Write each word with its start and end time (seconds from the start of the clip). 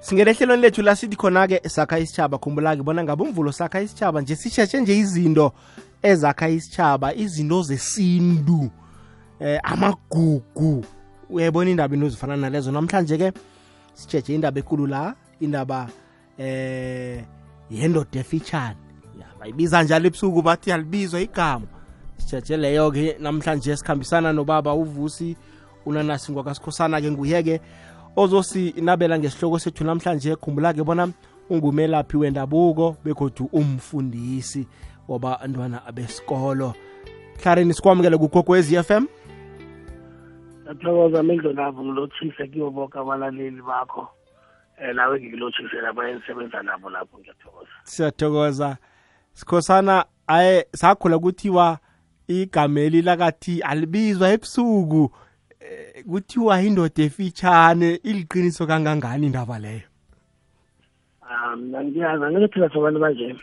singene 0.00 0.30
ehlelweni 0.30 0.62
lethu 0.62 0.82
la 0.82 0.96
sithi 0.96 1.16
khona-ke 1.16 1.68
sakha 1.68 1.98
isitshaba 1.98 2.38
khumbula-ke 2.38 2.82
bona 2.82 3.04
ngabe 3.04 3.22
umvulo 3.22 3.52
sakha 3.52 3.80
isitshaba 3.80 4.20
nje 4.20 4.36
sisheshe 4.36 4.80
nje 4.80 4.98
izinto 4.98 5.52
ezakha 6.02 6.48
isitshaba 6.48 7.14
izinto 7.14 7.62
zesintu 7.62 8.70
eh 9.40 9.60
amagugu. 9.62 10.84
Uyayibona 11.30 11.70
indaba 11.70 11.94
into 11.94 12.08
zifana 12.08 12.36
nalezo? 12.36 12.72
Namhlanje-ke 12.72 13.32
sitsheshe 13.94 14.34
indaba 14.34 14.58
ekulu 14.60 14.86
la 14.86 15.14
indaba 15.40 15.88
eh 16.38 17.24
yendoda 17.70 18.20
efitshane 18.20 18.76
bayibiza 19.40 19.82
njalo 19.82 20.06
ebusuku 20.06 20.42
bathi 20.42 20.70
yalibizwa 20.70 21.20
igama. 21.20 21.66
Sitsheshe 22.18 22.56
leyo-ke 22.56 23.16
namhlanje 23.20 23.76
sikhambisana 23.76 24.32
nobaba 24.32 24.74
uvusi 24.74 25.36
unanasi 25.86 26.32
ngwakasikhosana-ke 26.32 27.10
nguye-ke 27.10 27.60
ozosinabela 28.16 29.18
ngesihloko 29.18 29.58
sethu 29.58 29.84
namhlanje 29.84 30.36
khumbula-ke 30.36 30.84
bona 30.84 31.08
ungumelaphi 31.50 32.16
wendabuko 32.16 32.96
begodu 33.04 33.48
umfundisi 33.52 34.66
wabantwana 35.08 35.82
besikolo. 35.94 36.74
Hlarini 37.42 37.74
sikwamukele 37.74 38.18
kugokwez 38.18 38.72
f 38.72 38.90
m. 38.90 39.06
Ngiyathokoza 40.62 41.22
mindlonavo 41.22 41.84
ngilotshise 41.84 42.48
kiwo 42.48 42.70
bonke 42.70 42.98
abalaleli 42.98 43.62
bakho. 43.62 44.08
Um 44.80 44.96
nawe 44.96 45.20
ngikulothise 45.20 45.80
labo 45.82 46.02
engisebenza 46.02 46.62
nabo 46.62 46.90
lapho 46.90 47.18
ngiyathokoza. 47.18 47.70
Siyathokoza. 47.84 48.76
Sikhosana 49.32 50.04
aye 50.26 50.66
sakhula 50.72 51.18
kuthiwa 51.18 51.78
igameli 52.28 53.02
lakathi 53.02 53.62
alibizwa 53.62 54.28
ebusuku. 54.28 55.02
eh, 55.04 55.29
kuthiwa 56.10 56.62
indoda 56.62 57.02
efitshane 57.02 58.00
iliqiniso 58.02 58.66
kangangani 58.66 59.26
indaba 59.26 59.58
leyo? 59.58 59.88
Um 61.22 61.74
angiyazi 61.74 62.24
angeke 62.24 62.48
thina 62.48 62.68
sobantu 62.72 63.00
banje 63.00 63.36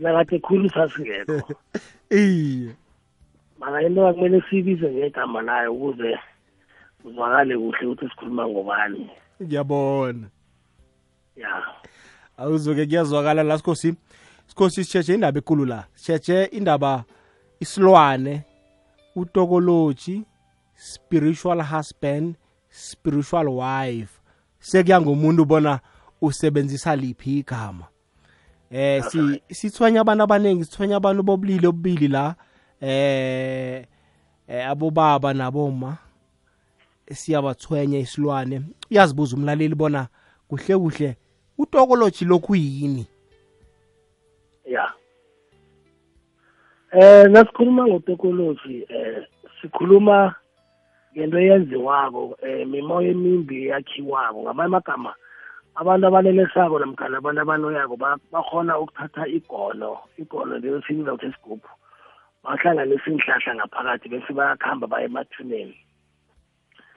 nakade 0.00 0.38
khulu 0.38 0.70
sasingekho. 0.70 1.54
Iye 2.10 2.74
mana 3.64 3.82
into 3.82 4.06
akumele 4.06 4.42
siyibize 4.50 4.90
ngegama 4.90 5.42
layo 5.42 5.72
ukuze 5.72 6.18
kuzwakale 7.02 7.56
kuhle 7.58 7.86
ukuthi 7.86 8.08
sikhuluma 8.08 8.48
ngobani. 8.48 9.10
Ngiyabona. 9.42 10.28
Ya. 11.36 11.62
Awuzuke 12.36 12.86
kuyazwakala 12.86 13.42
la 13.42 13.58
sikhosi. 13.58 13.94
Sikhosi 14.46 14.84
sitshetshe 14.84 15.14
indaba 15.14 15.38
ekulu 15.38 15.64
la. 15.64 15.84
Sitshetshe 15.94 16.44
indaba 16.44 17.04
isilwane 17.60 18.42
utokoloji 19.16 20.22
spiritual 20.76 21.62
husband 21.62 22.36
spiritual 22.68 23.48
wife. 23.48 24.20
Sekuya 24.58 25.00
ngomuntu 25.00 25.44
bona 25.44 25.80
usebenzisa 26.20 26.96
liphi 26.96 27.38
igama. 27.38 27.86
Eh 28.70 29.02
si 29.02 29.42
sithwanya 29.50 30.00
abantu 30.00 30.24
abaningi 30.24 30.64
sithwanya 30.64 30.96
abantu 30.96 31.22
bobulili 31.22 31.66
obubili 31.66 32.08
la. 32.08 32.34
Eh 32.80 33.86
eh, 34.48 34.68
abobaba 34.68 35.34
naboma. 35.34 35.96
Siyabathwenya 37.12 37.98
isilwane. 37.98 38.62
Uyazibuza 38.90 39.36
umlaleli 39.36 39.74
bona 39.74 40.08
kuhle 40.48 40.76
kuhle 40.76 41.16
utokoloji 41.58 42.24
lokhu 42.24 42.56
yini? 42.56 43.06
Ya. 44.64 44.92
Eh 46.90 47.30
nasikhuluma 47.30 47.86
ngotokoloji 47.86 48.86
eh 48.88 49.26
sikhuluma 49.60 50.34
ngento 51.14 51.38
eyenziwako 51.38 52.36
eh 52.42 52.66
mimoya 52.66 53.10
emimbi 53.10 53.66
yakhiwako 53.70 54.42
ngamanye 54.42 54.66
amagama 54.66 55.12
abantu 55.74 56.06
abalelesako 56.06 56.78
namkhana 56.78 57.18
abantu 57.18 57.40
abanoyako 57.40 57.96
ba- 57.96 58.18
bakhona 58.32 58.78
ukuthatha 58.78 59.26
igono 59.28 59.98
igono 60.18 60.58
leyo 60.58 60.82
siliza 60.82 61.14
ukuthi 61.14 61.26
isigubhu 61.30 61.70
bahlanganisa 62.44 63.10
iinhlahla 63.10 63.54
ngaphakathi 63.54 64.08
bese 64.08 64.32
bayakuhamba 64.32 64.86
baye 64.86 65.06
emathuneni. 65.06 65.76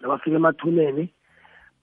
Nabafika 0.01 0.35
emathuneni 0.35 1.03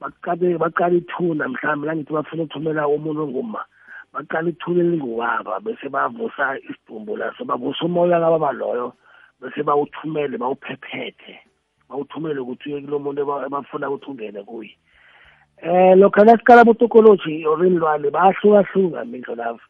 baqabe 0.00 0.58
baqala 0.58 0.94
ithuna 1.00 1.48
mhlawumbe 1.48 1.86
langithi 1.86 2.12
bafuna 2.12 2.42
ukuthumela 2.42 2.88
umuntu 2.88 3.22
onguma 3.22 3.64
baqala 4.12 4.48
ithuna 4.50 4.80
elingubaba 4.84 5.60
bese 5.64 5.88
bavusa 5.88 6.58
isidumbu 6.60 7.16
laso 7.16 7.44
bavusa 7.44 7.84
umoya 7.88 8.20
kababa 8.20 8.52
loyo 8.52 8.92
bese 9.40 9.62
bawuthumele 9.62 10.36
bawuphephethe. 10.38 11.34
Bawuthumele 11.94 12.40
ukuthi 12.42 12.72
uye 12.74 12.80
kulo 12.82 12.98
muntu 12.98 13.22
eba- 13.22 13.46
ebafuna 13.46 13.90
ukuthi 13.90 14.10
ungene 14.10 14.42
kuye. 14.42 14.74
Eh 15.62 15.94
lokho 15.96 16.24
nasikala 16.24 16.64
botokoloji 16.64 17.46
or 17.46 17.62
inlwane 17.66 18.10
bayahlukahluka 18.10 19.04
mindlo 19.06 19.34
lavo 19.34 19.60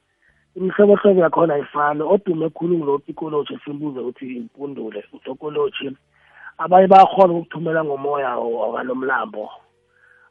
imihlobohlobo 0.57 1.21
yakhona 1.21 1.55
ayifani. 1.55 2.03
Odume 2.03 2.49
khulu 2.51 2.79
ngulo 2.79 2.99
tikoloji 2.99 3.59
simbuze 3.65 4.01
ukuthi 4.01 4.37
impundule 4.37 5.05
utokoloji. 5.13 5.91
Abanye 6.59 6.87
bayakhona 6.87 7.35
ukukuthumela 7.35 7.85
ngomoya 7.85 8.37
wakalomlambo. 8.39 9.51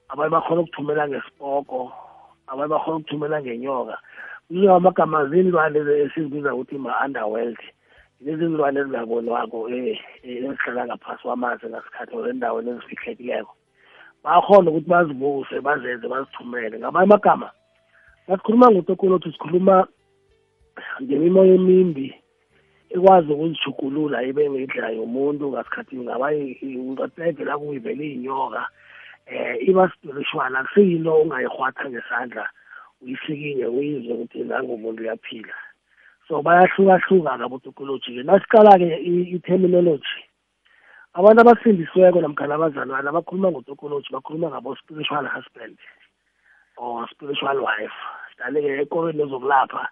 Abanye 0.09 0.29
bakhona 0.31 0.61
ukuthumela 0.61 1.07
ngesipoko. 1.07 1.91
Abanye 2.47 2.69
bakhona 2.69 2.97
ukuthumela 2.97 3.41
ngenyoka. 3.41 3.97
Kuyiwa 4.47 4.75
amagama 4.75 5.25
zinlwane 5.29 5.79
esizibiza 5.79 6.53
ukuthi 6.53 6.77
ma-underworld. 6.77 7.57
Lezi 8.23 8.47
zilwane 8.47 8.79
ezingabonwako 8.79 9.69
eh, 9.69 9.99
eh, 10.23 10.37
ezihlala 10.37 10.85
ngaphasi 10.85 11.23
kwamanzi 11.23 11.65
ngasikhathi 11.67 12.15
or 12.15 12.29
endaweni 12.29 12.69
ezifihlekileko 12.71 13.53
bayakhona 14.23 14.71
ukuthi 14.71 14.89
bazibuse 14.89 15.55
bazenze 15.61 16.07
bazithumele. 16.07 16.79
Ngamanye 16.79 17.07
amagama 17.07 17.49
nasikhuluma 18.27 18.71
ngotokolothi 18.71 19.31
sikhuluma 19.31 19.87
ngemimoya 21.01 21.53
emimbi 21.53 22.07
ikwazi 22.95 23.31
ukuzijugulula 23.33 24.23
ibe 24.23 24.49
ngendlela 24.49 24.89
yomuntu 24.89 25.51
ngasikhathi 25.51 25.95
ngaba 25.97 26.27
ungateke 26.87 27.43
la 27.43 27.57
kuyivele 27.57 28.03
iy'nyoka 28.07 28.63
eh 29.25 29.67
iba 29.69 29.91
spiritual 29.91 30.55
akusiyinto 30.55 31.11
ongayihwatha 31.21 31.89
ngesandla 31.89 32.45
uyisikinye 33.01 33.65
uyizwe 33.65 34.13
ukuthi 34.13 34.43
nangumuntu 34.43 35.01
uyaphila. 35.03 35.55
So 36.27 36.41
bayahlukahluka-ke 36.41 37.43
abotokoloji-ke 37.43 38.23
nasiqala-ke 38.23 38.89
i-terminology. 39.35 40.15
Abantu 41.13 41.39
abasindisiweko 41.41 42.21
namkhana 42.21 42.55
abazalwane 42.55 43.09
abakhuluma 43.09 43.51
ngotokoloji 43.51 44.09
bakhuluma 44.09 44.49
ngabo-spiritual 44.49 45.25
husband 45.27 45.77
or 46.77 47.05
spiritual 47.11 47.59
wife. 47.61 47.99
Dale-ke 48.37 48.81
ekorweni 48.81 49.21
ezokulapha 49.23 49.83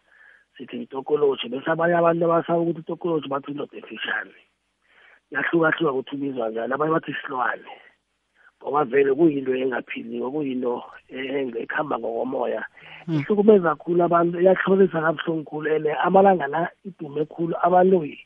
sithi 0.58 0.84
itokoloji 0.84 1.46
bese 1.52 1.70
abanye 1.72 1.96
abantu 2.00 2.26
abasaba 2.26 2.64
ukuthi 2.64 2.82
itokoloji 2.82 3.28
bathi 3.28 3.52
indoda 3.52 3.78
efishane. 3.78 4.40
Yahlukahluka 5.32 5.94
ukuthi 5.94 6.16
ubizwa 6.16 6.50
njani. 6.50 6.74
Abanye 6.74 6.94
bathi 6.94 7.12
isilwane 7.12 7.70
ngoba 8.62 8.84
vele 8.86 9.14
kuyinto 9.14 9.52
engaphiliyo 9.56 10.32
kuyinto 10.32 10.84
e- 11.10 11.54
ekuhamba 11.64 12.00
ngokomoya. 12.00 12.64
Ihlukumeza 13.08 13.70
kakhulu 13.76 14.04
abantu 14.04 14.40
iyahlolisa 14.42 15.02
kabuhlungu 15.02 15.44
khulu 15.50 15.76
and 15.76 15.88
amalanga 16.04 16.48
la 16.48 16.70
idume 16.86 17.26
khulu 17.26 17.56
abaloyi 17.62 18.20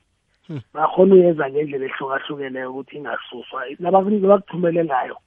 Hmm. 0.47 0.61
bakhona 0.73 1.15
uyenza 1.15 1.49
ngendlela 1.49 1.85
ehlukahlukeneyo 1.85 2.69
ukuthi 2.69 2.97
ingasuswa. 2.97 3.65
Nabakunika 3.79 4.27
bakuthumele 4.27 4.85
ngayo 4.85 5.17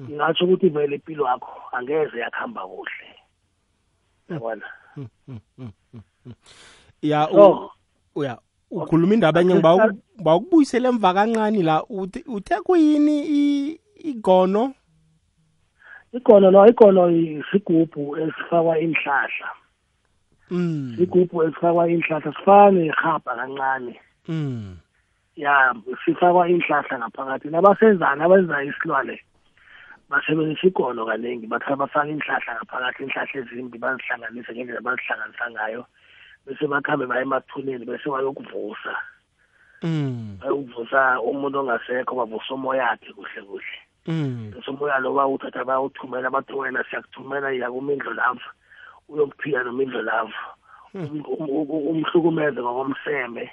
ngingatsho 0.00 0.44
ukuthi 0.44 0.68
vele 0.68 0.96
impilo 0.96 1.24
yakho 1.24 1.56
angeze 1.72 2.18
yakuhamba 2.18 2.60
kuhle. 2.68 3.08
Yabona? 4.28 4.66
Ya 7.02 7.28
so 7.32 7.70
u- 8.14 8.24
ya 8.24 8.38
ukhuluma 8.70 9.14
indaba 9.14 9.40
enye 9.40 9.54
ukubuyisela 10.20 10.88
emva 10.88 11.14
kancane 11.14 11.62
la 11.62 11.84
uthe 11.88 12.60
kuyini 12.60 13.78
igono? 14.04 14.74
Igono 16.12 16.50
no 16.50 16.66
igono 16.66 17.10
isigubhu 17.10 18.16
esifakwa 18.16 18.78
inhlahla. 18.78 19.48
Mm. 20.50 20.94
Isigubhu 20.94 21.42
esifakwa 21.42 21.88
inhlahla 21.88 22.32
sifana 22.32 22.70
nerhabha 22.70 23.36
kancane. 23.36 24.00
Mm. 24.28 24.76
Ya 25.36 25.74
sifakwa 26.04 26.48
inhlahla 26.48 26.98
ngaphakathi. 26.98 27.48
Nabasenzana 27.48 28.24
abenza 28.24 28.64
isilwane? 28.64 29.20
Basebenzisa 30.08 30.66
igono 30.66 31.06
kaningi 31.06 31.46
bathi 31.46 31.76
bafaka 31.76 32.08
inhlahla 32.08 32.56
ngaphakathi 32.56 33.02
inhlahla 33.02 33.40
ezimbi 33.40 33.78
bazihlanganise 33.78 34.52
ngendlela 34.52 34.80
bazihlanganisa 34.80 35.50
ngayo. 35.50 35.84
Bese 36.46 36.66
bakhambe 36.66 37.06
baye 37.06 37.22
emathuneni 37.22 37.84
bese 37.84 38.08
bayokuvusa. 38.08 38.96
Mm. 39.82 40.38
Bayokuvusa 40.40 41.20
umuntu 41.20 41.58
ongasekho 41.58 42.16
bavusa 42.16 42.54
umoya 42.54 42.82
yakhe 42.82 43.12
kuhle 43.12 43.42
kuhle. 43.42 43.87
Mm. 44.06 44.50
Bese 44.54 44.70
umoya 44.70 44.98
lo 44.98 45.14
bawuthatha 45.14 45.64
bayawuthumela 45.64 46.30
bathi 46.30 46.52
wena 46.52 46.84
siyakuthumela 46.84 47.52
yakumindlo 47.52 48.12
lava 48.12 48.48
uyokuphila 49.08 49.64
nomindlo 49.64 50.02
lava 50.02 50.34
Um- 50.94 51.20
um- 51.20 51.50
um- 51.50 51.86
umhlukumeze 51.90 52.60
ngokomseme 52.60 53.50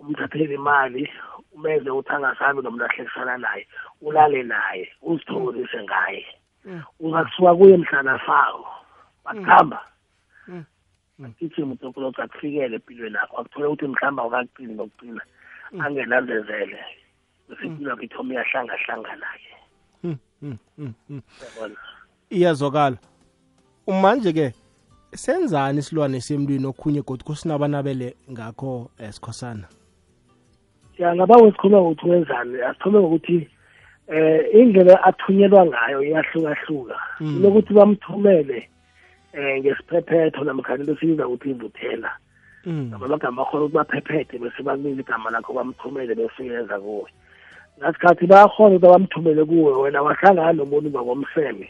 umthathele 0.00 0.54
imali 0.54 1.08
umenze 1.52 1.90
ukuthi 1.90 2.12
angasabi 2.12 2.60
nomuntu 2.60 2.84
ahlekisana 2.84 3.38
naye 3.38 3.66
ulale 4.02 4.42
naye 4.42 4.84
uzithokozise 5.02 5.82
ngaye. 5.82 6.26
Uzakusuka 7.00 7.54
kuye 7.56 7.76
mhlana 7.76 8.18
fawo 8.18 8.66
bakuhamba. 9.24 9.80
Mm. 10.48 10.64
agijima 11.24 11.72
utokoloji 11.72 12.20
akufikele 12.20 12.76
empilweni 12.76 13.16
yakho. 13.16 13.36
Akuthole 13.40 13.66
ukuthi 13.66 13.86
mhlawumbe 13.88 14.22
awukaqini 14.22 14.74
nokuqina 14.74 15.22
angenazezele 15.80 16.80
bese 17.48 17.64
impilo 17.66 17.90
yakho 17.90 18.02
ithoma 18.02 18.34
iyahlangahlangana-ke 18.34 19.54
Iyazwakala. 22.30 22.96
Manje-ke 23.86 24.52
senzani 25.14 25.78
isilwane 25.78 26.20
semlwini 26.20 26.66
okhunye 26.66 27.02
godwa 27.02 27.24
kusinabanabele 27.26 28.14
ngakho 28.32 28.90
esikhosana 28.98 29.66
ya 30.98 31.14
ngaba 31.14 31.36
wesikhuluma 31.36 31.80
ngokuthi 31.80 32.08
wenzani? 32.08 32.62
Asithome 32.62 32.98
ngokuthi 32.98 33.48
eh 34.08 34.54
indlela 34.54 35.04
athunyelwa 35.04 35.66
ngayo 35.66 36.02
iyahlukahluka. 36.02 36.96
Mm. 37.20 37.34
kunokuthi 37.34 37.72
bamthumele 37.74 38.68
eh 39.32 39.60
ngesiphephetho 39.60 40.44
namkhani 40.44 40.80
into 40.80 40.96
siyiza 40.96 41.26
ukuthi 41.28 41.50
ivuthela 41.50 42.10
Mm, 42.66 42.94
amagama 42.94 43.42
akhona 43.42 43.64
ukuthi 43.64 43.76
baphephethe 43.76 44.38
bese 44.38 44.62
bakunika 44.62 45.00
igama 45.00 45.30
lakho 45.30 45.52
bamthumele 45.52 46.14
bese 46.14 46.46
yenza 46.46 46.80
kuwe. 46.80 47.10
Ngasikhathi 47.78 48.26
bayakhona 48.26 48.76
ukuthi 48.76 48.86
bamthumele 48.92 49.44
kuwe 49.44 49.72
wena 49.82 50.02
wahlangana 50.02 50.52
nomuntu 50.52 50.90
ngakomseme 50.90 51.68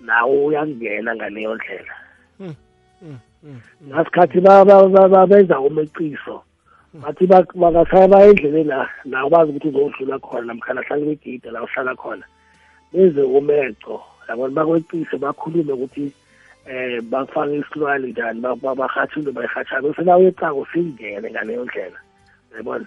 nawe 0.00 0.44
uyangena 0.44 1.14
ngaleyo 1.16 1.54
ndlela. 1.54 1.94
Mm, 2.40 2.54
mm, 3.02 3.18
mm. 3.42 3.60
ngasikhathi 3.88 4.40
ba- 4.40 4.64
ba- 4.64 4.88
ba- 4.88 5.08
ba- 5.08 5.26
benza 5.26 5.60
umeqiso 5.60 6.42
bathi 6.94 7.26
bak- 7.26 7.54
bakasaya 7.54 8.08
baya 8.08 8.26
endleleni 8.30 8.64
la 8.64 8.88
nawe 9.04 9.30
bazi 9.30 9.50
ukuthi 9.52 9.68
uzodlula 9.68 10.18
khona 10.18 10.46
namkhana 10.46 10.82
hlale 10.82 11.04
kwegida 11.04 11.50
la 11.50 11.62
uhlala 11.62 11.94
khona. 11.94 12.24
Benze 12.92 13.22
umeco 13.22 14.00
yabona 14.28 14.54
bakweqise 14.54 15.16
bakhulume 15.18 15.72
ukuthi 15.72 16.12
eh 16.66 17.00
bafake 17.02 17.56
isilwane 17.60 18.08
njani 18.08 18.40
ba- 18.40 18.56
ba- 18.56 18.74
barhatshile 18.74 19.30
bayihatshana 19.32 19.82
bese 19.82 20.02
nawe 20.02 20.22
uyecako 20.22 20.66
singene 20.72 21.30
ngaleyo 21.30 21.64
ndlela. 21.64 21.98
Yabona? 22.56 22.86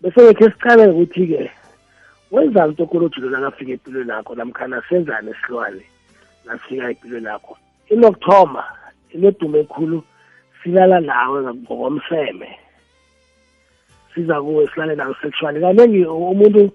Bese 0.00 0.34
khe 0.34 0.44
siqale 0.50 0.88
ukuthi-ke 0.88 1.50
wenzani 2.30 2.72
utokoloji 2.72 3.20
lona 3.20 3.38
nakafika 3.40 3.72
empilweni 3.72 4.10
yakho 4.10 4.34
namkhana 4.34 4.82
senzani 4.88 5.30
isilwane 5.30 5.84
nasifika 6.44 6.90
empilweni 6.90 7.26
yakho 7.26 7.56
inokuthoma 7.90 8.64
inodume 9.14 9.64
khulu 9.64 10.02
silala 10.62 11.00
nawe 11.00 11.54
ngokomseme. 11.54 12.58
Siza 14.14 14.42
kuwe 14.42 14.66
silale 14.66 14.94
nawe 14.94 15.14
sexually 15.22 15.60
kaningi 15.60 16.04
umuntu 16.04 16.70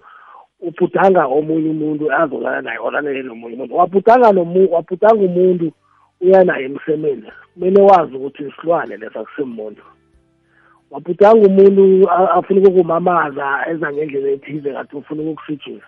ubhudanga 0.60 1.26
omunye 1.26 1.70
umuntu 1.70 2.12
azolala 2.12 2.62
naye 2.62 2.80
olalele 2.80 3.24
nomunye 3.24 3.56
umuntu. 3.56 3.76
Wabhudanga 3.76 4.28
wabhudanga 4.72 5.24
umuntu 5.26 5.72
uya 6.22 6.44
naye 6.44 6.66
emsemeni. 6.66 7.32
Kumele 7.54 7.82
wazi 7.82 8.16
ukuthi 8.16 8.44
isilwane 8.44 8.98
leso 8.98 9.20
akusimuntu. 9.20 9.84
Wabhudanga 10.92 11.48
umuntu 11.48 12.10
afuna 12.12 12.60
ukukumamaza 12.60 13.66
eza 13.72 13.94
ngendlela 13.94 14.30
ethize 14.30 14.74
kade 14.74 14.94
ufuna 14.98 15.22
ukukusijuza 15.22 15.88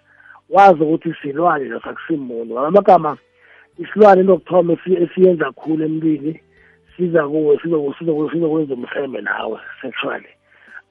wazi 0.49 0.83
ukuthi 0.83 1.13
silwane 1.21 1.65
leso 1.65 1.89
akusimuntu 1.89 2.53
ngala 2.53 2.67
amagama 2.67 3.17
isilwane 3.79 4.23
lokuthoma 4.23 4.73
esi- 4.73 5.03
esiyenza 5.03 5.51
khulu 5.51 5.83
emntwini 5.85 6.39
siza 6.97 7.27
kuwe 7.27 7.59
sizokwenza 7.59 8.73
umseme 8.73 9.21
nawe 9.21 9.59
sexually. 9.81 10.31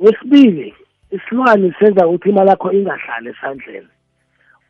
Wesibili 0.00 0.74
isilwane 1.10 1.74
senza 1.78 2.06
ukuthi 2.06 2.28
imali 2.28 2.48
yakho 2.50 2.72
ingahlali 2.72 3.28
esandleni. 3.28 3.88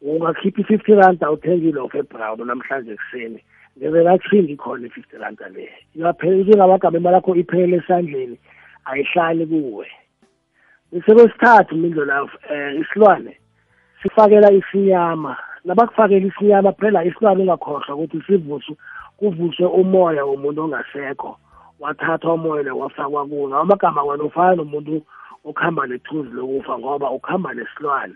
Ungakhipha 0.02 0.60
i-fifty 0.60 0.94
rand 0.94 1.24
awuthenga 1.24 1.68
ilofu 1.68 1.98
ebrown 1.98 2.46
namhlanje 2.46 2.92
ekuseni. 2.92 3.40
Ngevela 3.78 4.18
thingi 4.18 4.52
ikhona 4.52 4.86
i-fifty 4.86 5.16
rand 5.16 5.38
le. 5.54 5.68
Njengamagama 5.94 6.98
imali 6.98 7.14
yakho 7.14 7.34
iphele 7.36 7.76
esandleni 7.76 8.38
ayihlali 8.86 9.46
kuwe. 9.46 9.86
Bese 10.92 11.14
kwesithathu 11.14 11.76
mindlo 11.76 12.04
lawo 12.04 12.30
um 12.50 12.82
isilwane. 12.82 13.36
Sifakela 14.02 14.52
isinyama. 14.52 15.36
Nabakufakela 15.64 16.26
isinyama 16.26 16.72
phela 16.72 17.04
isilwane 17.04 17.42
ungakhohlwa 17.42 17.94
ukuthi 17.94 18.22
sivusu 18.26 18.76
kuvuswe 19.16 19.66
umoya 19.66 20.24
womuntu 20.24 20.62
ongasekho. 20.62 21.38
Wathathwa 21.80 22.34
umoya 22.34 22.62
lo 22.62 22.78
wafakwa 22.78 23.26
kuwo 23.26 23.48
ngawo 23.48 23.62
amagama 23.62 24.02
wena 24.02 24.24
ufana 24.24 24.54
nomuntu 24.54 25.02
okuhamba 25.44 25.86
nethunzi 25.86 26.30
lokufa 26.34 26.78
ngoba 26.78 27.10
ukuhamba 27.10 27.54
nesilwane. 27.54 28.14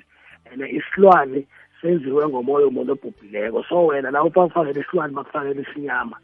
And 0.53 0.63
isilwane 0.63 1.47
senziwe 1.81 2.29
ngomoya 2.29 2.67
womuntu 2.67 2.93
obhubhileko. 2.93 3.65
So 3.69 3.87
wena 3.87 4.11
la 4.11 4.25
ufakufakela 4.25 4.81
isilwane 4.81 5.15
bakufakela 5.15 5.61
isinyama. 5.61 6.17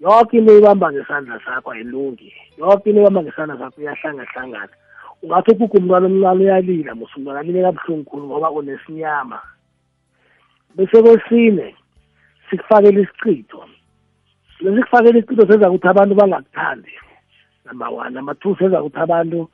Yoke 0.00 0.38
into 0.38 0.58
ibamba 0.58 0.92
ngesandla 0.92 1.40
sakho 1.44 1.70
ayilungi. 1.70 2.32
Yoke 2.58 2.90
into 2.90 3.00
ibamba 3.00 3.22
ngesandla 3.22 3.58
sakho 3.58 3.80
iyahlangahlangana. 3.80 4.74
Ungathi 5.22 5.50
ugugu 5.50 5.76
umntwana 5.78 6.06
omncane 6.06 6.44
uyalila 6.44 6.94
musa 6.94 7.16
umntwana 7.16 7.40
alile 7.40 7.62
kabuhlungu 7.62 8.04
khulu 8.10 8.26
ngoba 8.26 8.50
unesinyama 8.50 9.40
bese 10.76 11.02
kwesine 11.02 11.76
sikufakela 12.50 13.00
isichitho. 13.00 13.64
Lesi 14.60 14.82
kufakela 14.82 15.18
isichitho 15.18 15.46
senza 15.46 15.70
ukuthi 15.70 15.88
abantu 15.88 16.14
bangakuthandi. 16.14 16.92
Number 17.64 17.88
one 17.88 18.14
number 18.14 18.34
two 18.34 18.56
senza 18.58 18.82
ukuthi 18.82 18.98
abantu 18.98 19.48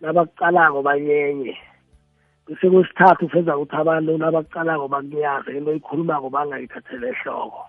nabakucalako 0.00 0.82
banyenye. 0.82 1.56
Bese 2.46 2.70
kwesithathu 2.70 3.30
senza 3.30 3.56
ukuthi 3.56 3.76
abantu 3.76 4.18
nabakucalako 4.18 4.88
bakunyaze 4.88 5.50
into 5.56 5.70
oyikhulumako 5.70 6.30
bangayithathele 6.30 7.08
ehloko. 7.08 7.64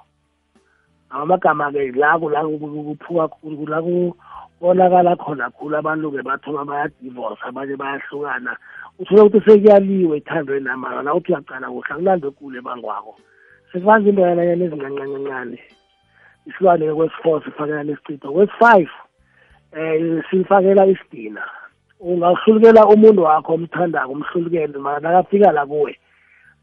Amagama-ke 1.12 1.92
la 1.92 2.20
kula 2.20 2.44
kuphuka 2.44 3.28
khulu 3.28 3.68
la 3.68 3.82
kubonakala 3.82 5.16
khona 5.16 5.50
khulu 5.52 5.76
abantu-ke 5.78 6.24
bathoma 6.24 6.66
bayadivorce 6.66 7.40
abanye 7.44 7.76
bayahlukana. 7.76 8.56
Uthole 9.00 9.22
ukuthi 9.22 9.42
sekuyaliwe 9.46 10.18
ethandweni 10.18 10.66
namara 10.66 11.04
na 11.04 11.14
uthi 11.14 11.32
uyaqala 11.32 11.68
kuhle 11.68 11.92
akulandwe 11.92 12.32
kule 12.32 12.58
ebangwako. 12.60 13.16
Sekubanza 13.72 14.10
into 14.10 14.22
yananyana 14.22 14.66
ezincancancancane. 14.66 15.60
Isilwane-ke 16.48 16.94
kwesi-four 16.96 17.44
sifakela 17.44 17.84
nesicitho. 17.84 18.32
Kwesi-five 18.32 18.92
um 19.76 20.22
sifakela 20.30 20.86
isidina. 20.86 21.44
Ungahlulukela 22.00 22.88
umuntu 22.88 23.24
wakho 23.24 23.54
omthandako 23.54 24.12
umhlulukele 24.12 24.78
mara 24.80 25.00
nakafika 25.00 25.52
la 25.52 25.66
kuwe 25.66 25.98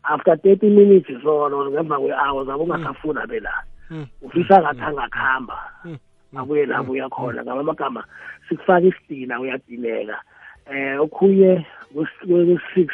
after 0.05 0.37
thirty 0.37 0.71
minutes 0.71 1.23
so 1.23 1.51
ngemva 1.51 1.99
kwe-hours 1.99 2.49
abe 2.49 2.63
ungasafuna 2.63 3.27
bela 3.27 3.53
Mm. 3.53 3.78
Ufisa 4.23 4.61
ngathi 4.61 4.81
angakuhamba 4.83 5.57
Mm. 5.85 5.99
abuye 6.37 6.67
lapho 6.67 6.93
uyakhona 6.93 7.43
ngama 7.45 7.61
amagama 7.61 8.05
sikufaka 8.49 8.87
isidina 8.87 9.41
uyadineka 9.41 10.17
eh 10.73 11.01
okhunye 11.01 11.67
kwesi-six 11.95 12.89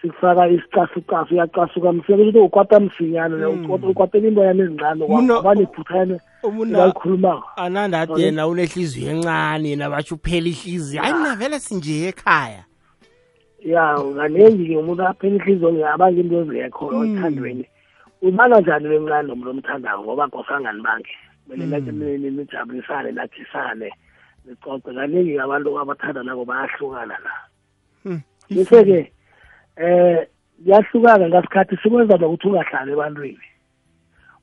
sikufaka 0.00 0.48
isicasucasu 0.48 1.34
uyacasuka 1.34 1.92
msebe 1.92 2.22
ukuthi 2.22 2.38
ukwata 2.38 2.80
msinyana 2.80 3.48
Mm. 3.48 3.70
ukwatela 3.70 4.28
into 4.28 4.44
yami 4.44 4.60
ezincane 4.62 5.06
Mna- 5.08 5.38
abanephuthane 5.38 6.20
umuntu 6.42 6.74
ebayikhulumako 6.74 7.48
anandade 7.56 8.22
yena 8.22 8.46
unehliziyo 8.48 9.10
encane 9.10 9.68
yena 9.68 9.90
batsho 9.90 10.14
uphela 10.14 10.46
ihliziyo. 10.48 11.02
Hayi 11.02 11.14
mina 11.14 11.36
vele 11.36 11.60
sinje 11.60 12.08
ekhaya. 12.08 12.64
Ya 13.64 13.94
kaningi-ke 14.16 14.76
umuntu 14.76 15.02
aphela 15.06 15.34
inhliziyo 15.36 15.88
abanga 15.94 16.20
into 16.20 16.40
ezingekho 16.40 16.90
Mm. 16.92 17.64
Othandweni 18.22 18.34
ubana 18.34 18.60
njani 18.60 18.88
lencane 18.88 19.28
nomuntu 19.28 19.50
omthandako 19.50 20.02
ngoba 20.04 20.28
ngosangani 20.28 20.82
bakhe 20.82 21.14
kumele 21.46 21.64
Mm. 21.64 21.70
nathi 21.70 22.30
nijabulisane 22.30 23.12
nathisane 23.12 23.90
nicoce 24.46 24.94
kaningi 24.94 25.38
abantu 25.38 25.78
abathandanako 25.78 26.44
bayahlukana 26.44 27.16
la 27.24 27.32
Hmm. 28.02 28.20
bese-ke 28.50 29.12
eh 29.76 30.26
kuyahlukana 30.64 31.28
ngasikhathi 31.28 31.76
sikwenza 31.82 32.16
nokuthi 32.16 32.48
ungahlali 32.48 32.92
ebantwini 32.92 33.46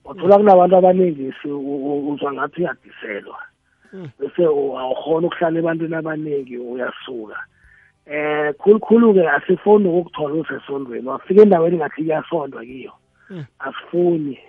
uthola 0.05 0.37
kunabantu 0.37 0.75
abaningi 0.77 1.33
si- 1.41 1.51
u- 1.51 1.83
u- 1.87 2.09
uzwa 2.11 2.33
ngathi 2.33 2.61
uyadiselwa 2.61 3.39
Mm. 3.93 4.09
bese 4.19 4.47
u- 4.47 4.77
awukhona 4.79 5.27
ukuhlala 5.27 5.59
ebantwini 5.59 5.95
abaningi 5.95 6.57
uyasuka 6.57 7.37
eh 8.05 8.53
khulukhulu-ke 8.59 9.29
asifuni 9.29 9.87
ukukuthola 9.87 10.33
usesondweni 10.41 11.07
wafika 11.07 11.41
endaweni 11.41 11.77
ngathi 11.77 12.03
kuyasondwa 12.03 12.65
kiyo 12.65 12.91
Mm. 12.91 13.08
Asifuni 13.59 14.39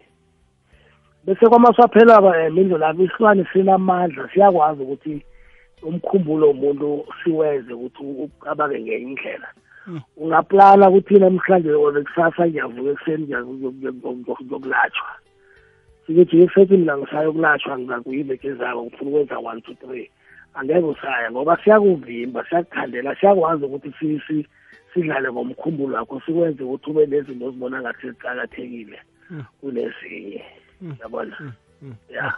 bese 1.24 1.46
kwamaswaphela 1.46 2.50
mindlo 2.50 2.78
lapho 2.78 3.02
isilwane 3.02 3.44
sinamandla 3.52 4.28
siyakwazi 4.32 4.82
ukuthi 4.82 5.24
umkhumbulo 5.82 6.46
womuntu 6.46 7.06
siwenze 7.22 7.72
ukuthi 7.72 8.02
ucabange 8.24 8.80
ngenye 8.80 8.98
indlela. 8.98 9.48
Mm. 9.86 10.00
ungaplana 10.16 10.88
ukuthi 10.88 11.18
namhlanje 11.18 11.72
or 11.72 12.04
kusasa 12.04 12.46
ngiyavuka 12.46 12.90
ekuseni 12.90 13.24
ngiyokulatshwa. 13.26 15.10
Sikuthi 16.06 16.36
ngesethi 16.36 16.76
mina 16.76 16.98
ngisayokulatshwa 16.98 17.78
ngizakuyiveke 17.78 18.48
ezako 18.48 18.82
ngifuna 18.84 19.10
ukwenza 19.10 19.38
one 19.38 19.60
two 19.60 19.74
three. 19.80 20.10
Angeke 20.54 20.86
usaya 20.92 21.30
ngoba 21.30 21.56
siyakuvimba 21.64 22.44
siyakukhandela 22.48 23.16
siyakwazi 23.16 23.64
ukuthi 23.64 23.90
sidlale 24.94 25.32
ngomkhumbulo 25.32 25.96
wakho 25.96 26.20
sikwenze 26.26 26.62
ukuthi 26.64 26.90
ube 26.90 27.06
nezinto 27.06 27.46
ozibona 27.46 27.80
ngathi 27.80 28.10
zicakathekile 28.10 28.98
kunezinye. 29.60 30.42
Yabona? 31.00 31.52
Ya. 32.08 32.34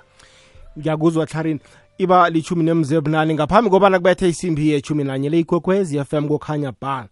Ngiyakuzwa 0.78 1.26
hlarini 1.26 1.60
iba 1.98 2.30
lichumi 2.30 2.64
nemze 2.64 3.00
bunani 3.00 3.34
ngaphambi 3.34 3.70
kobana 3.70 3.98
kubethe 3.98 4.28
isimbi 4.28 4.70
yechumi 4.70 5.04
nanye 5.04 5.28
le 5.28 5.38
ikwekwezi 5.38 6.04
fm 6.04 6.28
kokhanya 6.28 6.72
ba 6.80 7.08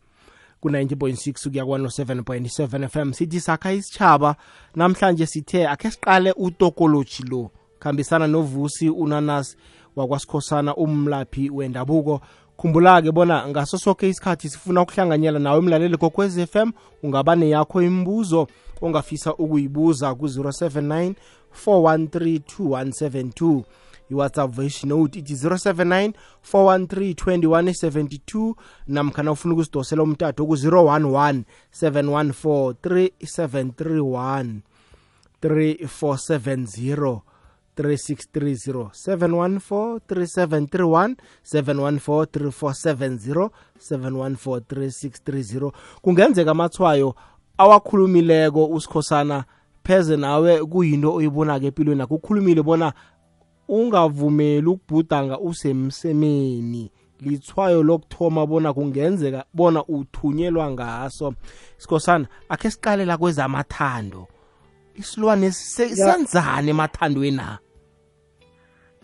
ku-90.6 0.60 1.50
kuya 1.50 1.64
kwa-7.7 1.64 2.88
fm 2.88 3.12
sithi 3.12 3.40
sakha 3.40 3.72
isitshaba 3.72 4.36
namhlanje 4.74 5.26
sithe 5.26 5.68
akhe 5.68 5.90
siqale 5.90 6.32
utokoloji 6.32 7.22
lo 7.30 7.50
khambisana 7.78 8.26
novusi 8.26 8.90
unanas 8.90 9.56
wakwasikhosana 9.96 10.76
umlaphi 10.76 11.50
wendabuko. 11.50 12.20
Khumbula-ke 12.60 13.12
bona 13.12 13.48
ngaso 13.48 13.78
sonke 13.78 14.08
isikhathi 14.08 14.48
sifuna 14.48 14.82
ukuhlanganyela 14.82 15.38
nawe 15.38 15.58
emlaleli 15.58 15.96
kokwez 15.96 16.46
FM 16.46 16.72
ungaba 17.02 17.36
neyakho 17.36 17.82
imibuzo 17.82 18.48
ongafisa 18.80 19.34
ukuyibuza 19.34 20.14
ku-079 20.14 21.14
413 21.66 22.40
2172 22.58 23.62
iwhatsapp 24.10 24.54
voice 24.54 24.86
note 24.86 25.18
ithi 25.18 25.34
079 25.34 26.12
413 26.52 27.36
2172 27.36 28.54
namkhana 28.88 29.32
ufuna 29.32 29.54
ukusidosela 29.54 30.02
umtato 30.02 30.46
ku-011 30.46 31.42
714 31.80 32.74
3731 32.82 34.60
3470 35.42 37.20
3630 37.82 38.90
714 38.90 40.00
3731 40.08 41.16
714 41.42 42.24
3470 42.24 43.50
714 43.78 44.60
3630 44.60 45.72
kungenzeka 46.02 46.50
amathwayo 46.50 47.14
awakhulumileko 47.58 48.66
usikhosana 48.66 49.44
pheze 49.84 50.16
nawe 50.16 50.64
kuyinto 50.64 51.14
oyibona-ke 51.14 51.66
empilweni 51.66 52.02
akho 52.02 52.14
ukhulumile 52.14 52.62
bona 52.62 52.92
ungavumeli 53.68 54.66
ukubhudanga 54.66 55.38
usemsemeni. 55.38 56.90
Lithwayo 57.20 57.82
lokuthoma 57.82 58.46
bona 58.46 58.72
kungenzeka 58.72 59.44
bona 59.54 59.84
uthunyelwa 59.84 60.70
ngaso. 60.70 61.34
Sikhosana 61.78 62.26
akhe 62.48 62.70
siqalela 62.70 63.18
kwezamathando. 63.18 64.28
Isilwane 64.94 65.52
senzani 65.52 66.70
emathandweni 66.70 67.36
na 67.36 67.58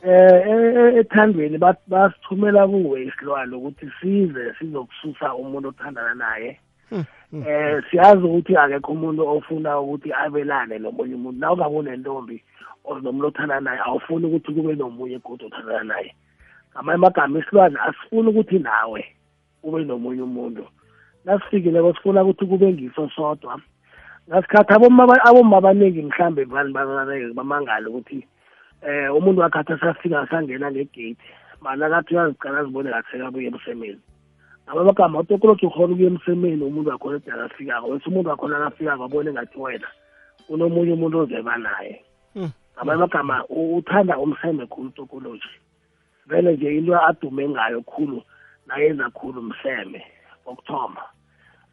eh 0.02 0.96
ethandweni 1.00 1.58
basithumela 1.88 2.68
kuwe 2.68 3.04
isilwane 3.04 3.56
ukuthi 3.56 3.90
size 4.00 4.54
sizokususa 4.58 5.34
umuntu 5.34 5.68
othandana 5.68 6.14
naye. 6.14 6.60
Eh 7.46 7.82
siyazi 7.90 8.22
ukuthi 8.22 8.56
akekho 8.56 8.92
umuntu 8.92 9.28
ofuna 9.28 9.80
ukuthi 9.80 10.12
abelane 10.12 10.78
nomunye 10.78 11.14
umuntu. 11.14 11.40
Na 11.40 11.52
ungabe 11.52 11.76
unentombi 11.76 12.42
nomuntu 13.02 13.26
othandana 13.26 13.60
naye 13.60 13.80
awufuni 13.80 14.26
ukuthi 14.26 14.52
kube 14.52 14.74
nomunye 14.74 15.18
kodwa 15.18 15.46
othandana 15.46 15.84
naye. 15.84 16.14
Ngamanye 16.72 16.94
amagama 16.94 17.38
isilwane 17.38 17.78
asifuni 17.80 18.28
ukuthi 18.28 18.58
nawe 18.58 19.04
ube 19.62 19.84
nomunye 19.84 20.22
umuntu. 20.22 20.64
Nasifikileko 21.24 21.94
sifuna 21.94 22.22
ukuthi 22.22 22.46
kube 22.46 22.72
ngiso 22.72 23.10
sodwa. 23.16 23.60
Ngasikhathi 24.28 24.72
abomma 24.72 25.56
abaningi 25.56 26.02
mhlambe 26.02 26.44
vani 26.44 26.72
bamangale 27.34 27.86
ukuthi 27.86 28.26
eh 28.82 29.14
umuntu 29.14 29.40
wakhathi 29.40 29.72
asafika 29.72 30.26
sangena 30.30 30.70
ngegate 30.70 31.16
mana 31.60 31.90
kathi 31.90 32.14
uyazicala 32.14 32.58
azibone 32.58 32.90
kathi 32.90 33.10
sekabuye 33.10 33.46
emsemeni. 33.48 34.00
Amagama 34.66 35.20
utokoloji 35.20 35.66
ukhona 35.66 35.92
ukuya 35.92 36.10
emsemeni 36.10 36.64
umuntu 36.64 36.90
wakhona 36.90 37.16
ede 37.16 37.32
akafikako. 37.32 37.88
Bese 37.88 38.08
umuntu 38.08 38.30
wakhona 38.30 38.56
akafikako 38.56 39.04
abone 39.04 39.32
ngathi 39.32 39.58
wena 39.58 39.88
unomunye 40.48 40.92
umuntu 40.92 41.18
ozeba 41.18 41.56
naye. 41.56 42.02
Ngamanye 42.34 43.02
amagama 43.02 43.44
uthanda 43.48 44.18
umseme 44.18 44.66
khulu 44.66 44.88
utokoloji 44.88 45.48
vele 46.26 46.52
nje 46.52 46.76
into 46.76 47.00
adume 47.00 47.48
ngayo 47.48 47.82
khulu 47.82 48.22
nayenza 48.66 49.10
khulu 49.10 49.42
mseme 49.42 50.06
wokuthoma 50.46 51.02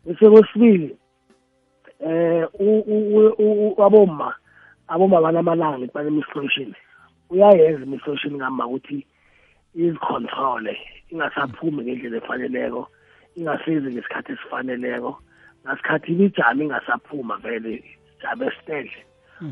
bese 0.05 0.29
kwesibili 0.29 0.97
eh 1.99 2.47
abomma 3.85 4.35
abomma 4.87 5.21
banamalanga 5.21 5.87
banemislation 5.93 6.73
uyayenza 7.33 7.83
imislation 7.85 8.33
ngamba 8.37 8.67
ukuthi 8.67 9.05
izicontrole 9.75 10.73
ingasaphumi 11.11 11.83
ngendlela 11.83 12.17
efaneleko 12.17 12.81
ingasizi 13.37 13.87
ngesikhathi 13.91 14.31
esifaneleko. 14.33 15.11
Ngasikhathi 15.63 16.11
ibijama 16.11 16.63
ingasaphuma 16.63 17.35
vele 17.43 17.83
jabe 18.21 18.47
stedle 18.57 19.01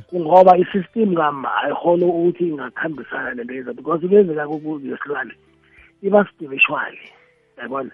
kungoba 0.09 0.57
isystem 0.57 1.15
kama 1.15 1.49
ayikhona 1.63 2.05
ukuthi 2.05 2.43
ingakhambisana 2.47 3.33
nento 3.33 3.53
yenza 3.53 3.73
because 3.73 4.07
kuyenzeka 4.07 4.47
kuyesilwane 4.47 5.33
iba 6.01 6.25
spiritual 6.29 6.95
yabona? 7.57 7.91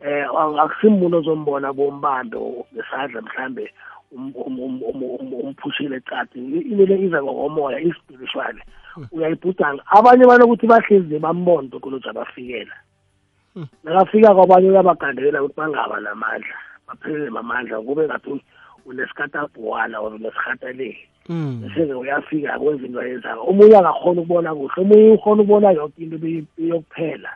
Eh 0.00 0.26
akusimuntu 0.62 1.16
ozombona 1.18 1.72
bombambe 1.72 2.38
ngesandla 2.72 3.22
mhlambe 3.22 3.72
umphushile 4.14 5.96
eqadi 5.96 6.38
into 6.70 6.86
le 6.86 6.96
iza 7.04 7.22
ngokomoya 7.22 7.80
ispiritual 7.80 8.56
uyayibhudanga 9.12 9.82
abanye 9.96 10.24
banokuthi 10.26 10.66
bahlezi 10.66 11.18
bambona 11.18 11.76
ukoloji 11.76 12.08
abafikela 12.08 12.76
nakafika 13.84 14.34
kwabanye 14.34 14.68
uyabagandela 14.70 15.42
ukuthi 15.42 15.56
bangaba 15.60 16.00
namandla 16.00 16.56
baphelele 16.86 17.30
mamandla 17.30 17.80
kube 17.80 18.06
ngathi 18.06 18.40
unesikatabuwana 18.86 20.00
or 20.00 20.14
unesirhataleli 20.14 21.08
bese-ke 21.60 21.94
uyafika 21.94 22.58
kwenza 22.58 22.86
into 22.86 23.00
ayenzako 23.00 23.42
omunye 23.50 23.76
akakhona 23.76 24.20
ukubona 24.20 24.54
kuhle 24.54 24.82
omunye 24.82 25.10
ukhona 25.10 25.42
ukubona 25.42 25.70
yonke 25.70 26.02
into 26.02 26.16
yokuphela 26.58 27.30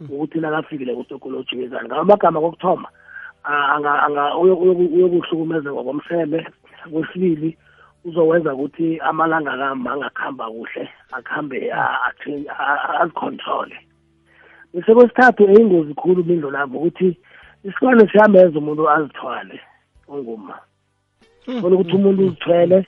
ukuthi 0.00 0.38
nakafikile 0.40 0.94
kutokoloji 0.94 1.56
wenzani 1.56 1.86
ngabo 1.88 2.00
amagama 2.00 2.40
kokuthoma 2.40 2.88
uyokuhlukumeza 4.40 5.72
ngokomseme. 5.72 6.46
Kwesibili 6.92 7.58
uzowenza 8.06 8.54
ukuthi 8.54 8.98
amalanga 9.00 9.56
kama 9.56 9.92
angakuhamba 9.92 10.50
kuhle 10.50 10.88
akuhambe 11.12 11.72
azicontrole 13.00 13.76
bese 14.72 14.94
kwesithathu 14.94 15.42
eyingozi 15.50 15.94
khulu 15.94 16.24
mindlo 16.24 16.50
lapho 16.50 16.76
ukuthi 16.76 17.18
isikwane 17.64 18.08
siyamenza 18.08 18.58
umuntu 18.58 18.90
azithwale 18.90 19.60
onguma 20.08 20.56
khona 21.60 21.74
ukuthi 21.76 21.96
umuntu 21.96 22.22
uzithwele 22.26 22.78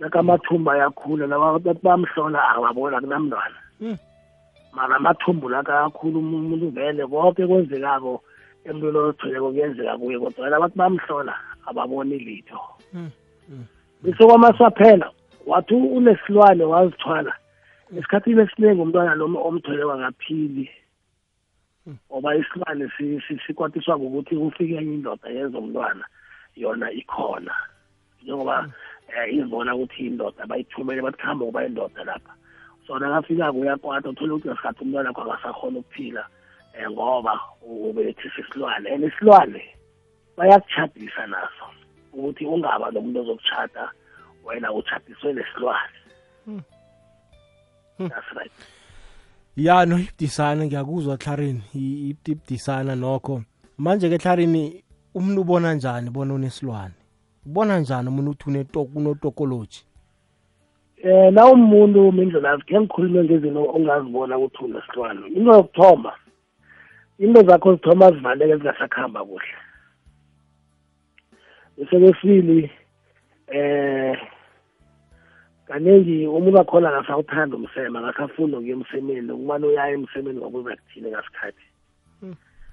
nakamathumba 0.00 0.72
ayakhula 0.72 1.26
nabantu 1.26 1.80
bamhlola 1.82 2.40
ababona 2.56 3.00
kunamntwana 3.00 3.58
mara 4.72 4.96
amathumbu 4.96 5.48
laka 5.48 5.72
kakhulu 5.82 6.18
umuntu 6.18 6.70
vele 6.70 7.06
konke 7.06 7.46
kwenzekako 7.46 8.22
emntwini 8.70 8.98
ozithweleko 8.98 9.50
kuyenzeka 9.50 9.98
kuye 9.98 10.18
kodwa 10.18 10.56
abantu 10.56 10.76
bamhlola 10.76 11.34
ababoni 11.68 12.18
litho. 12.18 12.60
Bese 14.02 14.24
kwamasaphela 14.24 15.10
wathi 15.46 15.74
unesilwane 15.74 16.64
wazithwala. 16.64 17.32
Esikhathini 17.96 18.42
esiningi 18.42 18.80
umntwana 18.80 19.14
noma 19.14 19.40
omthweleko 19.40 19.92
akaphili 19.92 20.70
ngoba 22.10 22.36
isilwane 22.36 22.84
sikwatiswa 23.46 23.98
ngokuthi 23.98 24.36
kufike 24.36 24.74
enye 24.76 24.94
indoda 24.94 25.28
yenza 25.28 25.58
umntwana 25.58 26.04
yona 26.56 26.92
ikhona. 26.92 27.54
Njengoba 28.22 28.60
um 28.60 28.70
izibona 29.30 29.74
ukuthi 29.74 30.06
indoda 30.06 30.46
bayithumele 30.46 31.02
bathi 31.02 31.18
kuhambe 31.18 31.44
kuba 31.44 31.66
indoda 31.66 32.04
lapha. 32.04 32.32
So 32.86 32.98
nakafika-ko 32.98 33.58
uyakwata 33.58 34.08
uthole 34.10 34.32
ukuthi 34.32 34.48
ngesikhathi 34.48 34.84
umntwana 34.84 35.10
akho 35.10 35.22
akasakhona 35.22 35.78
ukuphila. 35.78 36.24
Um 36.74 36.92
ngoba 36.92 37.40
ubelethisa 37.62 38.40
isilwane 38.40 38.90
and 38.94 39.04
isilwane 39.04 39.62
bayakuchadisa 40.36 41.26
naso 41.26 41.66
ukuthi 42.12 42.46
ungaba 42.46 42.90
nomuntu 42.90 43.20
ozokuchata 43.20 43.90
wena 44.44 44.72
uchadiswe 44.72 45.32
nesilwane. 45.32 45.98
That's 47.98 48.32
right. 48.36 48.52
Ya 49.56 49.86
no 49.86 49.98
ibdisana 49.98 50.66
ngiyakuzwa 50.66 51.16
clarini 51.16 51.62
ibdisana 52.26 52.96
nokho. 52.96 53.42
Manje-ke 53.78 54.18
clarini 54.18 54.84
umuntu 55.14 55.40
ubona 55.40 55.74
njani 55.74 56.10
bona 56.10 56.34
unesilwane? 56.34 56.94
Ubona 57.46 57.78
njani 57.78 58.08
umuntu 58.08 58.30
uthi 58.30 58.78
unotokoloji 58.94 59.84
eh 61.02 61.32
na 61.32 61.46
umuntu 61.46 62.12
mindlela 62.12 62.58
ke 62.58 62.80
ngikhulume 62.80 63.24
ngezinto 63.24 63.64
ongazibona 63.74 64.38
ukuthi 64.38 64.64
unesilwane. 64.64 65.26
Into 65.28 65.52
yokuthoma 65.52 66.12
into 67.18 67.42
zakho 67.42 67.74
zithoma 67.74 68.10
zivaleke 68.10 68.56
zingasakhamba 68.56 69.24
kuhle. 69.24 69.54
Bese 71.76 71.98
kwesibili 72.00 72.70
eh 73.48 74.18
kaningi 75.66 76.26
umuntu 76.26 76.60
akhona 76.60 76.88
akasawuthanda 76.88 77.56
umseme 77.56 77.98
akasafuni 77.98 78.56
ukuya 78.56 78.72
emsemeni 78.76 79.32
kumane 79.32 79.66
uyaya 79.66 79.94
emsemeni 79.94 80.38
ngokuza 80.38 80.76
kuthile 80.76 81.10
ngasikhathi. 81.10 81.64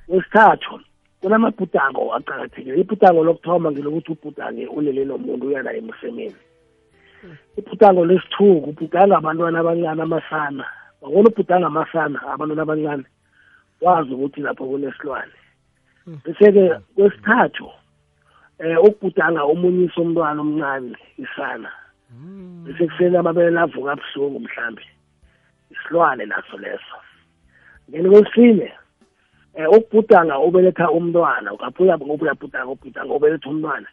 Wesithathu 0.07 0.79
kunamabhudango 1.21 2.13
aqakathekile. 2.15 2.79
Ibhudango 2.81 3.23
lokuthoma 3.23 3.71
ngelokuthi 3.71 4.11
ubhudange 4.11 4.67
ulele 4.67 5.05
nomuntu 5.05 5.47
uya 5.47 5.63
naye 5.63 5.77
emsemeni. 5.77 6.35
Ibhudango 7.57 8.05
lesithuku 8.05 8.69
ubhudanga 8.69 9.17
abantwana 9.17 9.59
abancane 9.59 10.01
amasana. 10.01 10.65
Wabona 11.01 11.29
ubhudanga 11.29 11.67
amasana 11.67 12.17
abantwana 12.33 12.61
abancane. 12.61 13.05
Wazi 13.81 14.13
ukuthi 14.13 14.41
lapho 14.41 14.65
kunesilwane. 14.65 15.37
Bese-ke 16.05 16.79
kwesithathu 16.95 17.69
eh 18.59 18.77
ukubhudanga 18.83 19.45
umunyisa 19.45 20.01
umntwana 20.01 20.41
omncane 20.41 20.97
isana. 21.17 21.71
Bese 22.63 22.87
kuseni 22.87 23.17
amabele 23.17 23.51
lavuka 23.51 23.91
abuhlungu 23.91 24.39
mhlambi 24.39 24.85
isilwane 25.71 26.25
naso 26.25 26.57
leso. 26.57 26.95
Ngeni 27.89 28.09
kwesine 28.09 28.71
eh 29.55 29.69
ukubhudanga 29.69 30.39
ubeletha 30.39 30.91
umntwana 30.91 31.53
ukabuya 31.53 31.97
ngobuyabhudanga 31.97 32.71
ubhudanga 32.71 33.13
ubeletha 33.13 33.49
umntwana 33.49 33.87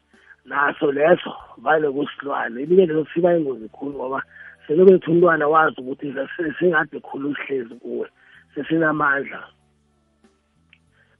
naso 0.44 0.92
leso 0.92 1.32
vale 1.58 1.90
kusilwane. 1.90 2.62
Ibike 2.62 2.86
leso 2.86 3.06
siba 3.14 3.36
ingozi 3.36 3.68
khulu 3.68 3.92
ngoba 3.94 4.22
selobeletha 4.66 5.10
umntwana 5.10 5.48
wazi 5.48 5.80
ukuthi 5.80 6.14
sengade 6.58 7.00
khulu 7.00 7.36
sihlezi 7.36 7.74
kuwe 7.74 8.08
sesinamandla. 8.54 9.40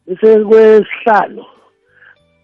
Bese 0.07 0.45
kwesihlanu 0.45 1.45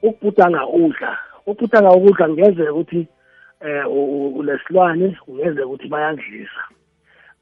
ukubhudanga 0.02 0.66
udla 0.66 1.18
ukubhudanga 1.46 1.90
ukudla 1.90 2.28
ngenzeka 2.28 2.72
ukuthi 2.72 3.06
eh 3.60 3.84
ulesilwane 4.38 5.18
ungenzeka 5.26 5.66
ukuthi 5.66 5.88
bayadlisa. 5.88 6.62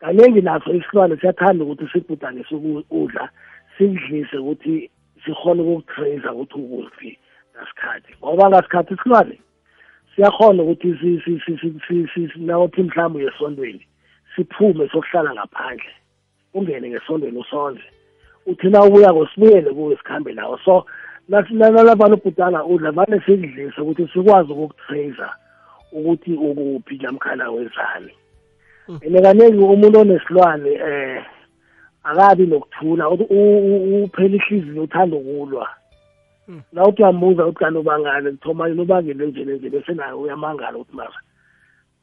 Kaningi 0.01 0.41
naso 0.41 0.75
isilwane 0.75 1.17
siyathanda 1.17 1.65
ukuthi 1.65 1.89
sibhudangise 1.93 2.55
ukudla 2.55 3.29
sidlise 3.79 4.37
ukuthi 4.39 4.91
sikhona 5.25 5.63
ukukutracer 5.63 6.33
ukuthi 6.33 6.55
ukuphi 6.55 7.19
ngasikhathi. 7.53 8.13
Ngoba 8.19 8.49
ngasikhathi 8.49 8.95
isilwane 8.95 9.39
siyakhona 10.15 10.63
ukuthi 10.63 10.89
nawuthi 12.37 12.83
mhlawumbe 12.83 13.19
uyesondweni 13.19 13.87
siphume 14.37 14.89
sokuhlala 14.89 15.35
ngaphandle 15.35 15.93
ungene 16.55 16.89
ngesondweni 16.91 17.39
usondle. 17.39 17.85
Uthi 18.47 18.71
na 18.71 18.85
ubuyako 18.85 19.26
sibuyele 19.26 19.71
kuwe 19.71 19.97
sikhambe 19.97 20.33
nawo 20.33 20.59
so 20.65 20.87
nalabana 21.29 22.15
ubhudanga 22.15 22.65
udla 22.65 22.91
vane 22.91 23.21
sikudlise 23.21 23.81
ukuthi 23.81 24.09
sikwazi 24.09 24.53
ukukutracer 24.53 25.33
ukuthi 25.93 26.33
ukuphi 26.35 26.99
namkhana 26.99 27.50
wezani. 27.50 28.12
Ene 29.00 29.21
kaningi 29.23 29.59
umuntu 29.59 30.00
onesilwane 30.00 30.73
eh 30.73 31.25
akabi 32.05 32.47
nokuthula 32.47 33.09
uphela 33.11 34.37
ihliziyo 34.37 34.83
uthanda 34.83 35.17
ukulwa. 35.17 35.69
La 36.73 36.85
uthi 36.85 37.03
uyambuza 37.03 37.47
uthi 37.47 37.59
kanti 37.59 37.79
ubangane 37.79 38.31
kuthoma 38.31 38.69
yini 38.69 38.83
ubangele 38.83 39.26
nje 39.26 39.45
nje 39.45 39.71
bese 39.71 39.95
naye 39.95 40.12
uyamangala 40.12 40.79
ukuthi 40.79 40.97
mara 40.97 41.19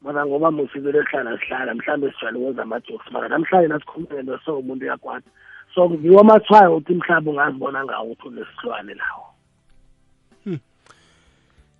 mara 0.02 0.26
ngoba 0.26 0.50
musikele 0.50 1.04
sihlala 1.04 1.38
sihlala 1.38 1.74
mhlawumbe 1.74 2.12
sijwayele 2.12 2.38
ukwenza 2.38 2.62
ama-jokes 2.62 3.12
mara 3.12 3.28
namhlanje 3.28 3.68
nasikhuluma 3.68 4.14
ngento 4.14 4.38
so 4.44 4.58
umuntu 4.58 4.84
uyakwata 4.84 5.30
so 5.74 5.90
ngiwo 5.90 6.20
amathwayo 6.20 6.76
ukuthi 6.76 6.94
mhlawumbe 6.94 7.30
ungazibona 7.30 7.84
ngawo 7.84 8.12
ukuthi 8.12 8.28
unesilwane 8.28 8.94
nawo 8.94 9.24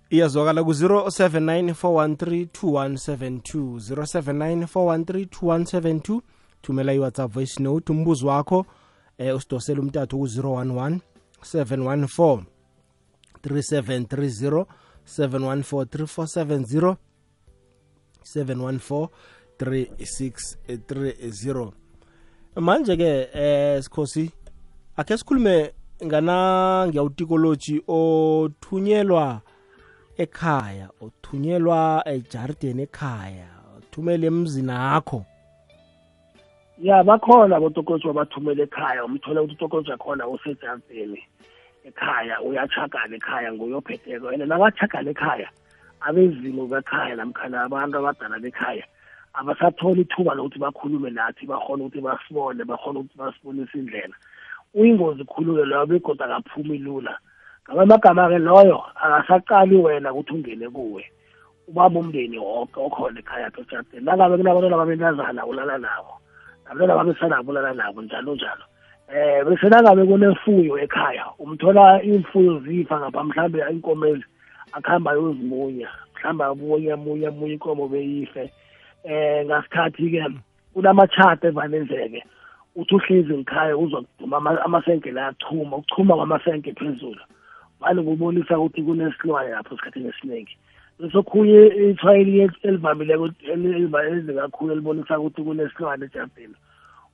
iyazwakala 0.09 0.63
ku-079 0.63 1.73
413 1.73 2.45
2172 2.45 3.79
079 3.79 4.65
413 4.65 5.25
2172 5.25 6.21
thumela 6.61 6.93
i-whatsapp 6.93 7.31
voice 7.31 7.63
note 7.63 7.91
umbuzo 7.91 8.27
wakho 8.27 8.65
eh 9.17 9.35
usidosela 9.35 9.81
umtathu 9.81 10.19
ku-011 10.19 10.99
714 11.41 12.43
3730 13.43 14.65
714 15.05 15.85
3470 15.85 16.95
714 18.23 19.07
3630 19.59 21.84
manje-ke 22.55 23.29
eh 23.33 23.83
sikhosi 23.83 24.31
akhe 24.97 25.17
sikhulume 25.17 25.73
ngana 26.05 26.87
ngiyawutikoloji 26.87 27.83
othunyelwa 27.87 29.41
ekhaya 30.17 30.89
uthunyelwa 31.01 32.03
ejarideni 32.05 32.83
ekhaya 32.83 33.47
uthumele 33.77 34.27
emzini 34.27 34.71
akho 34.71 35.25
ya 36.81 37.03
bakhona 37.03 37.55
abotokoji 37.55 38.07
babathumela 38.07 38.63
ekhaya. 38.63 39.05
Umthole 39.05 39.39
ukuthi 39.39 39.55
utokoji 39.55 39.91
akhona 39.91 40.27
usejarideni 40.27 41.23
ekhaya 41.85 42.41
uyachagala 42.41 43.15
ekhaya 43.15 43.53
nguyophetheko 43.53 44.33
and 44.33 44.43
nakachagala 44.43 45.11
ekhaya 45.11 45.49
abezimu 46.01 46.67
bekhaya 46.67 47.15
namkhana 47.15 47.63
abantu 47.63 47.97
abadala 47.97 48.39
bekhaya 48.39 48.83
abasatholi 49.37 50.01
ithuba 50.01 50.33
lokuthi 50.33 50.59
bakhulume 50.59 51.09
nathi 51.09 51.45
bakhona 51.45 51.83
ukuthi 51.83 52.01
basibone 52.01 52.63
bakhona 52.63 52.99
ukuthi 52.99 53.17
basibonise 53.17 53.77
indlela. 53.77 54.15
Uyingozi 54.73 55.23
khulu-ke 55.23 55.65
loyo 55.65 55.85
begoda 55.85 56.25
akaphumi 56.25 56.77
lula. 56.77 57.17
Ngamagama-ke 57.69 58.39
loyo 58.39 58.79
akasaqali 58.95 59.75
wena 59.75 60.13
ukuthi 60.13 60.33
ungene 60.33 60.69
kuwe. 60.69 61.03
Ubaba 61.67 61.99
umndeni 61.99 62.37
wonke 62.37 62.79
okhona 62.79 63.19
ekhaya 63.19 63.51
pho 63.51 63.61
ejardeni 63.61 64.05
nangabe 64.05 64.37
kunabantwana 64.37 64.77
babentazana 64.77 65.45
ulala 65.45 65.77
nabo 65.77 66.13
nabantwana 66.65 66.95
babesanabo 66.95 67.51
ulala 67.51 67.73
nabo 67.73 68.01
njalo 68.01 68.35
njalo. 68.35 68.65
Eh 69.09 69.43
bese 69.45 69.69
nangabe 69.69 70.05
kunemfuyo 70.05 70.77
ekhaya 70.79 71.25
umthola 71.39 72.03
imfuyo 72.03 72.59
zifa 72.59 72.99
ngapha 72.99 73.23
mhlambe 73.23 73.59
inkomezi 73.71 74.25
akuhamba 74.71 75.13
yozimunya 75.13 75.89
mhlawumbe 76.15 76.43
abuye 76.43 76.95
munya 76.95 77.31
munya 77.31 77.53
inkomo 77.53 77.87
beyife. 77.87 78.51
Eh 79.05 79.45
ngasikhathi-ke 79.45 80.21
kunamachata 80.73 81.47
evanenzeke 81.47 82.23
uthi 82.75 82.95
uhlezi 82.95 83.33
ngikhaya 83.33 83.77
uzokuduma 83.77 84.37
amasenke 84.65 85.11
la 85.11 85.27
achuma 85.27 85.77
ukuchuma 85.77 86.15
kwamasenke 86.15 86.73
phezulu. 86.73 87.21
Vale 87.79 88.01
kubonisa 88.01 88.59
ukuthi 88.59 88.83
kunesilwane 88.83 89.49
lapho 89.49 89.75
esikhathini 89.75 90.09
esiningi. 90.09 90.57
Besokhunye 90.99 91.59
ithwayeli 91.89 92.51
elivamileko 92.63 93.29
elize 93.53 94.33
kakhulu 94.33 94.71
elibonisa 94.71 95.19
ukuthi 95.19 95.41
kunesilwane 95.43 96.05
ejardini 96.05 96.55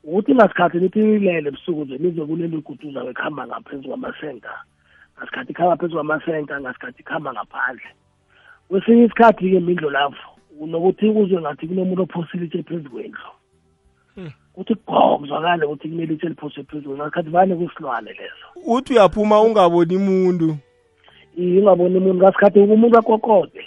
ukuthi 0.03 0.35
ngasikhathi 0.35 0.77
nithi 0.79 1.19
lele 1.19 1.49
ebusuku 1.49 1.85
nje 1.85 1.97
nize 1.97 2.25
kunemiguduza 2.25 3.03
bekuhamba 3.03 3.47
ngaphezu 3.47 3.87
kwamasenka 3.87 4.53
ngasikhathi 5.17 5.51
ikhamba 5.51 5.77
phezu 5.77 5.93
kwamasenka 5.93 6.61
ngasikhathi 6.61 7.01
ikhamba 7.01 7.33
ngaphandle. 7.33 7.91
Kwesinye 8.67 9.03
isikhathi-ke 9.05 9.59
mindlo 9.59 9.89
lapho 9.89 10.30
nokuthi 10.59 11.13
kuzwe 11.13 11.41
ngathi 11.41 11.67
kunomuntu 11.67 12.03
ophosile 12.03 12.45
itshe 12.45 12.63
phezu 12.63 12.89
kwendlu. 12.89 13.31
Kuthi 14.53 14.75
go 14.87 15.17
kuzwakale 15.17 15.65
ukuthi 15.65 15.89
kumele 15.89 16.13
itshe 16.13 16.29
liphoswe 16.29 16.63
phezulu 16.63 16.97
ngasikhathi 16.97 17.29
vane 17.29 17.55
kusilwane 17.55 18.11
leso. 18.13 18.45
Uthi 18.65 18.93
uyaphuma 18.93 19.41
ungaboni 19.41 19.97
muntu. 19.97 20.57
Iye 21.37 21.59
ungaboni 21.59 21.97
umuntu 21.97 22.21
ngasikhathi 22.21 22.59
umuntu 22.59 22.97
akokode 22.97 23.63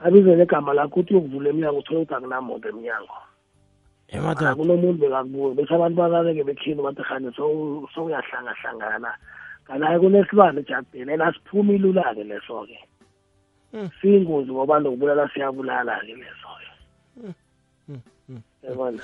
abize 0.00 0.36
negama 0.36 0.74
lakho 0.74 1.00
uthi 1.00 1.14
uyokuvula 1.14 1.50
emnyango 1.50 1.78
uthole 1.78 2.00
ukuthi 2.00 2.14
akunamuntu 2.14 2.68
emnyango. 2.68 3.16
Emadoda 4.08 4.54
kunomuntu 4.54 5.00
bekakubuye 5.00 5.54
bese 5.54 5.74
abantu 5.74 5.96
balaleke 5.96 6.44
bekhini 6.44 6.82
bathi 6.82 7.02
khani 7.02 7.32
sowuyahlangahlangana 7.36 9.10
kanaye 9.66 9.98
kunesilwane 9.98 10.60
ejardini 10.60 11.12
and 11.12 11.22
asiphumi 11.22 11.78
lula-ke 11.78 12.24
leso-ke. 12.24 12.78
Siyingozi 14.00 14.52
ngoba 14.52 14.80
nokubulala 14.80 15.28
siyabulala-ke 15.34 16.14
leso-ke 16.20 16.70
yabona? 18.62 19.02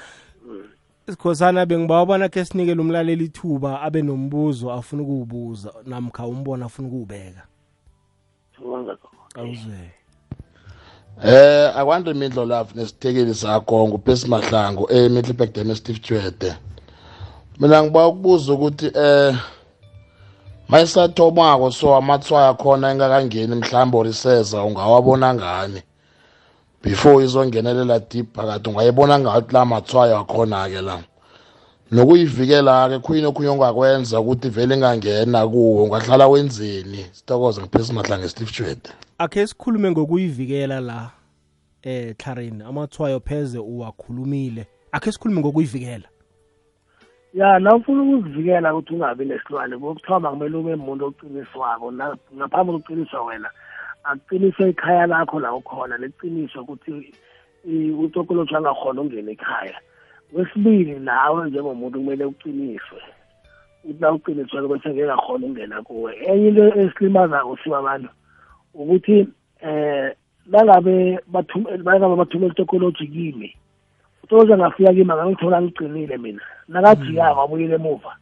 Isikhosana 1.09 1.67
bengibawa 1.67 2.07
bona 2.07 2.29
khe 2.29 2.45
sinikele 2.45 2.81
umlaleli 2.81 3.25
ithuba 3.25 3.81
abe 3.81 4.03
nombuzo 4.03 4.73
afuna 4.73 5.03
ukuwubuza 5.03 5.71
namkha 5.87 6.27
umbono 6.27 6.67
afuna 6.67 6.89
ukuwubeka. 6.89 7.43
Awuzweke 9.35 10.03
Eh 11.21 11.77
akwande 11.77 12.11
imidlo 12.11 12.45
lapho 12.45 12.73
nesithekeli 12.75 13.35
sakho 13.35 13.89
ngupesi 13.89 14.29
mahlangu 14.29 14.89
eh 14.91 15.11
Middleburg 15.11 15.53
Dam 15.53 15.75
Steve 15.75 16.01
Jwede 16.01 16.57
mina 17.61 17.83
ngiba 17.83 18.09
ukubuza 18.09 18.53
ukuthi 18.53 18.87
eh 18.95 19.35
mayisathomako 20.69 21.71
so 21.71 21.95
amathwaya 21.97 22.55
khona 22.55 22.91
engakangeni 22.91 23.55
mhlawumbe 23.55 23.99
oriseza 23.99 24.65
ungawabona 24.65 25.35
ngani? 25.35 25.83
Before 26.83 27.25
izongenelela 27.25 27.99
deep 27.99 28.35
phakathi 28.35 28.69
ungayibona 28.71 29.19
ngathi 29.19 29.53
la 29.55 29.65
mathwaya 29.65 30.19
akhona-ke 30.19 30.81
la. 30.81 30.99
Nokuyivikela-ke 31.93 32.99
khuyini 32.99 33.27
okhunye 33.27 33.49
ongakwenza 33.49 34.21
ukuthi 34.21 34.49
vele 34.49 34.75
ingangena 34.75 35.49
kuwo? 35.49 35.85
Ungahlala 35.85 36.29
wenzeni? 36.29 37.07
Sitokoze 37.13 37.61
ngiphesi 37.61 37.93
mahlange 37.93 38.29
steve 38.29 38.53
jwede 38.53 38.91
akhe 39.23 39.47
sikhulume 39.47 39.91
ngokuyivikela 39.91 40.81
la 40.81 41.11
eh 41.83 42.15
Clarin 42.17 42.63
amathwayo 42.63 43.21
pheze 43.21 43.59
uwakhulumile. 43.59 44.67
Akhe 44.93 45.13
sikhulume 45.13 45.41
ngokuyivikela. 45.41 46.09
Ya 47.35 47.59
nawufuna 47.59 48.03
ukuzivikela 48.03 48.75
ukuthi 48.75 48.95
ungabi 48.95 49.25
nesilwane 49.25 49.79
kokuthoma 49.79 50.31
kumele 50.31 50.57
ube 50.57 50.77
muntu 50.77 51.07
oqiniswako 51.07 51.91
na- 51.91 52.17
ngaphambi 52.37 52.73
kokuqiniswa 52.73 53.23
wena 53.25 53.51
akuqiniswe 54.05 54.71
ikhaya 54.71 55.07
lakho 55.07 55.41
la 55.41 55.55
ukhona 55.55 55.97
leqiniso 55.97 56.61
ukuthi 56.63 57.13
utokoloji 58.05 58.55
angakhona 58.55 59.01
ungena 59.01 59.31
ekhaya. 59.33 59.79
Wesibili 60.33 60.99
nawe 61.01 61.49
njengomuntu 61.49 61.99
kumele 61.99 62.25
uqiniswe 62.25 63.01
ukuthi 63.85 64.01
la 64.01 64.13
uqiniswe 64.13 64.69
bese 64.69 64.89
ngeke 64.91 65.13
akhona 65.13 65.47
ungena 65.47 65.83
kuwe. 65.83 66.13
Enye 66.27 66.49
into 66.49 66.65
esilimazako 66.81 67.57
siwa 67.57 67.79
abantu 67.79 68.09
ukuthi 68.75 69.29
eh 69.63 70.13
nangabe 70.47 71.19
bangabe 71.85 72.17
bathumela 72.17 72.53
itokoloji 72.53 73.07
kimi 73.07 73.57
utokoloji 74.33 74.53
angafika 74.53 74.93
kimi 74.93 75.13
angangithola 75.13 75.63
ngiqinile 75.63 76.17
mina. 76.17 76.43
Nakajikako 76.69 77.41
abuyile 77.43 77.75
emuva. 77.75 78.17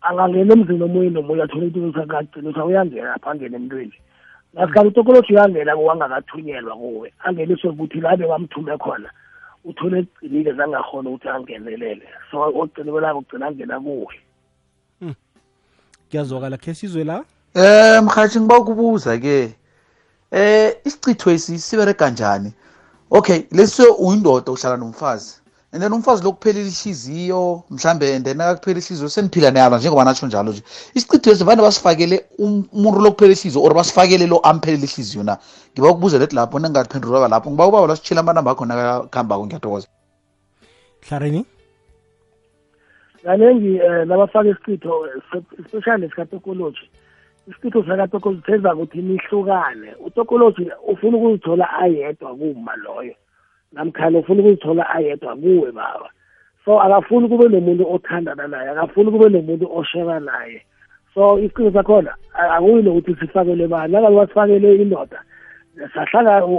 Angangena 0.00 0.54
emzini 0.54 0.82
omunye 0.82 1.10
nomunye 1.10 1.42
athole 1.42 1.66
itokoloji 1.66 2.00
angaqinisa 2.00 2.64
uyangena 2.64 3.10
lapha 3.10 3.30
angena 3.30 3.56
emntwini. 3.56 3.92
Ngasikhathi 4.54 4.88
utokoloji 4.88 5.32
uyangena 5.32 5.76
kuwangakathunyelwa 5.76 6.76
kuwe. 6.76 7.12
Angeniswe 7.24 7.70
ukuthi 7.70 8.00
labe 8.00 8.26
bamthume 8.26 8.78
khona 8.78 9.10
uthole 9.64 9.98
eqinile 9.98 10.52
zangakhona 10.52 11.10
ukuthi 11.10 11.28
angenelele. 11.28 12.06
So 12.30 12.40
oqinibelako 12.40 13.18
ugcina 13.18 13.46
angena 13.46 13.80
kuwe. 13.80 14.14
Kuyazwakala 16.10 16.56
khe 16.56 16.74
sizwe 16.74 17.04
la? 17.04 17.24
Eh 17.54 18.02
mhathi 18.02 18.40
ngiba 18.40 18.58
ukubuza 18.58 19.18
ke 19.18 19.54
eh 20.30 20.74
isicitho 20.84 21.30
esi 21.30 21.58
sibere 21.58 21.94
kanjani 21.94 22.52
okay 23.10 23.42
lesi 23.52 23.82
uyindoda 23.98 24.52
uhlala 24.52 24.76
nomfazi 24.76 25.40
and 25.72 25.82
then 25.82 25.92
umfazi 25.92 26.24
lokuphelile 26.24 26.68
ihliziyo 26.68 27.62
mhlambe 27.70 28.16
and 28.16 28.24
then 28.24 28.40
akuphelile 28.40 28.80
ihliziyo 28.80 29.08
seniphila 29.08 29.50
neyalo 29.50 29.78
njengoba 29.78 30.04
natsho 30.04 30.26
njalo 30.26 30.52
nje. 30.52 30.62
Isicitho 30.94 31.30
esi 31.30 31.44
vane 31.44 31.62
basifakele 31.62 32.24
umuntu 32.38 33.00
lokuphelile 33.00 33.38
ihliziyo 33.40 33.64
or 33.64 33.74
basifakele 33.74 34.26
lo 34.26 34.38
amphelele 34.38 34.84
ihliziyo 34.84 35.24
na? 35.24 35.38
Ngiba 35.72 35.90
ukubuza 35.90 36.18
lethi 36.18 36.36
lapho 36.36 36.58
ningaphendulaka 36.58 37.28
lapho 37.28 37.50
ngiba 37.50 37.66
ubaba 37.66 37.86
lasitshila 37.86 38.20
amanamba 38.20 38.50
akho 38.50 38.64
nakakuhambako 38.66 39.46
ngiyathokoza. 39.46 39.88
Hlareni? 41.08 41.46
Kaningi 43.24 43.80
um 43.80 44.08
nabafaka 44.08 44.48
isicitho 44.48 45.08
especially 45.58 46.06
esikatokoloji 46.06 46.90
isicitho 47.46 47.84
sakatokoloji 47.84 48.42
senza 48.46 48.74
ukuthi 48.74 49.02
nihlukane. 49.02 49.94
Utokoloji 50.06 50.70
ufuna 50.86 51.16
ukuzithola 51.16 51.78
ayedwa 51.78 52.36
kuma 52.36 52.76
loyo. 52.76 53.14
Namkhana 53.72 54.18
ufuna 54.18 54.40
ukuzithola 54.40 54.90
ayedwa 54.90 55.36
kuwe 55.36 55.72
baba. 55.72 56.10
So 56.64 56.80
akafuni 56.80 57.28
kube 57.28 57.48
nomuntu 57.48 57.92
othandana 57.94 58.46
naye 58.48 58.70
akafuni 58.70 59.10
kube 59.10 59.28
nomuntu 59.28 59.76
osheba 59.78 60.20
naye. 60.20 60.62
So 61.14 61.38
isiqiso 61.38 61.72
sakhona 61.72 62.14
akuyi 62.34 62.82
nokuthi 62.82 63.14
sifakele 63.20 63.66
bani. 63.68 63.92
Nangabe 63.92 64.16
wasifakele 64.16 64.76
indoda 64.76 65.22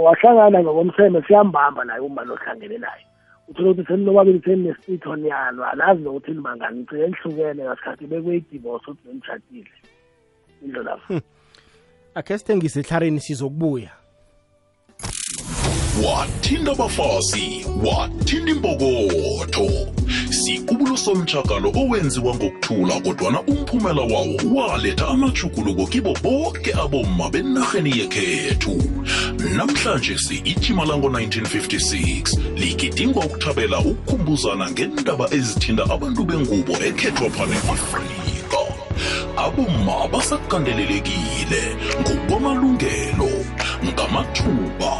wahlangana 0.04 0.62
ngokomseme 0.62 1.22
siyambamba 1.22 1.84
naye 1.84 2.00
uma 2.00 2.24
lohlangene 2.24 2.78
naye. 2.78 3.04
Uthola 3.48 3.70
ukuthi 3.70 3.88
seninobabili 3.88 4.40
seninesitho 4.44 5.16
niyalwa 5.16 5.72
alazi 5.72 6.02
nokuthi 6.02 6.30
nibangani. 6.30 6.78
Nigcine 6.78 7.06
nihlukene 7.06 7.64
ngasikhathi 7.64 8.06
bekweyidivorce 8.06 8.90
ukuthi 8.90 9.08
nenitshadile 9.08 9.70
indlelafo 10.64 11.20
akhe 12.14 12.38
sithengise 12.38 12.80
ehlareni 12.80 13.20
sizokubuya. 13.20 13.90
Wathinta 16.04 16.72
abafazi 16.72 17.66
wathinta 17.84 18.50
impokotho 18.50 19.68
sikubulo 20.30 20.96
somtshakalo 20.96 21.72
owenziwa 21.74 22.34
ngokuthula 22.34 23.00
kodwana 23.00 23.40
umphumela 23.42 24.02
wawo 24.02 24.36
waletha 24.54 25.08
amajuguluko 25.08 25.86
kibo 25.86 26.14
bonke 26.22 26.72
abomma 26.74 27.30
benarheni 27.30 27.98
yekhethu. 27.98 28.82
Namhlanje 29.56 30.18
si-ijima 30.18 30.84
lango-1956 30.84 32.38
ligidingwa 32.56 33.24
ukuthabela 33.24 33.78
ukukhumbuzana 33.78 34.70
ngendaba 34.70 35.26
ezithinta 35.34 35.84
abantu 35.90 36.24
bengubo 36.24 36.72
ekhethwa 36.72 37.30
phane 37.30 37.56
afrika 37.56 38.27
abomma 39.48 40.08
basakandelelekile 40.12 41.62
ngokwamalungelo 42.00 43.30
ngamathuba 43.84 44.92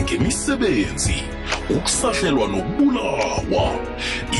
ngemisebenzi 0.00 1.22
ukusahlelwa 1.70 2.48
nokubulawa. 2.48 3.78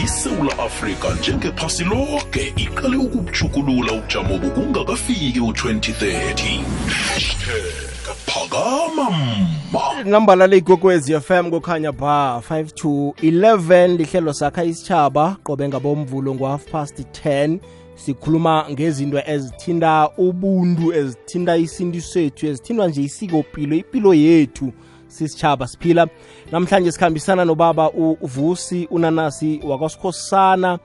Isewula 0.05 0.59
afrika 0.59 1.09
njengephasi 1.21 1.85
lonke 1.85 2.53
iqale 2.57 2.97
ukubujukulula 2.97 3.93
ubujamo 3.93 4.39
bokungakafiki 4.39 5.41
u-2030 5.41 6.61
hashtag 6.89 7.93
phakama 8.27 9.11
mma 9.11 10.05
nambala 10.05 10.47
le 10.47 10.57
igogwezi 10.57 11.21
fm 11.21 11.51
kukhanya 11.51 11.93
ba 11.93 12.43
5 12.51 12.65
to 12.65 12.89
11 13.23 13.97
lihlelo 13.97 14.33
sakha 14.33 14.65
isitshaba 14.65 15.37
qobe 15.45 15.69
ngabomvulo 15.69 16.35
ngo-half 16.35 16.65
past 16.71 16.99
10 17.25 17.59
sikhuluma 18.05 18.67
ngezinto 18.71 19.19
ezithinta 19.27 20.11
ubuntu 20.19 20.93
ezithinta 20.93 21.57
isintu 21.57 22.01
sethu 22.01 22.47
ezithinta 22.47 22.89
nje 22.89 23.03
isikopilo 23.03 23.77
impilo 23.77 24.15
yethu 24.15 24.73
sisitshaba 25.07 25.67
siphila. 25.67 26.07
Namhlanje 26.53 26.93
sikhambisana 26.93 27.45
nobaba 27.45 27.91
uvusi 28.21 28.89
unanasi 28.91 29.61
wakwasikhosana 29.65 30.79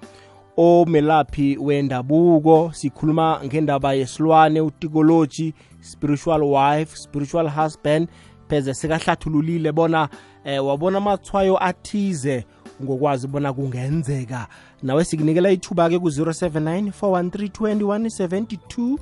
omelaphi 0.57 1.57
wendabuko. 1.57 2.71
Sikhuluma 2.73 3.41
ngendaba 3.45 3.93
yesilwane 3.93 4.61
utikoloji 4.61 5.53
spiritual 5.81 6.43
wife 6.43 6.97
spiritual 6.97 7.49
husband. 7.49 8.07
Pheze 8.49 8.73
sekahlathululile 8.73 9.71
bona 9.71 10.09
eh, 10.45 10.65
wabona 10.65 10.97
amathwayo 10.97 11.63
athize 11.63 12.45
ngokwazi 12.83 13.27
bona 13.27 13.53
kungenzeka. 13.53 14.47
Nawe 14.83 15.05
sikunikela 15.05 15.51
ithuba-ke 15.51 15.99
ku-079 15.99 16.91
413 17.01 18.97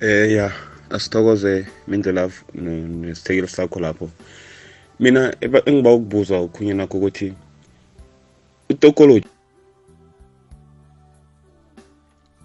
eh 0.00 0.32
ya 0.32 0.52
asithokoze 0.90 1.66
mindlela 1.88 2.30
nesithekelo 2.54 3.48
sakho 3.48 3.80
lapho. 3.80 4.10
Mina 5.00 5.34
engiba 5.66 5.92
ukubuza 5.92 6.40
ukhunye 6.40 6.74
nakho 6.74 6.98
ukuthi 6.98 7.34
utokoloji 8.70 9.26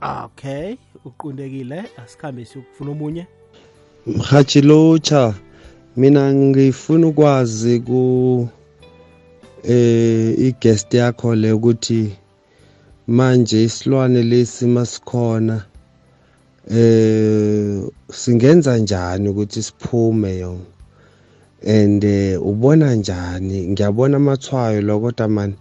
okay 0.01 0.75
uqundekile 1.05 1.83
asikhambe 1.97 2.45
siyokufuna 2.45 2.91
omunye. 2.91 3.27
Mhathi 4.07 4.61
lotsha 4.61 5.33
mina 5.97 6.33
ngifuna 6.33 7.07
ukwazi 7.07 7.79
ku 7.79 8.49
eh 9.63 10.35
igest 10.39 10.93
yakho 10.93 11.35
le 11.35 11.51
ukuthi 11.51 12.11
manje 13.07 13.63
isilwane 13.63 14.23
lesi 14.23 14.65
masikhona 14.65 15.65
eh 16.71 17.83
singenza 18.11 18.77
njani 18.77 19.29
ukuthi 19.29 19.63
siphume 19.63 20.37
yo 20.37 20.59
and 21.65 22.03
ubona 22.41 22.95
njani? 22.95 23.67
Ngiyabona 23.67 24.17
amathwayo 24.17 24.81
lo 24.81 24.99
kodwa 24.99 25.27
mani 25.27 25.55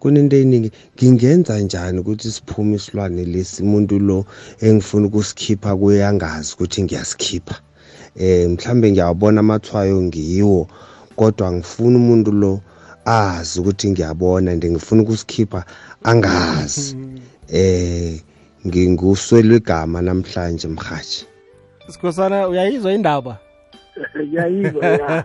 kunento 0.00 0.36
eyiningi. 0.36 0.70
Ngingenza 0.96 1.60
njani 1.60 1.98
ukuthi 1.98 2.30
siphume 2.30 2.76
isilwane 2.76 3.24
lesi? 3.24 3.62
Umuntu 3.62 3.98
lo 3.98 4.24
engifuna 4.60 5.06
ukusikhipha 5.06 5.76
kuye 5.76 6.06
angazi 6.06 6.54
ukuthi 6.54 6.82
ngiyasikhipha. 6.82 7.56
Eh 8.16 8.50
mhlambe 8.50 8.92
ngiyabona 8.92 9.40
amathwayo 9.40 10.02
ngiwo 10.02 10.68
kodwa 11.16 11.52
ngifuna 11.52 11.96
umuntu 11.96 12.32
lo 12.32 12.60
azi 13.04 13.60
ukuthi 13.60 13.90
ngiyabona 13.90 14.50
and 14.52 14.64
ngifuna 14.64 15.02
ukusikhipha 15.02 15.64
angazi. 16.04 16.96
Eh 17.48 18.20
nginguswelwe 18.66 19.56
igama 19.56 20.02
namhlanje 20.02 20.68
mhathi 20.68 21.26
sikhosana 21.88 22.48
uyayizwa 22.48 22.92
indaba? 22.92 23.36
Ngiyayizwa 24.16 24.86
ya. 24.86 25.24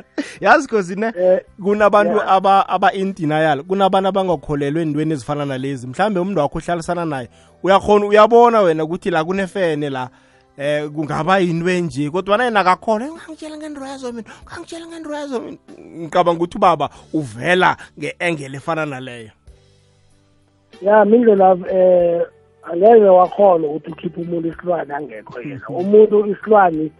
Yazi 0.40 0.68
khosi 0.68 0.96
ne? 0.96 1.12
Eh, 1.20 1.40
kunabantu 1.62 2.16
yeah. 2.16 2.32
aba 2.32 2.68
aba 2.68 2.92
in 2.92 3.14
denial 3.14 3.62
kunabantu 3.62 4.08
abangakholelwa 4.08 4.82
endweni 4.82 5.12
ezifana 5.12 5.46
nalezi. 5.46 5.86
Mhlambe 5.86 6.20
umuntu 6.20 6.40
wakho 6.40 6.58
uhlalisana 6.58 7.04
naye. 7.04 7.28
Uyakhona 7.62 8.06
uyabona 8.06 8.60
wena 8.60 8.84
ukuthi 8.84 9.10
la 9.10 9.24
kunefene 9.24 9.90
la. 9.90 10.10
Eh 10.58 10.90
kungaba 10.90 11.38
yinto 11.38 11.70
enje 11.70 12.10
kodwa 12.10 12.36
naye 12.36 12.50
nakakholwa 12.50 13.08
ungangitshela 13.08 13.56
ngendwazo 13.56 14.12
mina 14.12 14.28
ungangitshela 14.42 14.86
ngendwazo 14.86 15.40
mina. 15.40 15.58
Ngicabanga 15.78 16.38
ukuthi 16.38 16.56
ubaba 16.56 16.90
uvela 17.12 17.76
nge-engele 17.98 18.56
efana 18.56 18.86
naleyo. 18.86 19.30
Ya 20.82 21.04
mindlela 21.04 21.56
eh 21.70 22.26
angeke 22.62 23.04
wakhona 23.04 23.68
ukuthi 23.68 23.90
ukhiphe 23.90 24.20
umuntu 24.20 24.48
isilwane 24.48 24.94
angekho 24.94 25.40
yena. 25.40 25.68
Umuntu 25.68 26.26
isilwane 26.26 26.90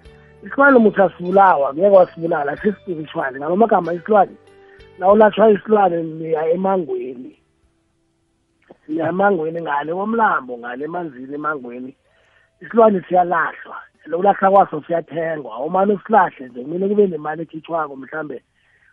isilwane 0.46 0.76
umuntu 0.76 1.02
asibulawa 1.02 1.74
ngeke 1.74 1.96
wasibulala 1.96 2.56
si-spiritual 2.56 3.36
ngalo 3.36 3.56
magama 3.56 3.92
isilwane 3.92 4.36
nawulatshwa 4.98 5.50
isilwane 5.50 6.02
niya 6.02 6.50
emangweni. 6.50 7.38
Siya 8.86 9.08
emangweni 9.08 9.62
ngale 9.62 9.92
komlambo 9.92 10.58
ngale 10.58 10.84
emanzini 10.84 11.34
emangweni. 11.34 11.94
Isilwane 12.60 13.02
siyalahlwa. 13.08 13.76
Lokulahla 14.06 14.50
kwaso 14.50 14.82
siyathengwa. 14.86 15.58
Umane 15.64 15.92
usilahle 15.94 16.48
nje 16.48 16.62
kumele 16.62 16.88
kube 16.88 17.06
nemali 17.06 17.42
ekhitshwako 17.42 17.96
mhlambe 17.96 18.42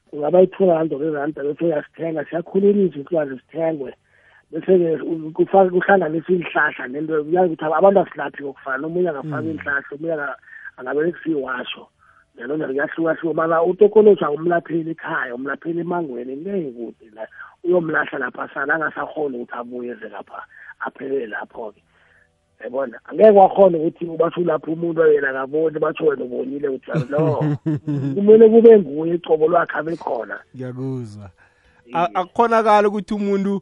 kungaba 0.10 0.40
yi-two 0.40 0.66
rand 0.66 0.94
or 0.94 1.04
iranda 1.04 1.44
bese 1.44 1.66
uyasithenga. 1.66 2.26
Siyakhuleliswa 2.26 3.02
isilwane 3.02 3.40
sithengwe. 3.40 3.94
Bese-ke 4.52 4.98
kufake 5.34 5.70
kuhlanganiswe 5.70 6.36
iinhlahla 6.36 6.88
nento 6.88 7.24
kuyazi 7.24 7.54
ukuthi 7.54 7.66
abantu 7.66 8.00
asilaphi 8.00 8.44
kokufana. 8.44 8.88
Omunye 8.88 9.10
angafaka 9.10 9.44
iinhlahla 9.44 9.84
omunye 9.92 10.14
anga- 10.14 10.38
angaberekisa 10.78 11.30
iwasho 11.30 11.88
njalo 12.36 12.56
njalo 12.58 12.74
kuyahlukahluka 12.74 13.34
mara 13.34 13.64
utokoloji 13.64 14.24
awumlapheli 14.26 14.92
ekhaya 14.92 15.36
umlapheli 15.36 15.80
emangweni 15.82 16.36
ngeke 16.38 16.72
kude 16.72 17.08
la. 17.16 17.28
Uyomlahla 17.64 18.20
lapha 18.20 18.50
sana 18.54 18.74
angasakhoni 18.76 19.38
ukuthi 19.38 19.54
abuyeze 19.56 20.10
lapha 20.10 20.44
aphelele 20.80 21.28
lapho-ke. 21.28 21.82
Yabona 22.64 23.00
angeke 23.06 23.30
wakhona 23.30 23.78
ukuthi 23.78 24.06
batho 24.06 24.42
lapho 24.42 24.72
umuntu 24.72 25.02
yena 25.08 25.30
akaboni 25.30 25.80
batho 25.80 26.06
wena 26.06 26.24
ubonile 26.24 26.68
ukuthi 26.68 27.10
no. 27.10 27.58
Kumele 28.16 28.50
kube 28.50 28.80
nguye 28.80 29.16
icobo 29.16 29.48
lwakhe 29.48 29.78
abe 29.78 29.96
khona. 29.96 30.40
Ngiyakuzwa. 30.56 31.30
Akukhonakala 31.94 32.88
ukuthi 32.88 33.14
umuntu 33.14 33.62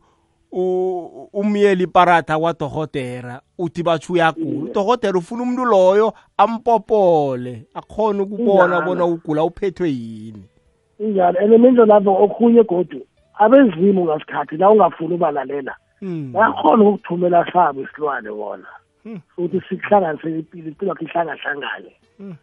umyeli 1.34 1.84
iparata 1.84 2.40
kwadorhotera 2.40 3.42
uthi 3.58 3.84
batsho 3.84 4.14
uyagula. 4.14 4.72
Udorhotera 4.72 5.18
ufuna 5.18 5.44
umuntu 5.44 5.66
loyo 5.66 6.14
ampopole 6.38 7.66
akhona 7.74 8.24
ukubona 8.24 8.82
bona 8.82 9.06
ugula 9.06 9.44
uphethwe 9.44 9.90
yini. 9.90 10.44
Injalo 11.00 11.40
and 11.40 11.62
mindlo 11.62 11.86
lapho 11.86 12.24
okhunye 12.24 12.64
godu 12.64 13.02
abezimu 13.40 14.06
ngasikhathi 14.06 14.58
la 14.58 14.70
ungafuni 14.70 15.16
ubalalela 15.16 15.76
Hmm. 16.04 16.34
bayakhona 16.34 16.84
ukukuthumela 16.84 17.46
sabo 17.54 17.82
isilwane 17.82 18.30
bona. 18.30 18.68
Hmm. 19.04 19.20
ukuthi 19.38 19.62
sikuhlanganise 19.70 20.30
impilo 20.30 20.68
impilo 20.68 20.90
yakho 20.90 21.04
ihlangahlangane 21.06 21.92
Hmm. 22.18 22.36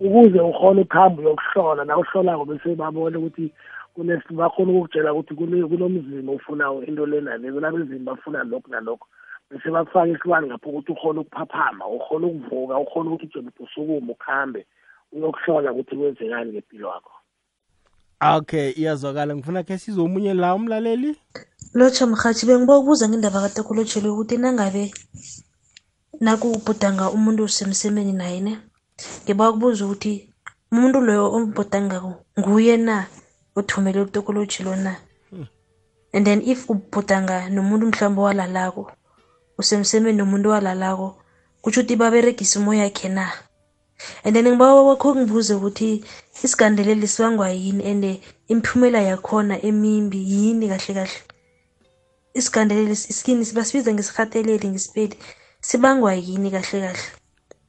ukuze 0.00 0.40
ukhone 0.40 0.80
ukuhamba 0.80 1.22
uyokuhlola 1.22 1.84
na 1.84 1.96
uhlolako 1.98 2.44
bese 2.44 2.74
babone 2.74 3.16
ukuthi 3.16 3.52
kunesi 3.94 4.32
bakhona 4.32 4.72
ukukutshela 4.72 5.12
ukuthi 5.12 5.34
kune- 5.34 5.68
kunomzimba 5.68 6.32
ofunayo 6.32 6.84
into 6.86 7.06
lena 7.06 7.36
le 7.36 7.52
kunabezimu 7.52 8.04
bafuna 8.04 8.44
lokhu 8.44 8.70
nalokho 8.70 9.06
bese 9.50 9.70
bakufaka 9.70 10.08
isilwane 10.08 10.46
ngapho 10.46 10.70
ukuthi 10.70 10.92
ukhone 10.92 11.20
ukuphaphama 11.20 11.86
ukhone 11.86 12.26
ukuvuka 12.26 12.78
ukhone 12.78 13.08
ukuthi 13.08 13.38
ujebe 13.38 13.50
usukume 13.60 14.12
ukuhambe 14.12 14.66
uyokuhlola 15.12 15.72
ukuthi 15.72 15.96
kwenzekani 15.96 16.52
ngempilo 16.52 16.88
yakho 16.88 17.12
okay 18.36 18.70
iyazwakala 18.70 19.36
ngifuna 19.36 19.62
khe 19.62 19.78
sizwe 19.78 20.04
omunye 20.04 20.34
la 20.34 20.54
umlaleli 20.54 21.16
lotsha 21.74 22.06
mrhatshi 22.06 22.46
bengiba 22.46 22.78
ukubuza 22.78 23.08
ngendaba 23.08 23.40
katekolotshelwe 23.40 24.10
ukuthi 24.10 24.36
nangabe 24.38 24.90
nakubhudanga 26.20 27.10
umuntu 27.16 27.40
usemsemeni 27.44 28.12
naye 28.12 28.40
ne 28.40 28.54
ngiba 29.22 29.50
ukubuza 29.50 29.84
ukuthi 29.84 30.12
umuntu 30.72 30.98
loyo 31.06 31.24
ombhudangako 31.36 32.12
nguye 32.38 32.76
na 32.76 32.96
othumele 33.58 34.00
utokolotshilo 34.00 34.76
na? 34.76 34.92
And 36.14 36.24
then 36.26 36.40
if 36.42 36.60
ubhudanga 36.72 37.48
nomuntu 37.54 37.86
mhlawumbe 37.86 38.20
owalalako 38.22 38.82
usemsemeni 39.58 40.18
nomuntu 40.18 40.46
owalalako 40.48 41.08
kutsho 41.62 41.80
ukuthi 41.80 42.00
baberegisa 42.00 42.58
umoya 42.60 42.84
yakhe 42.84 43.08
na? 43.08 43.24
And 44.24 44.34
then 44.34 44.46
ngiba 44.48 44.74
wakho 44.74 45.16
ngibuze 45.16 45.54
ukuthi 45.54 46.04
isigandeleli 46.44 47.08
sibangwa 47.08 47.50
yini 47.50 47.84
and 47.90 48.04
imiphumela 48.48 49.00
yakhona 49.02 49.62
emimbi 49.68 50.18
yini 50.32 50.68
kahle 50.68 50.94
kahle? 50.94 51.18
Isigandeleli 52.34 52.94
basibiza 53.56 53.92
ngesirhateleli 53.92 54.68
ngesipedi? 54.68 55.16
Sibangwa 55.68 56.14
yini 56.14 56.50
kahle 56.50 56.80
kahle? 56.80 57.08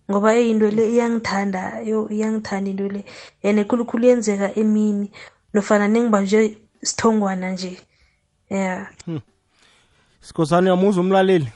Ngoba 0.10 0.34
eyinto 0.34 0.72
le 0.72 0.84
iyangithanda 0.94 1.82
yo 1.84 2.08
iyangithanda 2.10 2.70
into 2.72 2.88
le. 2.88 3.04
And 3.44 3.60
khulukhulu 3.68 4.06
yenzeka 4.06 4.56
emini 4.56 5.12
nofana 5.54 5.88
nengibanjwe 5.88 6.58
sithongwana 6.82 7.52
nje. 7.52 7.78
Ya. 8.50 8.88
Sikhosana 10.22 10.72
uyamuzwa 10.72 11.04
umlaleli? 11.04 11.48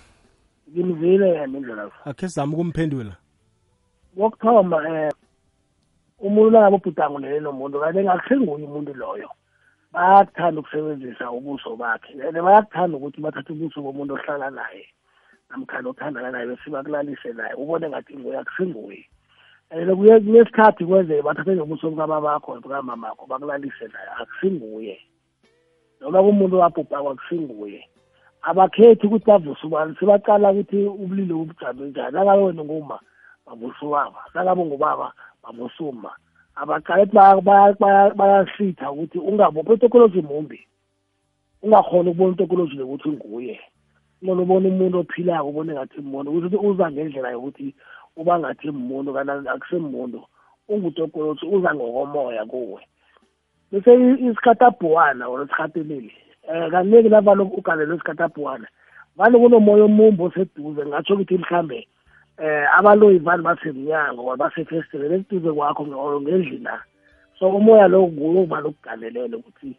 Ngimzile 0.69 1.29
yena 1.29 1.58
indlela 1.58 1.91
akhe 2.06 2.27
sizame 2.27 2.53
ukumphendula. 2.53 3.15
Kokuthoma 4.17 4.77
um 4.77 5.12
umuntu 6.19 6.51
nangabe 6.51 6.75
ubhudango 6.75 7.19
leli 7.19 7.39
nomuntu 7.39 7.79
kanti 7.79 8.03
ngakusenguye 8.03 8.65
umuntu 8.65 8.93
loyo. 8.93 9.29
Bayakuthanda 9.93 10.60
ukusebenzisa 10.60 11.32
ubuso 11.32 11.75
bakhe 11.75 12.13
and 12.19 12.36
bayakuthanda 12.36 12.97
ukuthi 12.97 13.21
bathathe 13.21 13.53
ubuso 13.53 13.82
bomuntu 13.82 14.13
ohlala 14.13 14.49
naye. 14.51 14.92
Namkhani 15.53 15.87
othandana 15.89 16.31
naye 16.31 16.45
bese 16.47 16.69
bakulalise 16.69 17.33
naye 17.33 17.53
ubone 17.53 17.89
ngathi 17.89 18.17
nguye 18.17 18.37
akusenguye 18.37 19.05
and 19.69 19.89
kunesikhathi 19.89 20.85
kwenzeke 20.85 21.21
bathathe 21.21 21.55
nobuso 21.55 21.89
bukababakho 21.89 22.61
bukamamakho 22.61 23.25
bakulalise 23.29 23.85
naye 23.93 24.09
akusinguye 24.21 24.97
noma 26.01 26.23
kumuntu 26.23 26.59
wabhubhako 26.59 27.09
akusinguye 27.09 27.85
abakhethi 28.41 29.07
ukuthi 29.07 29.25
bavuse 29.25 29.67
ubani 29.67 29.95
sebaqala 29.99 30.51
ukuthi 30.51 30.77
ubulili 30.85 31.33
bubujame 31.33 31.85
njani. 31.87 32.11
Nangabe 32.13 32.43
wena 32.43 32.63
nguma 32.63 32.99
bavusa 33.45 33.85
ubaba 33.85 34.19
nangabe 34.33 34.61
ungubaba 34.61 35.13
bavusa 35.43 35.83
uma 35.83 36.11
baya- 37.41 38.13
bayasitha 38.15 38.91
ukuthi 38.91 39.19
ungabophi 39.19 39.73
itokoloji 39.73 40.21
mumbi. 40.21 40.67
Ungakhona 41.63 42.09
ukubona 42.11 42.33
itokoloji 42.33 42.75
lokuthi 42.75 43.09
nguye 43.09 43.59
ubone 44.31 44.67
umuntu 44.69 44.99
ophilako 44.99 45.49
ubone 45.49 45.73
ngathi 45.73 46.01
muntu 46.01 46.31
ukuthi 46.31 46.57
uza 46.57 46.91
ngendlela 46.91 47.31
yokuthi 47.31 47.75
uba 48.15 48.39
ngathi 48.39 48.71
muntu 48.71 49.13
kanti 49.13 49.49
akusemuntu 49.49 50.19
ungutokoloji 50.69 51.45
uza 51.45 51.75
ngokomoya 51.75 52.45
kuwe. 52.45 52.81
Bese 53.71 53.91
isikhatabhuwana 54.25 55.27
or 55.27 55.43
isikhatilili 55.43 56.13
um 56.47 56.71
kaningi 56.71 57.09
navalo 57.09 57.43
ugalelwe 57.43 57.95
isikhatabhuwana 57.95 58.67
vane 59.17 59.39
kunomoya 59.39 59.83
omumbi 59.83 60.23
oseduze 60.23 60.86
ngatsho 60.86 61.13
ukuthi 61.13 61.38
mhlambe 61.38 61.88
eh 62.38 62.77
abaloyi 62.77 63.19
vane 63.19 63.43
basemnyango 63.43 64.25
or 64.25 64.38
basefestivele 64.38 65.15
eduze 65.15 65.51
kwakho 65.51 65.83
or 65.83 66.21
ngendlini 66.21 66.63
la 66.63 66.81
so 67.39 67.49
umoya 67.49 67.88
lo 67.88 68.07
nguwo 68.07 68.41
okuvale 68.43 68.67
ukugalelele 68.67 69.36
ukuthi 69.36 69.75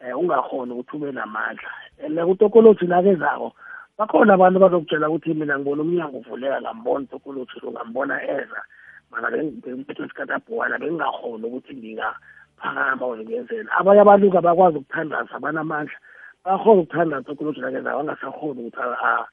um 0.00 0.18
ungakhoni 0.20 0.72
ukuthi 0.72 0.96
ube 0.96 1.12
namandla. 1.12 1.70
And 2.04 2.18
kutokoloji 2.18 2.86
nakezako 2.86 3.52
bakhona 3.98 4.34
abantu 4.34 4.58
bazokutshela 4.60 5.08
ukuthi 5.10 5.34
mina 5.34 5.58
ngibona 5.58 5.82
umnyango 5.82 6.18
uvuleka 6.18 6.60
ngambona 6.60 7.04
utokoloji 7.04 7.60
lo 7.62 7.70
ngambona 7.72 8.22
eza. 8.22 8.60
Mana 9.10 9.30
bengiphethwe 9.30 10.06
isikhatabhuwana 10.06 10.78
bengingakhoni 10.78 11.44
ukuthi 11.46 11.74
ngingaphakama 11.76 13.06
or 13.06 13.18
ngiyenzela 13.18 13.72
abanye 13.78 14.00
abantu 14.00 14.38
abakwazi 14.38 14.78
ukuthandaza 14.78 15.34
abanamandla 15.34 15.98
bayakhona 16.44 16.80
ukuthandaza 16.80 17.20
utokoloji 17.26 17.60
nakezako 17.60 17.98
bangasakhoni 17.98 18.60
ukuthi 18.60 18.80
a- 18.82 19.02
a- 19.08 19.28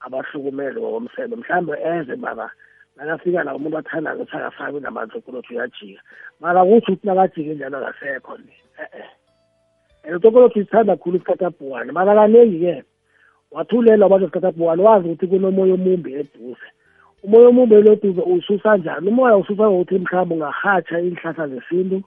abahlukumele 0.00 0.80
ngokomsebe 0.80 1.36
mhlawumbe 1.36 1.74
eze 1.84 2.16
mara 2.16 2.50
nakafika 2.96 3.44
la 3.44 3.54
umuntu 3.54 3.78
athandayo 3.78 4.16
ukuthi 4.16 4.36
akafaki 4.36 4.80
namanzi 4.80 5.18
okoloji 5.18 5.54
uyajika. 5.54 6.02
Mara 6.40 6.64
kutsho 6.64 6.92
ukuthi 6.92 7.06
nakajike 7.06 7.54
njalo 7.54 7.78
akasekho 7.86 8.36
le 8.36 8.52
e-e. 8.82 9.04
And 10.04 10.16
utokoloji 10.16 10.54
sithanda 10.64 10.96
khulu 10.96 11.16
isikhatabhuwane 11.16 11.92
mara 11.92 12.14
kaningi-ke 12.14 12.84
wathulela 13.52 14.04
wabantu 14.04 14.24
isikhatabhuwane 14.24 14.82
wazi 14.82 15.08
ukuthi 15.08 15.26
kunomoya 15.26 15.74
omumbi 15.74 16.14
eduze. 16.14 16.68
Umoya 17.22 17.48
omumbi 17.48 17.74
eloduze 17.74 18.20
ususa 18.22 18.76
njani? 18.76 19.08
Umoya 19.08 19.36
ususa 19.36 19.70
ngokuthi 19.70 19.98
mhlawumbe 19.98 20.34
ungahatsha 20.34 21.00
iinhlahla 21.00 21.48
zesintu 21.48 22.02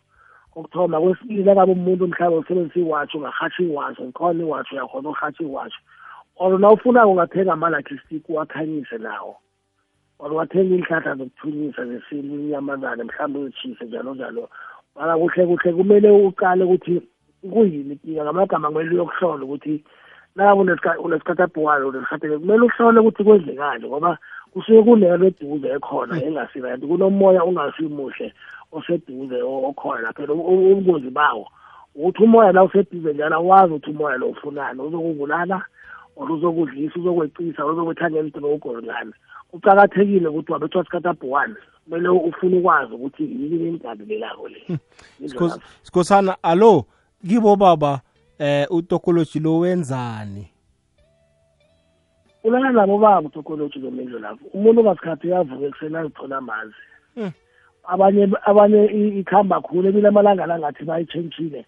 kokuthoma. 0.54 1.02
Kwesibili 1.02 1.44
nakabe 1.44 1.72
umuntu 1.72 2.08
mhlawumbe 2.08 2.40
usebenzisa 2.40 2.80
iwatshi 2.80 3.18
ungahatsha 3.18 3.64
iwatshi 3.64 4.04
ngikhona 4.04 4.44
iwatshi 4.44 4.74
uyakhona 4.76 5.10
ukuhatsha 5.10 5.44
iwatshi. 5.44 5.80
Or 6.36 6.60
nawufuna 6.60 7.08
ungathenga 7.08 7.54
amalakhi 7.54 7.98
stick 7.98 8.30
uwakhanyise 8.30 8.98
nawo. 8.98 9.36
Or 10.20 10.34
wathenga 10.34 10.76
iinhlahla 10.76 11.16
zokuthunyisa 11.16 11.86
zesintu 11.86 12.36
inyamazane 12.36 13.04
mhlawumbe 13.04 13.40
uyitshise 13.40 13.86
njalo 13.86 14.14
njalo. 14.14 14.50
Mara 14.96 15.18
kuhle 15.18 15.46
kuhle 15.46 15.74
kumele 15.74 16.10
uqale 16.10 16.64
ukuthi 16.64 17.02
kuyini 17.54 17.94
inkinga 17.94 18.24
ngamagama 18.24 18.68
kumele 18.68 18.90
uyokuhlola 18.92 19.44
ukuthi 19.44 19.84
nakabe 20.36 20.62
unesikhatabhuwane 21.04 21.86
unesikhathele 21.86 22.38
kumele 22.38 22.62
uhlole 22.62 23.00
ukuthi 23.00 23.24
kwenzekani 23.24 23.88
ngoba 23.88 24.18
kusuke 24.54 24.84
kunelo 24.84 25.28
eduze 25.28 25.68
ekhona 25.70 26.24
engasirayiti 26.24 26.88
kunomoya 26.88 27.44
ungasimuhle 27.46 28.34
oseduze 28.72 29.42
okhona 29.42 30.14
phela 30.14 30.34
ubungozi 30.34 31.10
bawo 31.10 31.48
ukuthi 31.96 32.24
umoya 32.24 32.52
la 32.52 32.64
useduze 32.64 33.14
njalo 33.14 33.36
awazi 33.36 33.74
ukuthi 33.74 33.90
umoya 33.92 34.18
lo 34.18 34.28
ufunani. 34.30 34.82
Uzokubulala 34.82 35.62
or 36.16 36.32
uzokudlisa 36.32 37.00
uzokweqisa 37.00 37.66
uzokwethangela 37.66 38.28
idrogo 38.28 38.82
ngani. 38.82 39.14
Kuqakathekile 39.52 40.28
ukuthi 40.28 40.52
wabethwa 40.52 40.84
sikhatabhuwane 40.84 41.56
kumele 41.86 42.10
ufune 42.10 42.58
ukwazi 42.60 42.94
ukuthi 42.94 43.24
yini 43.24 43.68
engidabilelako 43.68 44.48
le. 44.48 44.80
Sikos- 45.26 45.60
sikhosana 45.84 46.38
alo 46.44 46.86
kibo 47.28 47.56
baba 47.56 48.02
eh 48.42 48.66
utokoloji 48.70 49.40
lo 49.40 49.60
wenzani? 49.60 50.48
Ulala 52.44 52.72
nabo 52.72 52.98
baba 52.98 53.28
utokoloji 53.28 53.80
lomendlo 53.80 54.20
lapho. 54.20 54.46
Umuntu 54.54 54.82
ngasikhathi 54.84 55.28
uyavuka 55.28 55.66
ekuseni 55.66 55.98
azithola 55.98 56.38
amanzi. 56.38 56.82
Abanye 57.84 58.24
abanye 58.50 58.86
i- 58.86 59.20
ikhamba 59.22 59.62
khulu 59.62 59.90
emile 59.90 60.08
amalanga 60.08 60.46
la 60.50 60.58
ngathi 60.60 60.84
bayitshentshile 60.86 61.66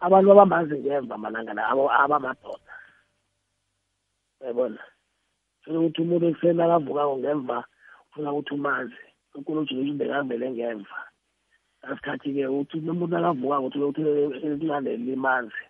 abantu 0.00 0.32
abamazi 0.32 0.74
ngemva 0.78 1.14
amalanga 1.14 1.54
la 1.54 1.62
abamadoda. 2.02 2.74
Yabona 4.42 4.82
funa 5.62 5.78
ukuthi 5.78 6.02
umuntu 6.02 6.26
ekuseni 6.26 6.62
akavukako 6.62 7.16
ngemva 7.18 7.64
ufuna 8.10 8.32
ukuthi 8.32 8.54
umazi 8.54 9.02
ukoloji 9.34 9.74
ukuthi 9.74 9.92
bekavele 9.94 10.50
ngemva. 10.50 10.98
Ngasikhathi-ke 11.86 12.46
uthi 12.46 12.76
umuntu 12.82 13.14
akavukako 13.16 13.66
uthi 13.66 13.78
ukuthi 13.78 14.00
elincane 14.46 14.96
limazi 14.96 15.62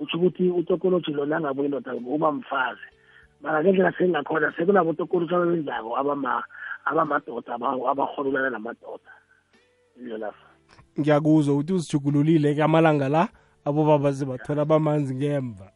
utsho 0.00 0.16
ukuthi 0.18 0.50
utokoloji 0.50 1.10
lona 1.12 1.36
angabuye 1.36 1.66
indoda 1.66 1.94
uba 1.94 2.32
mfazi 2.32 2.80
mara 3.40 3.62
ngendlela 3.62 3.92
sengakhona 3.92 4.52
sekunabotokoloji 4.56 5.34
ababenzako 5.34 5.96
abama 5.96 6.42
abamadoda 6.84 7.54
aba- 7.54 7.90
abarholulana 7.90 8.50
namadoda. 8.50 9.10
Indlelafa 9.98 10.46
ngiyakuzwa 11.00 11.54
ukuthi 11.54 11.72
uzijugululile 11.72 12.54
ke 12.54 12.62
amalanga 12.62 13.08
la 13.08 13.28
abobaba 13.64 14.12
zibathola 14.12 14.64
bamanzi 14.64 15.14
ngemva. 15.14 15.70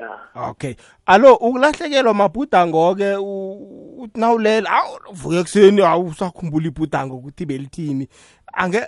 Ya. 0.00 0.48
Okay. 0.50 0.74
Alo 1.06 1.34
ukulahlekelwa 1.34 2.14
mabhudango-ke 2.14 3.16
uthi 3.16 4.20
nawulela 4.20 4.70
awu 4.70 4.98
vuke 5.12 5.36
ekuseni 5.38 5.82
awusakhumbula 5.82 6.66
ibhudango 6.66 7.16
ukuthi 7.16 7.46
belithini 7.46 8.08
ange 8.52 8.80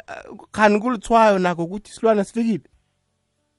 khani 0.53 0.81
kulithwayo 0.81 1.39
nakho 1.39 1.65
ukuthi 1.65 1.91
isilwana 1.91 2.25
sifikile? 2.25 2.65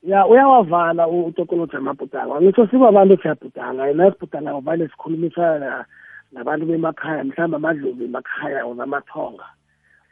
Ya 0.05 0.27
uyawavala 0.27 1.07
u- 1.07 1.25
utokoloji 1.25 1.75
amabhudanga 1.77 2.41
ngitsho 2.41 2.67
sibabantu 2.67 3.17
siyabhudanga 3.21 3.87
yena 3.87 4.11
sibhudanga 4.11 4.59
vale 4.59 4.87
sikhulumisana 4.87 5.59
na- 5.59 5.85
nabantu 6.31 6.65
bemakhaya 6.65 7.23
mhlawumbe 7.23 7.55
amadlovu 7.57 8.03
emakhaya 8.03 8.65
or 8.65 8.81
amathonga. 8.83 9.45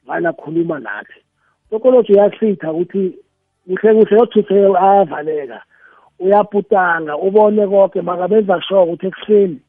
Vale 0.06 0.28
akhuluma 0.28 0.80
nathi. 0.80 1.20
Utokoloji 1.68 2.14
uyahlitha 2.14 2.72
ukuthi 2.72 3.16
kuhle 3.68 3.94
kuhle 3.94 4.18
yothuthe 4.18 4.56
ayavaleka. 4.78 5.62
Uyabhudanga 6.20 7.18
ubone 7.18 7.68
konke 7.68 8.02
makabenza 8.02 8.62
sure 8.62 8.82
ukuthi 8.84 9.08
ekuseni 9.08 9.60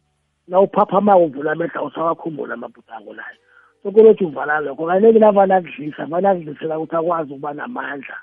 na 0.49 0.61
uphaphamako 0.61 1.25
uvula 1.25 1.53
amehla 1.53 1.83
usawakhumbula 1.83 2.55
amabhudango 2.55 3.13
layo 3.15 3.39
utokoloji 3.85 4.25
uvala 4.25 4.61
lokho. 4.61 4.87
Kanekile 4.87 5.27
avane 5.27 5.55
akudlisa 5.55 6.07
vane 6.07 6.29
akudlisela 6.29 6.79
ukuthi 6.79 6.97
akwazi 6.97 7.33
ukuba 7.33 7.53
namandla. 7.53 8.17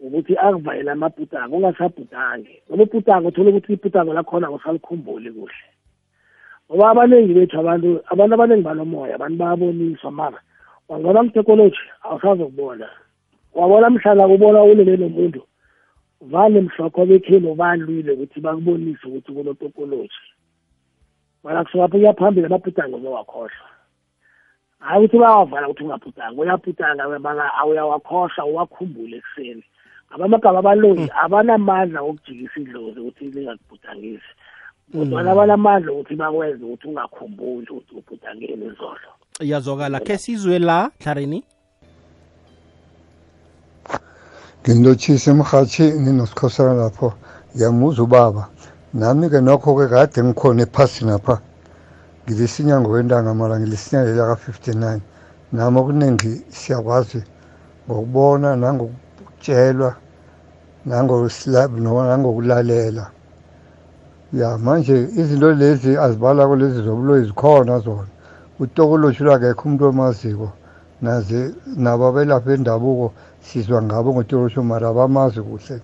Ukuthi 0.00 0.36
akuvalele 0.36 0.90
amabhudango 0.90 1.56
ungasabhudange 1.56 2.62
noma 2.68 2.82
ubhudango 2.82 3.28
uthole 3.28 3.50
ukuthi 3.50 3.72
ibhudango 3.72 4.12
lakhona 4.14 4.50
usalikhumbuli 4.50 5.30
kuhle. 5.36 5.66
Ngoba 6.66 6.90
abaningi 6.90 7.32
bethu 7.34 7.56
abantu 7.60 7.88
abantu 8.12 8.32
abaningi 8.34 8.66
banomoya 8.68 9.14
abantu 9.14 9.36
bayaboniswa 9.38 10.10
mara 10.10 10.40
wangona 10.88 11.22
mtekoloji 11.22 11.84
awusazokubona. 12.02 12.88
Wabona 13.54 13.90
mhlala 13.90 14.28
kubona 14.28 14.62
ulele 14.62 14.96
nomuntu 14.96 15.42
vale 16.20 16.60
mhlokho 16.60 17.06
bekheni 17.06 17.48
ubalwile 17.48 18.12
ukuthi 18.12 18.40
bakubonise 18.40 19.04
ukuthi 19.06 19.32
kunotokoloji 19.32 20.22
mara 21.44 21.64
kusukapho 21.64 21.98
kuyaphambili 21.98 22.46
amabhudango 22.46 22.98
bewakhohlwa 22.98 23.68
hayi 24.80 24.98
ukuthi 25.04 25.18
bayawavala 25.18 25.68
ukuthi 25.68 25.84
ungabhudanga 25.84 26.40
uyabhudanga 26.42 27.18
maka 27.18 27.54
awuyawakhohlwa 27.60 28.44
uwakhumbule 28.44 29.16
ekuseni. 29.16 29.64
Ngabamagama 30.10 30.58
abalungi 30.58 31.08
abanamandla 31.24 32.02
wokujikisa 32.02 32.60
idlozi 32.60 33.00
ukuthi 33.00 33.24
lingakubhudangisi 33.24 34.32
kodwana 34.92 35.30
abanamandla 35.32 35.92
ukuthi 35.92 36.14
bakwenze 36.16 36.64
ukuthi 36.64 36.86
ungakhumbuli 36.88 37.68
ukuthi 37.70 37.92
ubhudangeni 37.98 38.66
izolo. 38.66 39.10
Iyazwakala. 39.40 40.00
Khe 40.00 40.18
sizwe 40.18 40.58
la 40.58 40.90
hlarini 41.02 41.44
ngilotshise 44.68 45.30
emhathini 45.30 46.10
nosikhosana 46.12 46.74
lapho. 46.74 47.14
Ngiyamuza 47.54 48.02
ubaba. 48.02 48.48
Nami-ke 48.94 49.40
nokho-ke 49.40 49.86
kade 49.88 50.22
ngikhona 50.24 50.62
ephasini 50.62 51.12
apha 51.12 51.40
ngilisinya 52.24 52.80
ngokwentanga 52.80 53.34
mara 53.34 53.58
ngilisinya 53.58 54.04
lela 54.04 54.34
ka-59 54.34 55.00
nami 55.52 55.78
okuningi 55.78 56.32
siyakwazi 56.48 57.22
ngokubona 57.86 58.56
nangokutshelwa 58.56 59.09
nangosilab 60.86 61.78
nangokulalela. 61.78 63.10
Ya 64.32 64.58
manje 64.58 65.08
izinto 65.16 65.52
lezi 65.52 65.98
azibalako 65.98 66.56
lezi 66.56 66.82
zobuloyi 66.82 67.24
zikhona 67.26 67.78
zona. 67.78 68.06
Utokoloshi 68.60 69.24
lwakekho 69.24 69.62
umuntu 69.68 69.84
omaziko 69.86 70.52
naze 71.02 71.54
nabo 71.76 72.06
abelaphi 72.08 72.46
bendabuko 72.48 73.12
sizwa 73.42 73.82
ngabo 73.82 74.12
ngotokoloshi 74.12 74.60
mara 74.60 74.88
abamazi 74.88 75.40
kuhle. 75.40 75.80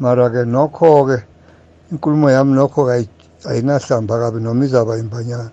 Mara-ke 0.00 0.44
nokho-ke 0.44 1.22
inkulumo 1.92 2.30
yami 2.30 2.52
nokho-ke 2.54 2.92
ayi- 2.92 3.08
ayinahlamba 3.44 4.18
kabi 4.18 4.40
noma 4.40 4.64
izaba 4.64 4.98
imbanyana. 4.98 5.50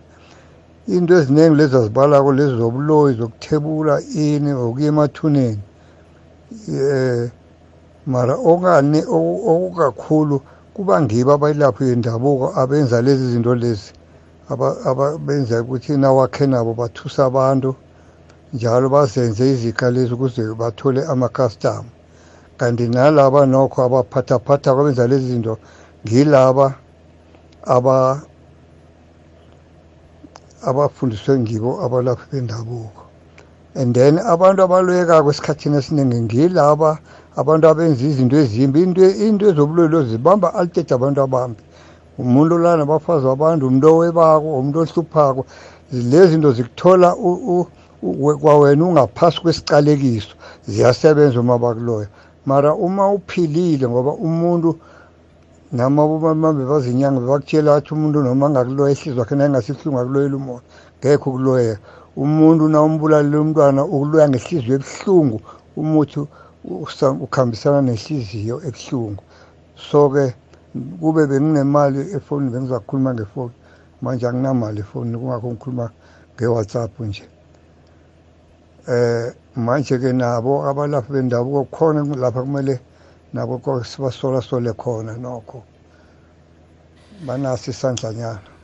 Into 0.87 1.13
eziningi 1.13 1.55
lezi 1.55 1.75
azibalako 1.75 2.31
lezi 2.31 2.55
zobuloyi 2.57 3.15
zokuthebula 3.17 4.01
ini 4.15 4.53
okuya 4.53 4.87
emathuneni 4.87 5.59
um 6.69 7.38
mara 8.13 8.35
okane 8.51 8.99
oku- 9.15 9.41
okukakhulu 9.51 10.37
kuba 10.73 11.01
ngibo 11.01 11.31
abayilaphi 11.37 11.83
yendabuko 11.89 12.45
abenza 12.61 12.97
lezi 13.05 13.25
zinto 13.31 13.53
lezi. 13.55 13.91
Abenza 14.89 15.61
ukuthi 15.61 15.97
nawakhe 15.97 16.45
nabo 16.47 16.73
bathusa 16.73 17.25
abantu 17.29 17.75
njalo 18.53 18.89
bazenze 18.89 19.43
izika 19.53 19.91
lezi 19.91 20.13
ukuze 20.13 20.41
bathole 20.61 21.01
amakhastama 21.05 21.89
kanti 22.57 22.87
nalaba 22.87 23.45
nokho 23.45 23.77
abaphathaphatha 23.87 24.73
kwabenza 24.73 25.07
lezi 25.07 25.27
zinto 25.31 25.57
ngilaba 26.05 26.73
aba 27.75 28.21
abafundiswe 30.69 31.39
ngibo 31.39 31.71
abalaphi 31.85 32.25
bendabuko. 32.31 33.01
And 33.75 33.93
then 33.93 34.17
abantu 34.17 34.63
abaloyekako 34.65 35.29
esikhathini 35.29 35.77
esiningi 35.77 36.19
ngilaba 36.25 36.99
abantu 37.35 37.67
abenza 37.67 38.03
izinto 38.05 38.35
ezimbi 38.37 38.81
into 38.83 39.01
into 39.27 39.45
ezobulwelo 39.49 40.03
zibamba 40.03 40.53
altete 40.53 40.93
abantu 40.93 41.21
abambi. 41.21 41.61
Umuntu 42.19 42.55
olana 42.55 42.83
abafazi 42.83 43.27
abantu 43.27 43.67
umuntu 43.67 43.87
owebako 43.87 44.47
umuntu 44.59 44.79
ohluphako 44.83 45.45
lezi 45.91 46.31
zinto 46.31 46.51
zikuthola 46.51 47.15
u- 47.15 47.41
u- 47.55 47.67
u- 48.01 48.37
kwawena 48.37 48.85
ungaphasi 48.85 49.41
kwesicalekiso 49.41 50.33
ziyasebenza 50.67 51.39
uma 51.39 51.57
bakuloya. 51.57 52.07
Mara 52.45 52.73
uma 52.73 53.07
uphilile 53.11 53.87
ngoba 53.87 54.11
umuntu 54.13 54.75
nama 55.71 56.07
bomambe 56.07 56.65
bazinyanga 56.65 57.19
bakutshela 57.21 57.75
athi 57.75 57.93
umuntu 57.93 58.23
noma 58.23 58.45
angakuloya 58.47 58.91
ihliziyo 58.91 59.19
wakhe 59.19 59.35
naye 59.35 59.49
ngasihlungu 59.49 59.99
akuloyela 59.99 60.35
umoya 60.35 60.61
ngekho 60.99 61.29
ukuloyeka 61.29 61.79
umuntu 62.17 62.67
na 62.67 62.81
umbulalile 62.81 63.37
umntwana 63.37 63.85
ukuloya 63.85 64.29
ngehliziyo 64.29 64.75
ebuhlungu 64.75 65.41
umuthi 65.77 66.19
usa- 66.19 66.27
ukhambisana 66.69 67.81
nehliziyo 67.81 68.61
ebuhlungu. 68.67 69.23
So-ke 69.75 70.35
kube 70.99 71.27
benginemali 71.27 71.99
efonini 72.15 72.51
bengiza 72.51 72.79
kukhuluma 72.79 73.13
ngefoni 73.13 73.53
manje 74.01 74.27
anginamali 74.27 74.79
efonini 74.79 75.17
kungakho 75.17 75.47
ngikhuluma 75.51 75.91
nge-whatsapp 76.35 76.99
nje. 76.99 77.23
Eh 78.87 79.33
manje-ke 79.55 80.13
nabo 80.13 80.63
abalaphi 80.69 81.11
bendabuko 81.13 81.65
khona 81.65 82.15
lapha 82.15 82.41
kumele 82.41 82.79
nabo 83.33 83.83
sibasolasole 83.83 84.73
khona 84.73 85.17
nokho. 85.17 85.63
Banaso 87.25 87.71
isandlanyana. 87.71 88.58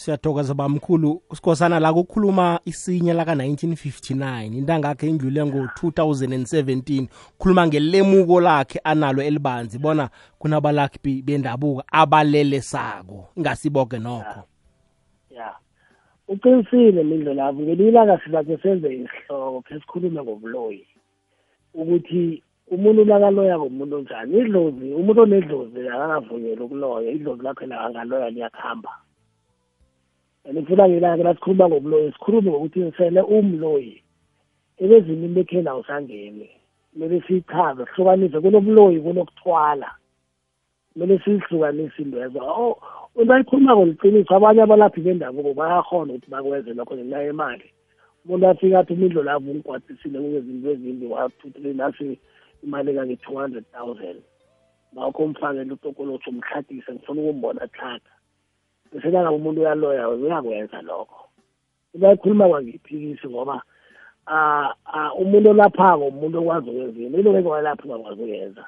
Siyathokoza 0.00 0.54
bamkhulu 0.54 1.22
sikhosana 1.34 1.80
la 1.80 1.92
kukhuluma 1.92 2.60
isinya 2.64 3.14
laka-1959 3.14 4.56
intanga 4.58 4.88
yakhe 4.88 5.08
indlule 5.08 5.44
ngo-2017 5.44 7.06
khuluma 7.38 7.66
ngelemuko 7.66 8.40
lakhe 8.40 8.80
analo 8.84 9.22
elibanzi 9.22 9.78
bona 9.78 10.08
kunabalakhi 10.38 11.22
bendabuko 11.22 11.82
abalelesako 11.92 13.28
ingasiboke 13.36 13.98
nokho. 13.98 14.40
Ya. 15.30 15.54
Uqinisile 16.28 17.02
mindlo 17.04 17.34
lapho 17.34 17.60
ngelilanga 17.60 18.20
sizakhe 18.24 18.58
senze 18.62 18.88
isihloko 18.88 19.60
khe 19.60 19.74
sikhulume 19.80 20.22
ngobuloyi 20.22 20.86
ukuthi 21.74 22.42
umuntu 22.70 23.04
nakaloyako 23.04 23.64
umuntu 23.64 23.96
onjani. 23.96 24.38
Idlozi 24.38 24.94
umuntu 24.94 25.20
onedlozi 25.22 25.88
akakavunyelwa 25.88 26.64
ukuloya 26.66 27.10
idlozi 27.10 27.42
lakhe 27.42 27.66
la 27.66 27.80
angaloya 27.80 28.30
liyakuhamba 28.30 28.90
and 28.92 29.09
ngifuna 30.52 30.88
ngilake 30.88 31.22
lasikhuluma 31.22 31.68
ngobuloyi 31.68 32.12
sikhulume 32.12 32.50
ngokuthi 32.50 32.92
sele 32.96 33.20
umloyi. 33.20 34.02
Ebezimini 34.78 35.34
bekhena 35.34 35.76
usangeni 35.76 36.48
kumele 36.92 37.20
siyichaze 37.26 37.84
sihlukanise 37.86 38.40
kunobuloyi 38.40 39.00
kunokuthwala. 39.00 39.90
Kumele 40.92 41.18
siyihlukanise 41.18 42.02
intwezo 42.02 42.76
into 43.16 43.34
ayikhulumako 43.34 43.84
liqiniso 43.84 44.34
abanye 44.34 44.62
abalaphi 44.62 45.00
bendabuko 45.00 45.54
bayakhona 45.54 46.12
ukuthi 46.12 46.30
bakwenze 46.30 46.74
lokho 46.74 46.94
ngenxa 46.94 47.22
yemali. 47.22 47.68
Umuntu 48.24 48.46
afika 48.48 48.78
athi 48.78 48.92
umindlo 48.92 49.22
lavo 49.22 49.50
ungigwadisile 49.50 50.18
kungezinto 50.18 50.70
ezimbi 50.70 51.06
wathuthile 51.06 51.72
nasi 51.72 52.18
imali 52.62 52.94
kange-two 52.94 53.34
hundred 53.38 53.64
thousand. 53.72 54.22
Ngakho 54.94 55.22
umfakele 55.24 55.72
utokolotsho 55.72 56.30
umhlatise 56.30 56.92
ngifuna 56.92 57.20
ukumbona 57.22 57.66
tlhaga. 57.66 58.10
Nangabe 58.92 59.36
umuntu 59.36 59.60
uyaloya 59.60 60.08
uyakwenza 60.08 60.82
lokho. 60.82 61.28
Ibayikhuluma 61.94 62.48
kwangiphikisi 62.48 63.26
ngoba 63.28 63.62
ah 64.26 64.74
ah 64.86 65.12
umuntu 65.14 65.50
olaphako 65.50 66.06
umuntu 66.08 66.38
okwazi 66.38 66.70
ukwenza 66.70 67.00
into. 67.00 67.18
Into 67.18 67.32
ngeke 67.32 67.48
walapho 67.48 67.82
ungakwazi 67.88 68.20
ukuyenza. 68.22 68.64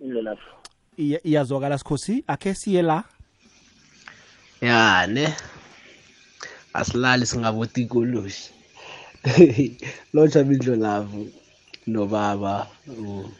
Indlela 0.00 0.30
lapho 0.30 0.50
Iya- 0.96 1.20
iyazwakala 1.26 1.78
sikhosi. 1.78 2.24
Akhe 2.26 2.54
siye 2.54 2.82
la? 2.82 3.04
Ya 4.60 5.06
ne? 5.06 5.34
Asilali 6.72 7.26
singaboti 7.26 7.82
ikoloshi. 7.82 8.50
Lotsha 10.14 10.44
mindlo 10.44 10.76
lavu 10.76 11.26
nobaba 11.86 12.66
u- 12.88 13.30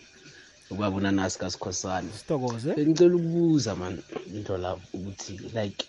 ubaba 0.74 0.96
unanasi 0.96 1.38
kasikhosana 1.38 2.10
sitokoze 2.18 2.74
bengicela 2.76 3.14
ukubuza 3.16 3.72
man 3.80 3.94
into 4.34 4.54
lavu 4.58 4.82
ukuthi 4.96 5.34
like 5.56 5.84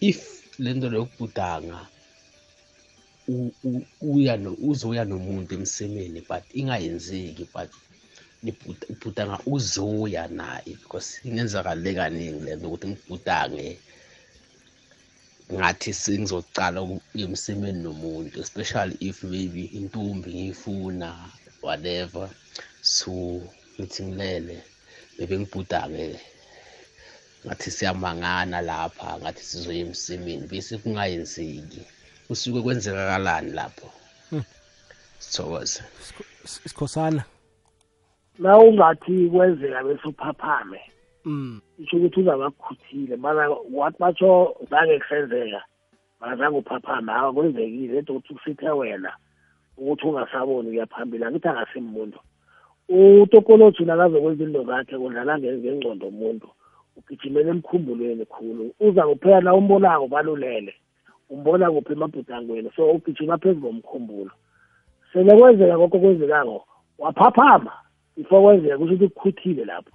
if 0.00 0.20
le 0.58 0.70
nto 0.74 0.88
leyokubhudanga 0.90 1.80
u- 3.28 3.54
u- 3.64 3.86
uya 4.00 4.36
no- 4.36 4.56
uzoya 4.68 5.04
nomuntu 5.04 5.54
emsemeni 5.58 6.20
but 6.28 6.44
ingayenzeki 6.54 7.44
but 7.54 7.70
nibhuda- 8.44 8.88
ubhudanga 8.92 9.38
uzoya 9.46 10.28
naye 10.28 10.72
because 10.82 11.20
ingenzakale 11.24 11.90
kaningi 11.94 12.44
le 12.44 12.56
nto 12.56 12.66
ukuthi 12.68 12.86
ngibhudange 12.88 13.68
ngathi 15.54 15.90
sengizocala 16.02 16.78
ukuya 16.82 17.24
emsemeni 17.28 17.80
nomuntu 17.86 18.40
especially 18.44 18.96
if 19.08 19.16
maybe 19.24 19.64
intombi 19.78 20.30
ngiyifuna 20.34 21.08
whatever. 21.62 22.28
So 22.86 23.42
ngithi 23.80 24.02
ngilele 24.06 24.56
bebe 25.18 25.34
ngibhudange 25.38 26.20
ngathi 27.44 27.70
siyamangana 27.70 28.58
lapha 28.70 29.18
ngathi 29.20 29.42
sizoya 29.48 29.80
emsemeni 29.86 30.46
bese 30.50 30.78
kungayenzeki. 30.78 31.82
Kusuke 32.26 32.60
kwenzekakalani 32.62 33.50
lapho? 33.58 33.88
Hmm. 34.30 34.44
sithokoze. 35.18 35.82
Sikhosana 36.44 37.24
na 38.38 38.58
ungathi 38.58 39.30
kwenzeka 39.32 39.84
bese 39.84 40.08
uphaphame. 40.08 40.80
Mm 41.24 41.60
isho 41.78 41.96
ukuthi 41.96 42.20
uzaba 42.20 42.50
kukhuthile 42.50 43.16
mana 43.16 43.48
wathi 43.72 43.98
batsho 43.98 44.56
zange 44.70 44.98
kusenzeka 44.98 45.62
makazange 46.20 46.58
uphaphame. 46.58 47.12
Hawa 47.12 47.32
kwenzekile. 47.32 47.98
Ede 47.98 48.12
ukuthi 48.12 48.34
usithe 48.34 48.70
wena 48.70 49.12
ukuthi 49.76 50.06
ungasaboni 50.06 50.68
kuya 50.70 50.86
phambili 50.86 51.24
angithi 51.24 51.48
akasimuntu 51.48 52.18
utokoloji 52.88 53.84
nakazokwenza 53.84 54.44
into 54.44 54.64
zakhe 54.64 54.96
udlala 54.96 55.38
nge- 55.38 55.58
ngengcondo 55.58 56.06
umuntu 56.08 56.48
ugijimela 56.96 57.50
emkhumbulweni 57.50 58.24
khulu. 58.26 58.72
Uza 58.80 59.06
kuphela 59.06 59.40
na 59.40 59.54
umbonako 59.54 60.08
balulele. 60.08 60.74
Umbona 61.30 61.70
kuphi 61.70 61.92
emabhudangweni 61.92 62.70
so 62.76 62.90
ugijima 62.90 63.38
phezu 63.38 63.60
komkhumbulo. 63.60 64.30
Sele 65.12 65.36
kwenzeka 65.38 65.76
konke 65.78 65.98
kwenzekako 65.98 66.64
waphaphama 66.98 67.72
before 68.16 68.42
kwenzeka 68.42 68.78
kusho 68.78 68.94
ukuthi 68.94 69.08
kukhuthile 69.08 69.64
lapho. 69.64 69.90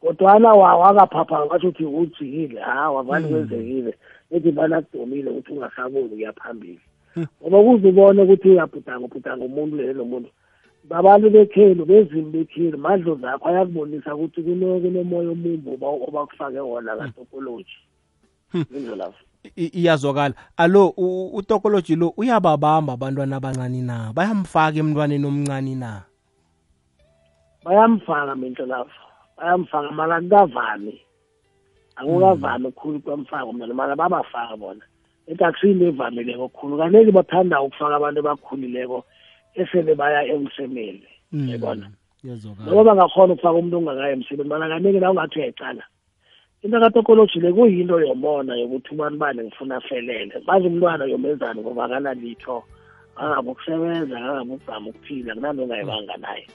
Kodwana 0.00 0.52
wa- 0.54 0.76
wakaphaphama 0.76 1.46
basho 1.46 1.68
ukuthi 1.68 1.84
ujikile 1.84 2.60
hawa 2.60 3.02
vani 3.02 3.28
kwenzekile. 3.28 3.94
Ethi 4.30 4.50
vana 4.50 4.82
kudumile 4.82 5.30
ukuthi 5.30 5.52
ungasaboni 5.52 6.08
kuya 6.08 6.32
phambili. 6.32 6.80
Ngoba 7.42 7.62
kuze 7.62 7.88
ubone 7.88 8.22
ukuthi 8.22 8.48
uyabhudanga 8.48 9.04
ubhudanga 9.04 9.44
umuntu 9.44 9.76
lele 9.76 9.92
nomuntu. 9.92 10.28
Babantu 10.84 11.30
bekhelu 11.30 11.84
bezimi 11.84 12.30
bekhelu 12.30 12.78
madlo 12.78 13.14
zakho 13.14 13.48
ayakubonisa 13.48 14.14
ukuthi 14.14 14.42
kuno- 14.42 14.80
kunomoya 14.80 15.30
omumbi 15.30 15.70
oba- 15.74 16.02
obakufake 16.08 16.60
wona 16.60 16.96
katopoloji 16.96 17.76
indlo 18.54 18.96
lapho 18.96 19.18
I- 19.56 19.72
iyazwakala. 19.74 20.34
Alo 20.56 20.94
u- 20.96 21.30
utokoloji 21.34 21.96
lo 21.96 22.14
uyababamba 22.16 22.92
abantwana 22.92 23.36
abancane 23.36 23.82
na? 23.82 24.12
Bayamfaka 24.14 24.78
emntwaneni 24.78 25.26
omncane 25.26 25.74
na? 25.74 26.02
Bayamfaka 27.64 28.34
minto 28.36 28.66
lapho 28.66 29.02
bayamfaka 29.36 29.90
mala 29.90 30.20
kukavami 30.20 31.00
akukavami 31.96 32.70
khulu 32.72 33.00
kwamfaka 33.00 33.44
umntwana 33.46 33.74
mala 33.74 33.96
babafaka 33.96 34.56
bona. 34.56 34.84
Ethi 35.26 35.44
akusiyinto 35.44 35.86
evamileko 35.86 36.48
khulu. 36.48 36.78
Kaneki 36.78 37.10
bathanda 37.12 37.62
ukufaka 37.62 37.96
abantu 37.96 38.20
abakhulileko 38.20 39.04
esele 39.54 39.94
baya 39.94 40.22
emsemeni. 40.26 41.06
Mm, 41.32 41.48
yabona? 41.48 41.90
Iyazwakala 42.24 42.70
noma 42.70 42.84
bangakhona 42.84 43.32
ukufaka 43.32 43.54
umuntu 43.58 43.76
ongakayi 43.78 44.12
emsemeni 44.12 44.48
mana 44.48 44.68
kaneki 44.68 45.00
na 45.00 45.10
ungathi 45.10 45.38
uyayicala 45.38 45.82
into 46.62 46.80
katokoloji 46.80 47.40
le 47.40 47.52
kuyinto 47.52 48.00
yomona 48.00 48.56
yokuthi 48.56 48.94
ubani 48.94 49.16
bani 49.18 49.42
ngifuna 49.42 49.76
afelele. 49.76 50.34
Bazi 50.46 50.66
umntwana 50.66 51.04
yomenzani 51.04 51.60
ngoba 51.60 51.84
akanalitho 51.84 52.62
angabe 53.16 53.50
ukusebenza 53.50 54.16
angabe 54.18 54.52
ukuzama 54.54 54.88
ukuphila 54.90 55.34
kunanto 55.34 55.62
ongayibanga 55.62 56.16
naye. 56.16 56.46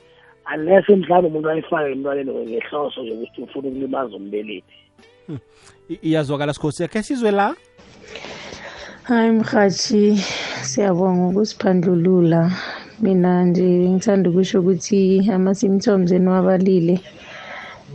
Unless 0.54 0.90
mhlawumbe 0.90 1.28
umuntu 1.28 1.50
ayifake 1.50 1.92
emntwaneni 1.92 2.32
ngehloso 2.32 3.04
yokuthi 3.04 3.42
ufuna 3.42 3.68
ukulimaza 3.68 4.16
umbelethi. 4.16 4.76
I- 5.90 6.00
iyazwakala 6.08 6.54
sikhosi 6.54 6.84
akhe 6.84 7.04
sizwe 7.04 7.32
la? 7.32 7.56
Hayi 9.04 9.32
mhathi 9.32 10.16
siyabonga 10.64 11.28
ukusiphandlulula. 11.28 12.52
Mina 13.02 13.44
nje 13.44 13.90
ngithanda 13.90 14.30
ukusho 14.30 14.60
ukuthi 14.60 15.30
ama-symptoms 15.30 16.12
eniwabalile 16.12 17.00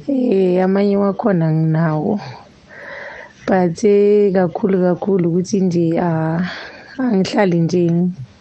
eh 0.09 0.65
amanye 0.65 0.97
wakhona 0.97 1.53
nginawo. 1.53 2.21
But 3.47 3.85
eh, 3.85 4.33
kakhulu 4.33 4.79
kakhulu 4.79 5.29
ukuthi 5.29 5.61
nje 5.61 5.99
ah 6.01 6.41
angihlali 6.99 7.61
nje 7.61 7.91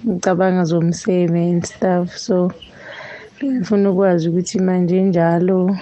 ngicabanga 0.08 0.64
zomseme 0.64 1.50
and 1.50 1.66
stuff. 1.66 2.18
So 2.18 2.52
ngifuna 3.44 3.90
ukwazi 3.90 4.30
ukuthi 4.30 4.60
manje 4.60 5.02
njalo 5.02 5.78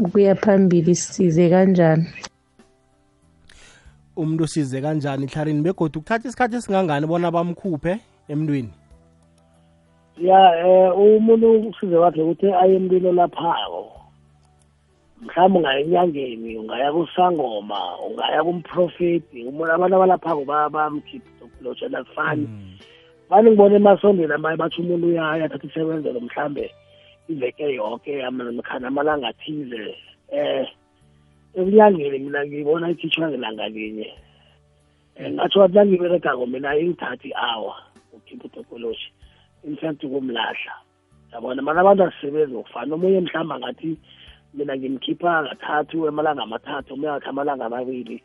ukuya 0.00 0.34
phambili 0.34 0.94
sisize 0.94 1.50
kanjani. 1.50 2.06
Umuntu 4.16 4.44
usize 4.44 4.80
kanjani 4.80 5.26
hlarini 5.26 5.62
begodwa 5.62 6.02
kuthatha 6.02 6.28
isikhathi 6.28 6.56
esingangani 6.56 7.06
bona 7.06 7.30
bamkhuphe 7.30 8.00
emntwini? 8.28 8.85
Ya 10.18 10.40
um 10.94 11.16
umuntu 11.16 11.68
usize 11.68 11.96
wakhe 11.96 12.22
ukuthi 12.22 12.46
aye 12.52 12.76
emntwini 12.76 13.08
olaphako 13.08 13.92
mhlawumbe 15.22 15.58
ungaya 15.58 15.80
enyangeni 15.80 16.58
ungaya 16.58 16.92
kusangoma 16.92 17.80
ungaya 18.06 18.44
kumprofeti 18.44 19.44
umuntu 19.44 19.72
abantu 19.72 19.96
abalaphako 19.96 20.42
bamkhipha 20.44 21.98
akufani 21.98 22.48
manje 23.28 23.50
ngibona 23.50 23.76
emasondweni 23.76 24.34
amanye 24.34 24.56
batsho 24.56 24.82
umuntu 24.82 25.06
uyaya 25.06 25.44
athatha 25.44 25.66
isebenzelo 25.66 26.20
mhlambe 26.20 26.70
iveke 27.28 27.74
yonke 27.74 28.22
namkhana 28.22 28.88
amalanga 28.88 29.28
athize. 29.28 29.96
Eh 30.30 30.66
ekunyangeni 31.54 32.18
mina 32.18 32.46
ngibona 32.46 32.90
ikhitshwa 32.90 33.28
ngelanga 33.28 33.68
linye. 33.68 34.08
Um 35.18 35.32
ngatsho 35.34 35.60
wathi 35.60 35.74
nangiberegako 35.74 36.46
mina 36.46 36.78
ingithathi 36.78 37.28
i-hour 37.28 37.74
ukhipha 38.14 38.44
utopology 38.46 39.10
in 39.66 39.76
fact 39.76 40.00
kumlahla 40.00 40.74
yabona 41.32 41.62
mana 41.62 41.80
abantu 41.80 42.02
asisebenzi 42.04 42.52
ngokufana. 42.54 42.94
Omunye 42.94 43.20
mhlawumbe 43.20 43.54
angathi 43.54 43.96
mina 44.54 44.76
ngimkhipha 44.76 45.44
kathathu 45.48 46.08
amalanga 46.08 46.42
amathathu 46.42 46.94
omunye 46.94 47.10
ngathi 47.10 47.28
amalanga 47.28 47.64
amabili. 47.66 48.22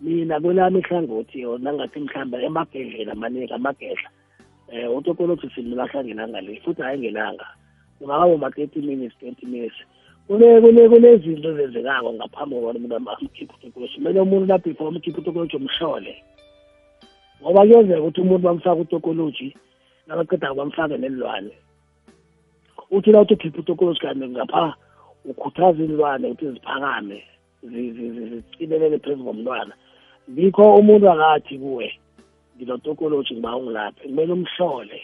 Mina 0.00 0.40
kwelami 0.40 0.78
ihlangothi 0.78 1.46
or 1.46 1.58
nangathi 1.58 2.00
mhlawumbe 2.00 2.36
emagedlela 2.46 3.12
amaningi 3.12 3.52
amagedla 3.52 4.08
um 4.72 4.96
utopology 4.96 5.50
simlahla 5.54 6.04
ngelanga 6.04 6.40
le 6.40 6.60
futhi 6.64 6.82
hayi 6.82 6.98
ngelanga. 6.98 7.46
Kungaba 7.98 8.26
uma-thirty 8.26 8.80
minutes 8.80 9.14
twenty 9.18 9.46
minutes. 9.46 9.76
Kune 10.26 10.60
kune 10.60 10.88
kunezinto 10.88 11.48
ezenzekako 11.50 12.12
ngaphambi 12.12 12.54
kokubana 12.54 12.78
umuntu 12.78 12.96
amkhiphe 12.96 13.54
utokoloji 13.54 13.94
kumele 13.94 14.20
umuntu 14.20 14.46
la 14.46 14.58
before 14.58 14.88
umkhiphe 14.88 15.20
utokoloji 15.20 15.56
umhlole. 15.56 16.14
Ngoba 17.42 17.60
kuyenzeka 17.60 18.00
ukuthi 18.00 18.20
umuntu 18.20 18.44
bamfaka 18.44 18.80
utokoloji 18.80 19.56
nabaqeda 20.06 20.54
bamfake 20.54 20.96
nenilwane 20.98 21.52
uthi 22.90 23.10
la 23.12 23.20
uthi 23.20 23.34
ukhiphe 23.34 23.58
utokoloji 23.58 24.00
kanti 24.00 24.28
ngapha 24.28 24.74
ukhuthaza 25.24 25.84
inilwane 25.84 26.28
ukuthi 26.28 26.50
ziphakame 26.52 27.24
zi- 27.62 27.92
zi- 27.92 28.10
zi- 28.10 28.28
zicinelele 28.28 28.98
phezu 28.98 29.24
komntwana. 29.24 29.74
Ngikho 30.30 30.74
umuntu 30.74 31.10
akathi 31.10 31.58
kuwe 31.58 31.92
nginotokoloji 32.56 33.34
ngiba 33.34 33.56
ungilaphe 33.56 34.08
kumele 34.08 34.32
umhlole 34.32 35.00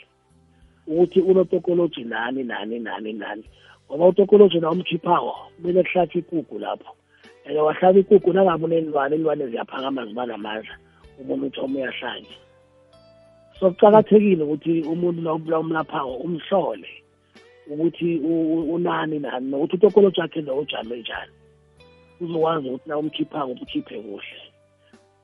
ukuthi 0.87 1.21
unotokoloji 1.21 2.05
nani 2.05 2.43
nani 2.45 2.79
nani 2.79 3.13
nani. 3.13 3.45
Ngoba 3.89 4.07
utokoloji 4.07 4.61
na 4.61 4.71
umkhiphako 4.71 5.37
kumele 5.57 5.83
kuhlatshwe 5.83 6.19
ikugu 6.21 6.59
lapho. 6.59 6.93
And 7.47 7.57
wahlaba 7.59 7.99
ikugu 7.99 8.33
nangabe 8.33 8.65
unenilwane 8.65 9.15
inilwane 9.17 9.47
ziyaphakama 9.47 10.07
ziba 10.07 10.27
namandla. 10.27 10.77
Umuntu 11.21 11.47
uthoma 11.47 11.79
uyahlanya. 11.79 12.35
So 13.61 13.71
kucakathekile 13.71 14.45
ukuthi 14.45 14.83
umuntu 14.83 15.23
nawumlaphako 15.23 16.15
umhlole 16.17 16.89
ukuthi 17.71 18.19
u- 18.19 18.53
u- 18.55 18.75
unani 18.75 19.19
nani 19.19 19.51
nokuthi 19.51 19.77
utokoloji 19.77 20.21
yakhe 20.21 20.41
lo 20.41 20.59
ujame 20.59 20.97
njani. 20.97 21.33
Uzokwazi 22.21 22.69
ukuthi 22.69 22.89
na 22.89 22.99
umkhiphako 22.99 23.51
umkhiphe 23.53 24.01
kuhle. 24.03 24.41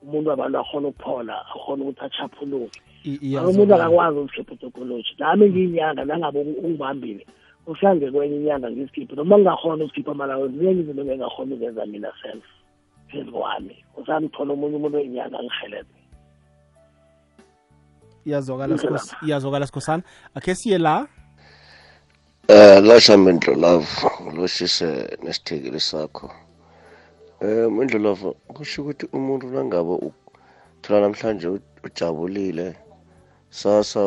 Umuntu 0.03 0.31
abantu 0.31 0.57
akhona 0.59 0.87
ukuphola 0.87 1.45
akhona 1.45 1.83
ukuthi 1.83 2.01
achaphuluke 2.05 2.81
I- 3.05 3.19
Mara 3.21 3.47
umuntu 3.47 3.73
iyazwakala. 3.73 3.85
akakwazi 3.85 4.19
ukusikhipha 4.19 4.53
utokoloji 4.53 5.11
nami 5.19 5.49
ngiyinyanga 5.49 6.05
nangabe 6.05 6.39
ungi- 6.41 6.59
ungibambile 6.65 7.25
uhlange 7.67 8.11
kwenye 8.11 8.35
inyanga 8.35 8.71
ngisikhiphe 8.71 9.15
noma 9.15 9.37
ngingakhona 9.37 9.83
ukusikhipha 9.83 10.13
mala 10.13 10.47
ziningi 10.47 10.81
izinto 10.81 11.01
engingakhona 11.01 11.55
ukuzenza 11.55 11.85
mina 11.85 12.11
self 12.21 12.43
phezu 13.09 13.31
kwami. 13.31 13.75
Usami 13.97 14.25
ngithola 14.27 14.53
omunye 14.53 14.75
umuntu 14.75 14.97
oyinyanga 14.97 15.39
ngihelebhe 15.43 15.96
iyazwakala 18.27 18.75
iyazwakala 19.25 19.67
sikhosana 19.67 20.03
akhe 20.35 20.55
siye 20.55 20.77
la 20.77 21.07
Eh 22.49 22.79
lasha 22.81 23.17
Mindlo 23.17 23.55
Love 23.55 23.87
loshise 24.35 25.17
nesithekeli 25.23 25.79
sakho. 25.79 26.31
Eh 27.41 27.67
Mindlo 27.69 27.99
Love 27.99 28.33
kusho 28.55 28.81
ukuthi 28.81 29.05
umuntu 29.11 29.47
nangabe 29.47 29.93
uthola 30.07 31.01
namhlanje 31.01 31.47
ujabulile. 31.83 32.75
Sasa 33.49 33.99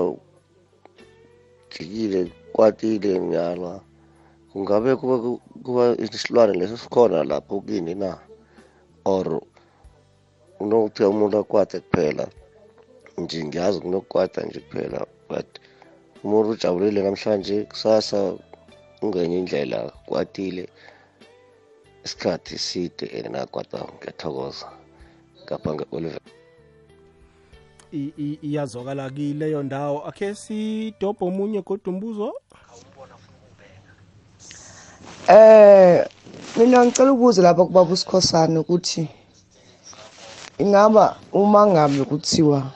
jikile 1.71 2.33
kwatile 2.53 3.19
nyala. 3.21 3.81
Kungabe 4.53 4.97
kuba 4.97 5.17
kuba 5.65 5.97
isilwane 5.99 6.53
leso 6.57 6.77
sikhona 6.77 7.25
lapho 7.25 7.61
kini 7.61 7.95
na? 7.95 8.17
Or 9.05 9.43
unokuthi 10.61 11.05
umuntu 11.05 11.39
akwate 11.39 11.81
kuphela? 11.81 12.27
Nje 13.19 13.45
ngiyazi 13.45 13.81
kunokukwada 13.81 14.43
nje 14.43 14.61
kuphela 14.61 15.07
but 15.29 15.47
umuntu 16.25 16.51
ujabulile 16.51 17.03
namhlanje 17.03 17.63
kusasa 17.63 18.35
ungenye 19.03 19.39
indlela 19.39 19.93
kwatile 20.07 20.69
isikhathi 22.05 22.59
side 22.59 23.11
and 23.19 23.27
nakwata 23.33 23.79
ngiyathokoza. 23.79 24.67
Ngapha 25.45 25.75
nge-oliver. 25.75 26.21
I- 27.93 28.13
i- 28.19 28.39
iyazwakala 28.43 29.11
kileyo 29.11 29.63
ndawo. 29.63 30.07
Akhe 30.09 30.35
sidobhe 30.35 31.25
omunye 31.25 31.63
kodwa 31.63 31.93
umbuzo 31.93 32.33
Eh 35.29 36.07
mina 36.57 36.85
ngicela 36.85 37.13
ukubuza 37.13 37.43
lapha 37.43 37.65
kubaba 37.65 37.93
usikhosana 37.93 38.61
ukuthi 38.61 39.09
ingaba 40.59 41.17
uma 41.33 41.67
ngabe 41.67 42.05
kuthiwa 42.05 42.73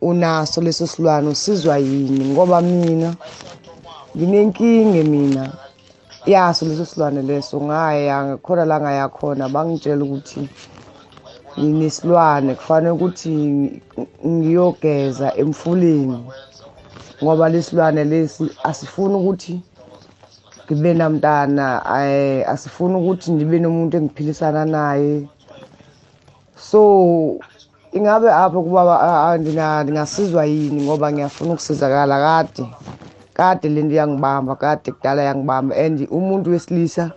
unaso 0.00 0.60
leso 0.60 0.86
silwane 0.86 1.28
usizwa 1.28 1.78
yini? 1.78 2.24
Ngoba 2.24 2.60
mina 2.60 3.14
nginenkinga 4.16 5.02
mina. 5.04 5.52
Yaso 6.26 6.66
leso 6.66 6.84
silwane 6.84 7.22
leso 7.22 7.60
ngaya 7.60 8.36
khona 8.36 8.64
la 8.64 8.80
ngaya 8.80 9.08
khona 9.08 9.48
bangitshela 9.48 10.04
ukuthi 10.04 10.48
nginesilwane 11.58 12.54
kufanele 12.54 12.90
ukuthi 12.90 13.30
ngiyogeza 14.26 15.36
emfuleni. 15.36 16.18
Ngoba 17.22 17.48
lesilwane 17.48 18.04
lesi 18.04 18.44
asifuni 18.64 19.14
ukuthi 19.14 19.60
ngibe 20.64 20.94
namntana 20.94 21.86
asifuni 22.46 22.94
ukuthi 22.94 23.32
ngibe 23.32 23.58
nomuntu 23.58 23.96
engiphilisana 23.96 24.64
naye. 24.64 25.28
So 26.56 27.40
ingabe 27.92 28.28
apho 28.30 28.62
kuba 28.62 28.82
ngingasizwa 29.38 30.44
yini 30.44 30.82
ngoba 30.84 31.12
ngiyafuna 31.12 31.52
ukusizakala 31.52 32.16
kade? 32.20 32.64
Kade 33.32 33.68
lento 33.68 33.94
yangibamba 33.94 34.56
kade 34.56 34.92
kudala 34.92 35.22
yangibamba 35.22 35.74
and 35.76 36.06
umuntu 36.10 36.50
wesilisa 36.50 37.10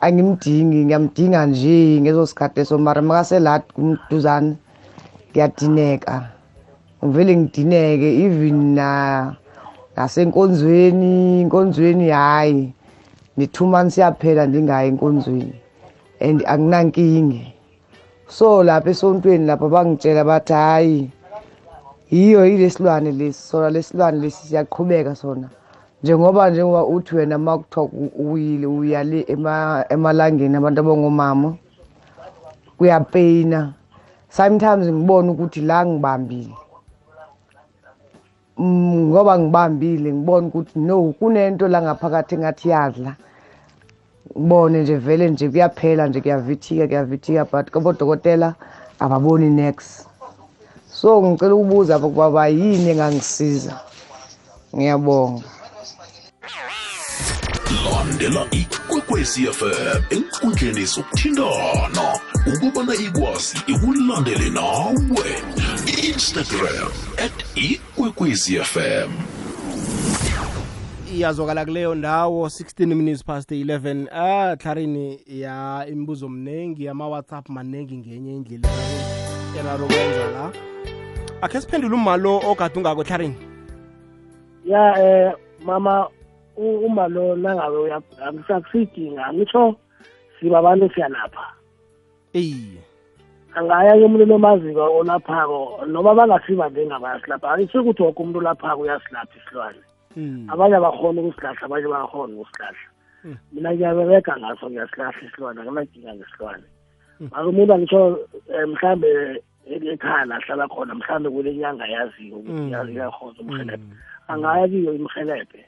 angimdingi 0.00 0.84
ngiyamdinga 0.84 1.46
nje 1.46 2.00
ngezo 2.00 2.26
sikhathi 2.26 2.60
eso 2.60 2.78
mara 2.78 3.02
makaselati 3.02 3.72
kumduzane 3.74 4.56
ngiyadineka. 5.30 6.14
Ngivele 7.04 7.36
ngidineke 7.36 8.08
even 8.24 8.74
na 8.74 8.88
nasenkonzweni 9.96 11.40
inkonzweni 11.42 12.08
hayi 12.10 12.72
ne-two 13.36 13.66
months 13.66 13.98
yaphela 13.98 14.46
ndingayi 14.46 14.88
enkonzweni 14.88 15.54
and 16.20 16.42
anginankinge. 16.46 17.57
So 18.28 18.62
lapha 18.62 18.90
esontweni 18.90 19.46
lapha 19.46 19.68
bangitshela 19.68 20.24
bathi 20.24 20.52
hhayi 20.52 21.10
yiyo 22.10 22.46
yilesilwane 22.46 23.12
lesi 23.12 23.42
sona 23.48 23.70
lesilwane 23.70 24.18
lesi 24.18 24.46
siyaqhubeka 24.46 25.14
sona. 25.14 25.48
Njengoba 26.02 26.50
njengoba 26.50 26.84
uthi 26.84 27.16
wena 27.16 27.36
uma 27.36 27.58
kuthiwa 27.58 27.88
uyile 28.18 28.66
uya 28.66 29.04
le 29.04 29.20
ema- 29.28 29.84
emalangeni 29.88 30.56
abantu 30.56 30.80
abangomama 30.80 31.54
kuyapeyina 32.78 33.72
sometimes 34.28 34.86
ngibona 34.88 35.32
ukuthi 35.32 35.60
la 35.60 35.86
ngibambile. 35.86 36.54
Mm, 38.58 39.08
ngoba 39.10 39.38
ngibambile 39.38 40.12
ngibona 40.12 40.46
ukuthi 40.46 40.78
no 40.78 41.12
kunento 41.18 41.68
la 41.68 41.82
ngaphakathi 41.82 42.34
engathi 42.34 42.68
yadla. 42.68 43.16
Ngibone 44.36 44.82
nje 44.82 44.96
vele 44.96 45.30
nje 45.30 45.48
kuyaphela 45.48 46.06
nje 46.06 46.20
kuyavithika 46.20 46.86
kuyavithika 46.86 47.44
but 47.44 47.70
kabodokotela 47.70 48.54
ababoni 48.98 49.50
next 49.50 50.08
so 51.00 51.22
ngicela 51.22 51.54
ukubuza 51.54 51.96
apha 51.96 52.08
kubaba 52.08 52.48
yini 52.48 52.90
engangisiza. 52.90 53.80
Ngiyabonga. 54.76 55.42
Landela 57.84 58.46
ikwekwezi 58.50 59.46
fm 59.46 60.02
enkundleni 60.10 60.84
zokuthintana 60.84 62.04
ukubana 62.46 62.94
ikwazi 62.94 63.56
ikulandele 63.66 64.50
nawe. 64.50 65.28
Instagram 66.08 66.90
at 67.24 67.36
ikwekwezi 67.54 68.58
fm 68.58 69.10
iyazwakala 71.18 71.64
kuleyo 71.64 71.94
ndawo 71.94 72.46
16 72.46 72.86
minutes 72.94 73.24
past 73.24 73.50
11 73.50 74.06
ah 74.12 74.56
clarini 74.56 75.20
ya 75.26 75.86
imibuzo 75.88 76.28
mningi 76.28 76.88
ama-whatsapp 76.88 77.48
maningi 77.48 77.96
ngenye 77.96 78.36
indlela 78.36 78.68
eraro 79.60 79.86
kwenza 79.86 80.30
la. 80.32 80.52
Akhe 81.42 81.60
siphendule 81.60 81.94
umalo 81.94 82.40
ogade 82.50 82.78
ungako 82.78 83.04
clarini? 83.04 83.34
Ya 84.64 84.94
eh 85.04 85.32
mama 85.64 86.08
u- 86.56 86.78
uma 86.86 87.08
lo 87.08 87.36
nangabe 87.36 87.76
uya- 87.76 88.02
akusakusidinga 88.26 89.32
ngitsho 89.32 89.76
siba 90.40 90.58
abantu 90.58 90.90
siyalapha. 90.94 91.46
Iye 92.32 92.78
angaya 93.54 93.92
ke 93.98 94.04
umuntu 94.04 94.26
nomaziko 94.26 94.98
olaphako 94.98 95.80
noma 95.86 96.14
bangasiba 96.14 96.68
njengabayasilapha 96.68 97.50
ayisho 97.52 97.80
ukuthi 97.80 98.02
woke 98.02 98.22
umuntu 98.22 98.38
olaphako 98.38 98.80
uyasilapha 98.82 99.34
isilwane. 99.46 99.78
Abanye 100.48 100.76
abakhona 100.76 101.20
ukusilahla 101.22 101.62
abanye 101.62 101.86
bayakhona 101.88 102.34
ukusilahla 102.34 102.88
mina 103.52 103.70
ngiyabereka 103.74 104.32
ngaso 104.38 104.70
ngiyasilahla 104.70 105.20
isilwane 105.26 105.60
akunadinga 105.60 106.14
ngesilwane. 106.14 106.66
Mara 107.30 107.46
umuntu 107.46 107.72
angitsho 107.74 108.18
eh, 108.54 108.68
mhlambe 108.68 109.08
e- 109.66 109.90
ekhaya 109.92 110.24
la 110.24 110.36
ahlala 110.36 110.68
khona 110.68 110.94
mhlambe 110.94 111.30
kule 111.30 111.54
nyanga 111.54 111.86
yaziyo 111.86 112.36
ukuthi 112.36 112.52
Mm. 112.62 112.72
yazi 112.72 112.92
iyakhona 112.92 113.38
umhelebhe 113.40 113.84
angaya 114.28 114.68
kiyo 114.68 114.94
imhelebhe 114.94 115.64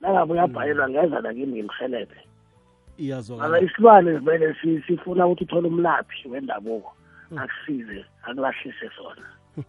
nangabe 0.00 0.32
uyabhalelwa 0.32 0.88
ngeza 0.88 1.20
nakimi 1.20 1.52
ngimhelebhe 1.62 2.14
mara 2.14 2.98
iyazwakala. 2.98 3.60
Isilwane 3.60 4.12
vele 4.18 4.54
si- 4.62 4.82
sifuna 4.86 5.26
ukuthi 5.26 5.44
uthole 5.44 5.68
umlaphi 5.68 6.28
wendabuko. 6.28 6.92
Akusize 7.36 8.04
akulahlise 8.22 8.90
sona. 8.96 9.26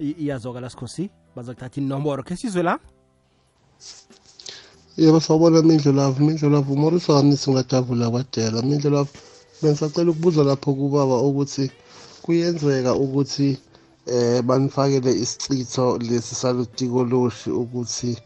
I- 0.00 0.16
iyazwakala 0.22 0.68
sikhosi. 0.70 1.10
Baza 1.36 1.54
kuthatha 1.54 1.80
inomboro 1.80 2.22
khe 2.22 2.36
sizwe 2.36 2.62
la? 2.62 2.78
Yebo 4.96 5.20
sawubona 5.20 5.62
mindlulavu. 5.62 6.24
Mindlulavu 6.24 6.72
umorisa 6.72 7.12
wami 7.12 7.36
singajavula 7.36 8.10
kwadela. 8.10 8.62
Mindlulavu 8.62 9.10
bengisacela 9.62 10.10
ukubuza 10.10 10.44
lapho 10.44 10.74
kubaba 10.74 11.16
ukuthi 11.22 11.70
kuyenzeka 12.22 12.94
ukuthi 12.94 13.58
eh 14.06 14.42
banifakele 14.42 15.12
isichitho 15.12 15.98
lesi 15.98 16.34
salutikoloshi 16.34 17.50
ukuthi 17.50 18.16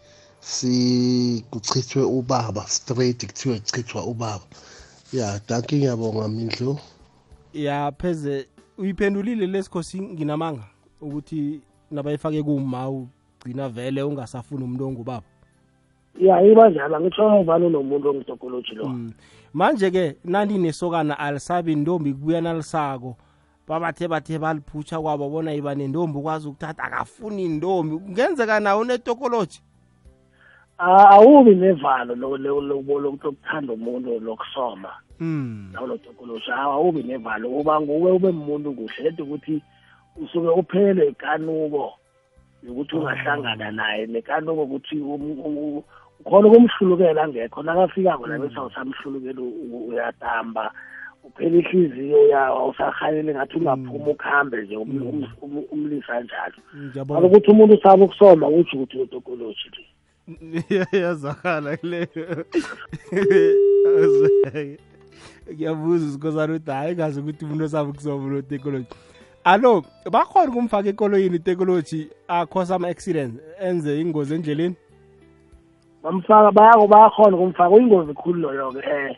si 0.40 1.44
kuchithwe 1.51 2.03
ubaba 2.03 2.66
straight 2.66 3.26
kuthiwe 3.26 3.59
kuchithwa 3.59 4.05
ubaba. 4.07 4.44
Ya 5.12 5.40
danki 5.48 5.76
ngiyabonga 5.76 6.28
mindlu. 6.28 6.78
Ya 7.55 7.92
pheze 7.92 8.46
uyiphendulile 8.78 9.46
lesikhosi 9.46 10.01
nginamanga? 10.01 10.64
Ukuthi 11.01 11.61
nabayifake 11.90 12.42
kuma 12.42 12.88
ugcina 12.88 13.68
vele 13.68 14.03
ungasafuni 14.03 14.64
umuntu 14.64 14.86
ongubaba? 14.86 15.30
Ya 16.19 16.43
iba 16.43 16.69
njalo 16.71 16.97
angitsho 16.97 17.43
vane 17.43 17.69
nomuntu 17.69 18.09
ongitokoloji 18.11 18.75
lo. 18.75 18.91
Manje-ke 19.55 20.17
naninesokana 20.25 21.19
alisabi 21.19 21.73
intombi 21.73 22.13
kubuya 22.13 22.41
nalisako 22.41 23.17
babathe 23.69 24.09
bathe 24.09 24.39
baliphutsha 24.39 25.01
kwabo 25.01 25.29
bona 25.31 25.55
iba 25.55 25.75
nendombi 25.75 26.19
ukwazi 26.19 26.49
ukuthatha 26.49 26.83
akafuni 26.85 27.45
indombi 27.45 27.97
kungenzeka 27.99 28.61
nawo 28.61 28.81
unetokoloji 28.81 29.61
Ah, 30.83 31.11
awubi 31.11 31.55
nevalo 31.55 32.15
lo- 32.15 32.37
lo- 32.39 32.61
lo- 32.61 32.99
lokuthanda 33.01 33.73
umuntu 33.73 34.21
lokusoma. 34.21 34.89
Hmm. 35.19 35.69
nawo 35.73 35.87
lotokoloshi 35.87 36.51
awubi 36.51 37.03
nevalo. 37.03 37.49
Uba 37.51 37.81
nguwe 37.81 38.13
ube 38.13 38.31
muntu 38.33 38.73
kuhle. 38.73 39.03
Lento 39.05 39.23
ukuthi 39.25 39.63
usuke 40.17 40.49
uphelelwe 40.49 41.09
ikanuko 41.09 41.93
yokuthi 42.63 42.97
ungahlangana 42.97 43.71
naye 43.71 44.07
nekanuko 44.07 44.63
ukuthi 44.63 44.97
um- 45.01 45.41
um- 45.45 45.83
ukhona 46.25 46.49
ukumhlulukela 46.49 47.23
angekho 47.23 47.62
nakafikako 47.62 48.27
la 48.27 48.39
bese 48.39 48.57
awusamhlulukeli 48.57 49.41
u- 49.41 49.59
u- 49.73 49.89
uyatamba. 49.89 50.73
Uphela 51.25 51.57
ihliziyo 51.59 52.18
uya- 52.23 52.47
awusahalele 52.47 53.35
ngathi 53.35 53.57
ungaphuma 53.57 54.11
ukuhambe 54.11 54.62
nje 54.62 54.77
um- 54.77 55.03
um- 55.03 55.27
um- 55.43 55.64
umlisa 55.71 56.21
njalo. 56.21 56.55
Ngiyabona 56.77 57.18
alokuthi 57.21 57.51
umuntu 57.51 57.75
usaba 57.75 58.05
ukusoma 58.05 58.49
utsho 58.49 58.77
ukuthi 58.77 58.99
utokoloshi 58.99 59.71
le. 59.77 59.85
Yazakhala 61.01 61.77
kuleyo 61.77 62.45
ngiyabuza 65.53 66.07
usikhosana 66.07 66.53
ukuthi 66.55 66.71
hayi 66.71 66.95
ngazi 66.95 67.21
ukuthi 67.21 67.45
umuntu 67.45 67.64
osaba 67.64 67.91
ukusoma 67.91 68.25
unotekoloji 68.27 68.87
alo 69.45 69.85
bakhona 70.11 70.51
ukumfaka 70.51 70.89
ekoloyini 70.89 71.37
itekoloji 71.37 72.09
akhosa 72.29 72.75
ama-accident 72.75 73.35
enze 73.61 74.01
ingozi 74.01 74.35
endleleni? 74.35 74.77
Bamfaka 76.03 76.51
bayako 76.53 76.86
bayakhona 76.86 77.36
ukumfaka 77.36 77.70
uyingozi 77.70 78.14
khulu 78.14 78.40
loyo-ke 78.40 78.80
um 78.80 79.14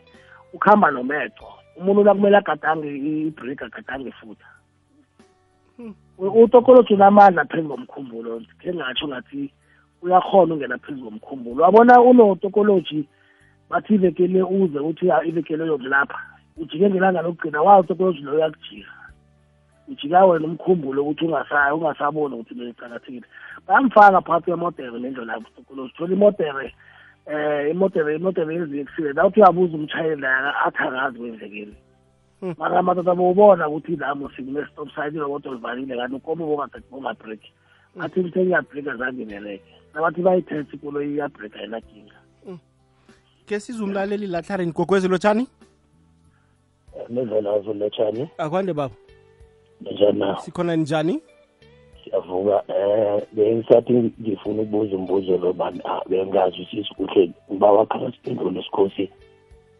ukuhamba 0.53 0.91
nomeco 0.91 1.47
umuntu 1.77 2.03
la 2.03 2.13
kumele 2.13 2.37
agadange 2.37 2.87
ibrik 3.27 3.61
agadange 3.61 4.11
futhi. 4.11 4.43
Utokoloji 6.17 6.93
unamandla 6.93 7.45
phezu 7.45 7.69
komkhumbulo 7.69 8.41
khe 8.59 8.73
ngatsho 8.73 9.07
ngathi 9.07 9.51
uyakhona 10.01 10.53
ungena 10.53 10.77
phezu 10.77 11.03
komkhumbulo. 11.03 11.63
Wabona 11.63 12.01
unotokoloji 12.01 13.07
bathi 13.69 13.95
iveke 13.95 14.27
le 14.27 14.41
uze 14.43 14.79
uthi 14.79 15.11
"Ah, 15.11 15.23
iveke 15.25 15.57
leyo 15.57 15.77
kulapha 15.77 16.19
ujike 16.57 16.89
ngelanga 16.89 17.21
lokugcina 17.21 17.61
wa 17.61 17.79
utokoloji 17.79 18.21
loyo 18.21 18.37
uyakujika. 18.37 18.91
Ujika 19.87 20.25
wena 20.25 20.45
umkhumbulo 20.45 21.01
ukuthi 21.03 21.25
ungasa- 21.25 21.73
ungasaboni 21.75 22.35
ukuthi 22.35 22.53
belicakathekile 22.55 23.27
bayamfaka 23.67 24.21
phakathi 24.21 24.51
kwemodere 24.51 24.99
nendlela 24.99 25.33
yabo 25.33 25.47
utokoloji 25.49 25.93
thola 25.97 26.13
imodere 26.13 26.73
eh 27.25 27.71
imodere 27.71 28.15
imodere 28.15 28.55
yenziwe 28.55 28.81
accident 28.81 29.17
awuthi 29.17 29.39
uyabuza 29.39 29.77
umshayeli 29.77 30.21
la 30.21 30.55
athi 30.65 30.83
akazi 30.83 31.17
kwenzekile. 31.19 31.73
Mara 32.57 32.81
madoda 32.83 33.15
bowubona 33.15 33.69
ukuthi 33.69 33.95
lamo 33.95 34.29
sikune-stop 34.35 34.89
sign 34.95 35.15
iroboto 35.15 35.53
livalile 35.53 35.95
kanti 35.95 36.15
ukomo 36.15 36.67
bongabreak 36.91 37.39
athi 37.99 38.19
mthe 38.19 38.43
iyabreak 38.43 38.87
azange 38.87 39.21
ineleke 39.21 39.63
nabathi 39.93 40.21
bayithethe 40.21 40.75
ikoloyi 40.75 41.13
iyabreak 41.13 41.55
ayinakinga 41.55 42.15
ke 43.45 43.59
siza 43.59 43.83
umlaleli 43.83 44.27
lahlareni 44.27 44.71
gogwezi 44.71 45.07
lotshani 45.07 45.47
nendlela 47.09 47.57
lotshani 47.59 48.29
akwande 48.37 48.73
baba. 48.73 48.95
Njani 49.91 50.19
na 50.19 50.37
sikhona 50.37 50.75
njani? 50.75 51.19
Siyavuka 52.03 52.63
eh 52.67 53.21
bengisathi 53.31 53.93
ngifuna 53.93 54.61
ukubuza 54.61 54.95
umbuzo 54.95 55.37
lo 55.37 55.53
bani 55.53 55.81
ah, 55.85 56.01
bengazi 56.09 56.61
usisi 56.61 56.93
kuhle 56.95 57.31
ngibawakhala 57.51 58.11
siphendule 58.11 58.63
sikhosi 58.63 59.09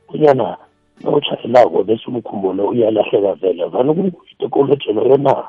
kunyana 0.07 0.57
nawutshayelako 1.01 1.83
bese 1.83 2.03
umkhumbulo 2.07 2.67
uyalahleka 2.67 3.33
vele 3.33 3.65
vane 3.65 3.93
kuyitokoloji 3.93 4.93
leyo 4.93 5.17
na? 5.17 5.47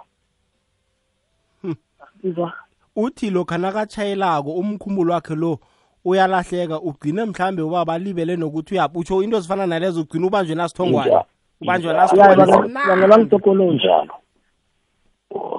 Izwa 2.25 2.53
uthi 2.97 3.31
lokha 3.31 3.59
nakatshayelako 3.59 4.51
umkhumbulo 4.51 5.13
wakhe 5.15 5.35
lo 5.35 5.59
uyalahleka 6.05 6.81
ugcine 6.81 7.25
mhlambe 7.25 7.63
ubaba 7.63 7.95
alibele 7.95 8.37
nokuthi 8.37 8.75
uyabutsho 8.75 9.23
into 9.23 9.37
ezifana 9.37 9.67
nalezo 9.67 10.01
ugcina 10.01 10.27
ubanjwe 10.27 10.55
nasithongwane 10.55 11.17
ubanjwe 11.61 11.93
ngitokoloji 13.19 13.75
njalo. 13.75 14.15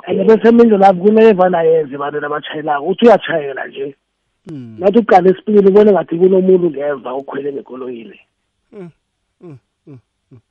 And 0.07 0.28
bese 0.28 0.51
mindlela 0.51 0.88
lapho 0.88 1.01
kunevana 1.03 1.63
yenze 1.63 1.95
abantu 1.95 2.26
abatshayelako 2.26 2.86
uthi 2.88 3.05
uyatshayela 3.05 3.67
nje. 3.67 3.95
Nathi 4.80 4.99
uqala 4.99 5.30
esipilini 5.30 5.67
ubone 5.67 5.91
ngathi 5.91 6.17
kunomuntu 6.19 6.69
ngemva 6.71 7.13
ukhwele 7.15 7.53
ngekoloyile 7.53 8.19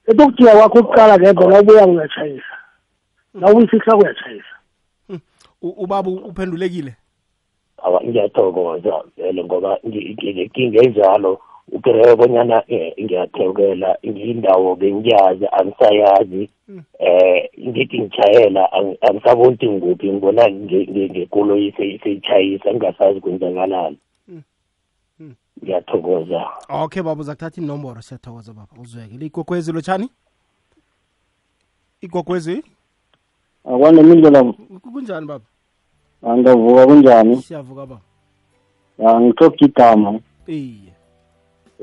ethi 0.09 0.23
ukujika 0.23 0.53
kwakho 0.57 0.79
ukuqala 0.81 1.19
ngemva 1.19 1.47
na 1.47 1.61
ubuya 1.61 1.87
uyatshayisa 1.87 2.57
na 3.35 3.51
ubuyisihla 3.51 3.97
uyatshayisa. 3.97 4.55
U- 5.63 5.77
ubaba 5.85 6.11
uphendulekile? 6.11 6.95
Awa 7.83 8.01
ngiyathokoza 8.05 9.05
vele 9.17 9.45
ngoba 9.45 9.79
ngi- 9.87 10.15
nginenkinga 10.15 10.83
enjalo 10.83 11.41
ukirebe 11.73 12.17
bonyana 12.17 12.63
eh, 12.69 12.95
ngiyathekela 13.05 13.99
indawo 14.03 14.77
bengiyazi 14.77 15.47
angisayazi. 15.53 16.49
Um 16.69 16.83
ngithi 17.69 17.99
ngitshayela 18.01 18.73
angisabonti 18.73 19.07
angisaboni 19.07 19.47
ukuthi 19.47 19.69
ngikuphi 19.69 20.13
ngibona 20.13 20.43
nge- 20.49 20.87
nge- 20.91 21.11
ngekoloyi 21.11 21.73
seyi- 21.73 21.99
seyitshayisa 22.03 22.71
ngingasazi 22.71 23.21
kwenzakalani. 23.21 23.99
Ngiyathokoza. 25.63 26.45
Okay 26.69 27.03
baba 27.03 27.21
uzakuthatha 27.21 27.61
inomboro 27.63 28.03
siyathokoza 28.03 28.53
baba. 28.53 28.73
Uzweke. 28.83 29.25
Igogwezi 29.25 29.73
lotshani 29.73 30.09
igogwezi 32.01 32.63
akwanemindlela 33.65 34.53
kunjani 34.93 35.27
baba? 35.27 35.45
Angavuka 36.23 36.87
kunjani? 36.87 37.37
Siyavuka 37.37 37.87
baba. 37.87 38.01
Angithoki 39.11 39.65
igama 39.65 40.21
iye 40.47 40.94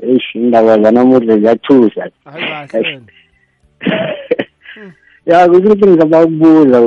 eish 0.02 0.34
indaba 0.34 0.78
zanamuhle 0.82 1.38
ziyathusa. 1.38 2.10
Hayi 2.24 2.68
kahle 2.70 3.00
ya 5.26 5.48
kuthi 5.48 5.66
ukuthi 5.66 5.86
ngizaba 5.86 6.24
ukubuza 6.24 6.78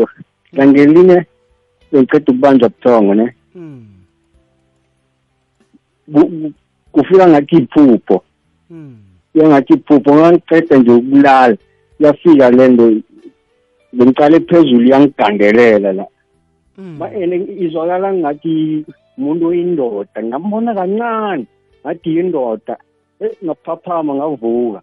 ngangelinye 0.56 1.26
bengiceda 1.92 2.32
ukubanjwa 2.32 2.70
buthongo 2.70 3.14
ne? 3.16 3.26
Ku- 6.14 6.30
ku- 6.30 6.54
kufika 6.92 7.28
ngathi 7.28 7.56
iphupho. 7.56 8.24
Yangathi 9.36 9.74
iphupho 9.74 10.16
ngangiceda 10.16 10.78
nje 10.78 10.92
ukulala. 10.92 11.58
Yafika 12.00 12.50
le 12.52 12.68
nto 12.68 12.86
bengicale 13.94 14.40
phezulu 14.40 14.88
yangigandelela 14.90 15.94
la. 15.94 16.06
Ma 17.00 17.08
ene 17.14 17.36
izwakala 17.60 18.14
ngathi 18.14 18.86
umuntu 19.18 19.48
oyindoda 19.48 20.24
ngambona 20.24 20.74
kancane 20.76 21.46
ngathi 21.86 22.10
yindoda. 22.16 22.76
Eh, 23.20 23.32
ngaphaphama 23.46 24.12
ngavuka 24.16 24.82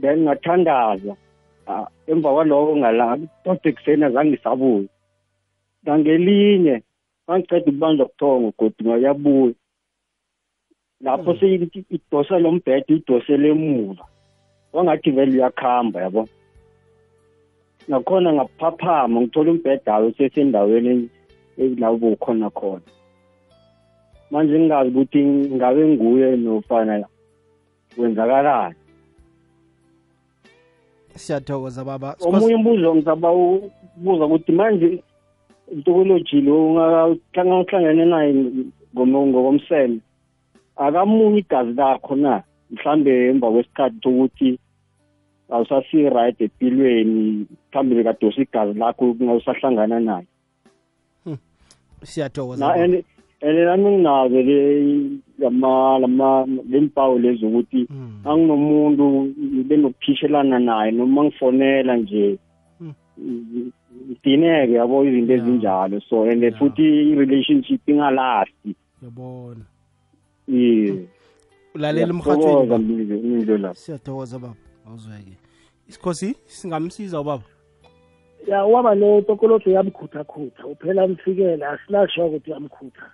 then 0.00 0.18
ngathandaza 0.24 1.14
emva 2.10 2.34
kwaloko 2.34 2.76
ngalala 2.76 3.26
kodwa 3.44 3.68
ekuseni 3.70 4.04
azange 4.04 4.30
ngisabuya 4.30 4.88
ngangelinye 5.82 6.76
ngangiceda 7.24 7.68
ukubanjwa 7.70 8.08
buthongo 8.10 8.48
godi 8.58 8.80
ngayabuya 8.84 9.54
lapho 11.04 11.30
seyithi 11.38 11.80
idosa 11.96 12.38
lo 12.38 12.52
mbhede 12.52 12.92
idosele 12.94 13.48
emuva 13.54 14.04
wangathi 14.72 15.10
vele 15.10 15.32
uyakuhamba 15.36 16.02
yabo. 16.02 16.28
Nakhona 17.88 18.32
ngaphaphama 18.32 19.20
ngithola 19.20 19.50
umbhedayo 19.50 20.06
usesendaweni 20.06 21.08
la 21.80 21.92
ubukhona 21.92 22.50
khona. 22.50 22.93
Manje 24.34 24.58
ngingazi 24.58 24.90
ukuthi 24.90 25.24
ngabe 25.54 25.86
nguye 25.88 26.36
nofana 26.36 27.06
kwenzakalani. 27.96 28.74
Siyathokoza 31.14 31.84
baba. 31.84 32.16
Omunye 32.20 32.54
umbuzo 32.54 32.94
ngizaba 32.94 33.32
ukubuza 33.32 34.24
ukuthi 34.24 34.52
manje 34.52 35.02
itokoloji 35.78 36.40
lo 36.40 36.66
ungakahlangane 36.66 38.04
naye 38.04 38.34
ngokomseme 38.94 39.98
akamunye 40.76 41.38
igazi 41.38 41.72
lakho 41.72 42.16
na? 42.16 42.42
Mhlambe 42.70 43.28
emva 43.30 43.50
kwesikhathi 43.50 43.98
sokuthi 44.02 44.58
awusasi-right 45.50 46.40
empilweni 46.40 47.46
mhlambe 47.70 47.94
bekadosa 47.94 48.42
igazi 48.42 48.78
lakho 48.78 49.14
kungawusahlangana 49.14 50.00
naye 50.00 50.26
siyathokoza 52.04 52.60
na 52.60 52.72
baba. 52.72 52.84
and 52.84 53.04
and 53.44 53.58
nami 53.58 53.90
nginazo 53.90 54.42
le 54.42 55.20
lama 55.38 55.98
lama 55.98 56.46
lempawu 56.70 57.18
lezi 57.18 57.46
ukuthi 57.46 57.86
anginomuntu 58.24 59.34
benokuphishelana 59.68 60.58
naye 60.58 60.90
noma 60.92 61.24
ngifonela 61.24 61.96
nje. 61.96 62.38
Ngidineke 64.08 64.72
yabo 64.72 65.04
izinto 65.04 65.32
ezinjalo. 65.32 66.00
So 66.08 66.22
and 66.22 66.42
futhi 66.58 67.12
i-relationship 67.12 67.82
ingalasti. 67.86 68.74
Yabona 69.02 69.64
ulalela 71.74 72.08
emhathweni 72.08 73.74
siyathokoza 73.74 74.38
baba. 74.38 74.54
Awuzweke. 74.86 75.36
Isikhosi 75.88 76.36
singamsiza 76.46 77.20
ubaba? 77.20 77.42
Ya 78.48 78.64
waba 78.64 78.94
lo 78.94 79.20
tokoloto 79.20 79.70
uyamkhuthakhutha 79.70 80.66
uphela 80.66 81.08
mfikela 81.08 81.70
asinasho 81.70 82.26
ukuthi 82.26 82.50
uyamkhutha 82.50 83.10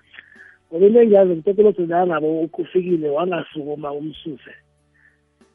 ngoba 0.70 0.86
into 0.86 1.00
engiyazi 1.00 1.32
ngitokoloto 1.34 1.86
la 1.86 2.06
ngabe 2.06 2.48
ufikile 2.58 3.10
wangasukuma 3.10 3.92
umsuse. 3.92 4.54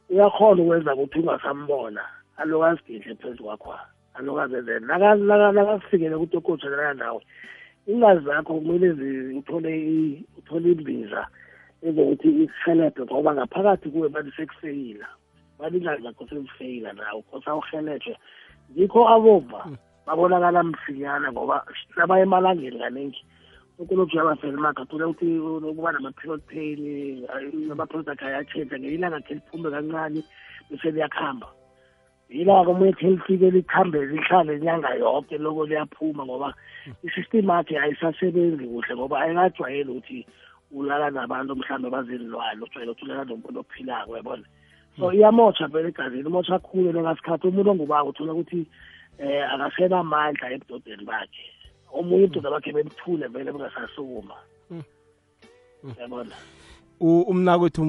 Uyakhona 0.09 0.61
ukwenza 0.63 0.95
ukuthi 0.95 1.19
ungasambona. 1.19 2.03
Alokazigihle 2.37 3.15
phezu 3.15 3.43
kwakho 3.43 3.73
alokazenzele 4.13 4.79
nakafikele 4.79 6.17
kutokoloto 6.17 6.69
lana 6.69 6.93
nawe. 6.93 7.21
Ingazi 7.87 8.25
zakho 8.25 8.53
kumele 8.53 8.89
uthole 9.39 10.23
uthole 10.37 10.71
imbiza 10.71 11.27
ezokuthi 11.81 12.29
ikuhelebhe 12.43 13.03
ngoba 13.05 13.35
ngaphakathi 13.35 13.89
kuwe 13.89 14.09
bathi 14.09 14.31
sekufeyila 14.31 15.07
bathi 15.59 15.77
ingazi 15.77 16.03
zakho 16.03 16.27
sekufeyila 16.27 16.93
nawe 16.93 17.21
khosa 17.29 17.55
uhelethwe 17.55 18.17
ngikho 18.71 19.01
abova 19.15 19.61
babonakala 20.05 20.63
msinyana 20.63 21.31
ngoba 21.31 21.65
nabaya 21.95 22.23
emalangeni 22.23 22.79
kaningi 22.79 23.21
ukoloji 23.79 24.17
yabafela 24.17 24.57
makathola 24.57 25.07
ukuthi 25.07 25.39
ukuba 25.39 25.91
nama-period 25.91 26.41
pain 26.47 27.25
akhe 27.27 28.25
ayatshentsha 28.25 28.79
ngelilanga 28.79 29.19
khe 29.19 29.33
liphume 29.33 29.69
kancane 29.71 30.23
bese 30.69 30.91
liyakuhamba 30.91 31.47
yilako 32.29 32.73
khe 32.97 33.09
lifike 33.09 33.51
likhambe 33.51 34.05
lihlale 34.05 34.55
inyanga 34.57 34.95
yonke 34.95 35.37
loko 35.37 35.65
liyaphuma 35.65 36.25
ngoba 36.25 36.53
isystem 37.03 37.49
yakhe 37.49 37.79
ayisasebenzi 37.79 38.65
kuhle 38.67 38.95
ngoba 38.95 39.19
ayikajwayeli 39.19 39.91
ukuthi 39.91 40.25
ulala 40.71 41.09
nabantu 41.11 41.55
mhlawumbe 41.55 41.89
bazinilwane 41.89 42.63
ujwayele 42.63 42.91
ukuthi 42.91 43.05
ulala 43.05 43.23
nomuntu 43.23 43.59
ophilako 43.59 44.17
yabona 44.17 44.45
so 44.97 45.11
iyamotsha 45.11 45.67
vele 45.67 45.89
egazini 45.89 46.29
imotsha 46.29 46.59
khulu 46.59 46.91
lengasikhathi 46.91 47.47
umuntu 47.47 47.71
ongubako 47.71 48.09
uthola 48.09 48.33
ukuthi 48.33 48.65
eh 49.19 49.43
akasenamandla 49.53 50.51
ebudodeni 50.55 51.05
bakhe. 51.05 51.54
Omunye 51.99 52.25
ubudoda 52.25 52.51
bakhe 52.51 52.71
bemthule 52.73 53.27
vele 53.27 53.51
bungasasukuma 53.51 54.35
yabona 55.99 56.35
umnakwethu 56.99 57.81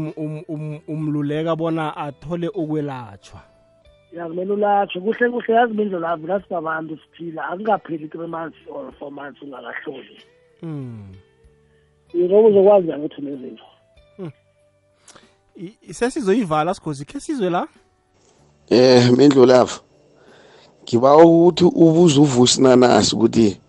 umluleka 0.88 1.57
bona 1.57 1.96
athole 1.96 2.48
ukwelatshwa. 2.48 3.40
Ya 4.12 4.26
kumele 4.26 4.52
ulatshwe. 4.52 5.00
Kuhle 5.00 5.30
kuhle. 5.30 5.54
Yazi 5.54 5.74
mindlela 5.74 6.11
avu 6.11 6.26
nasibabantu 6.26 6.98
siphila. 6.98 7.48
Akungapheli 7.48 8.09
three 8.09 8.26
months 8.26 8.59
or 8.68 8.92
four 8.98 9.12
months 9.12 9.42
ungakahloli. 9.42 10.18
Ngoba 12.16 12.48
uzokwazi 12.48 12.88
ukuthi 12.92 13.20
unezinto 13.20 13.64
sesizoyivala 15.92 16.74
sikhozi 16.74 17.04
khe 17.04 17.20
sizwe 17.20 17.50
la? 17.50 17.68
Eh 18.70 19.11
mindlu 19.11 19.46
lapha 19.46 19.80
ngiba 20.82 21.16
ukuthi 21.16 21.64
ubuze 21.64 22.20
uvusinanasi 22.20 23.16
ukuthi 23.16 23.61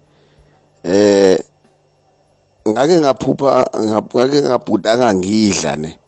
eh 0.87 1.39
ngake 2.67 2.99
ngaphupha 2.99 3.69
ngake 3.75 4.41
ngabhudanga 4.41 5.13
ngidla 5.13 5.75
ne. 5.75 5.99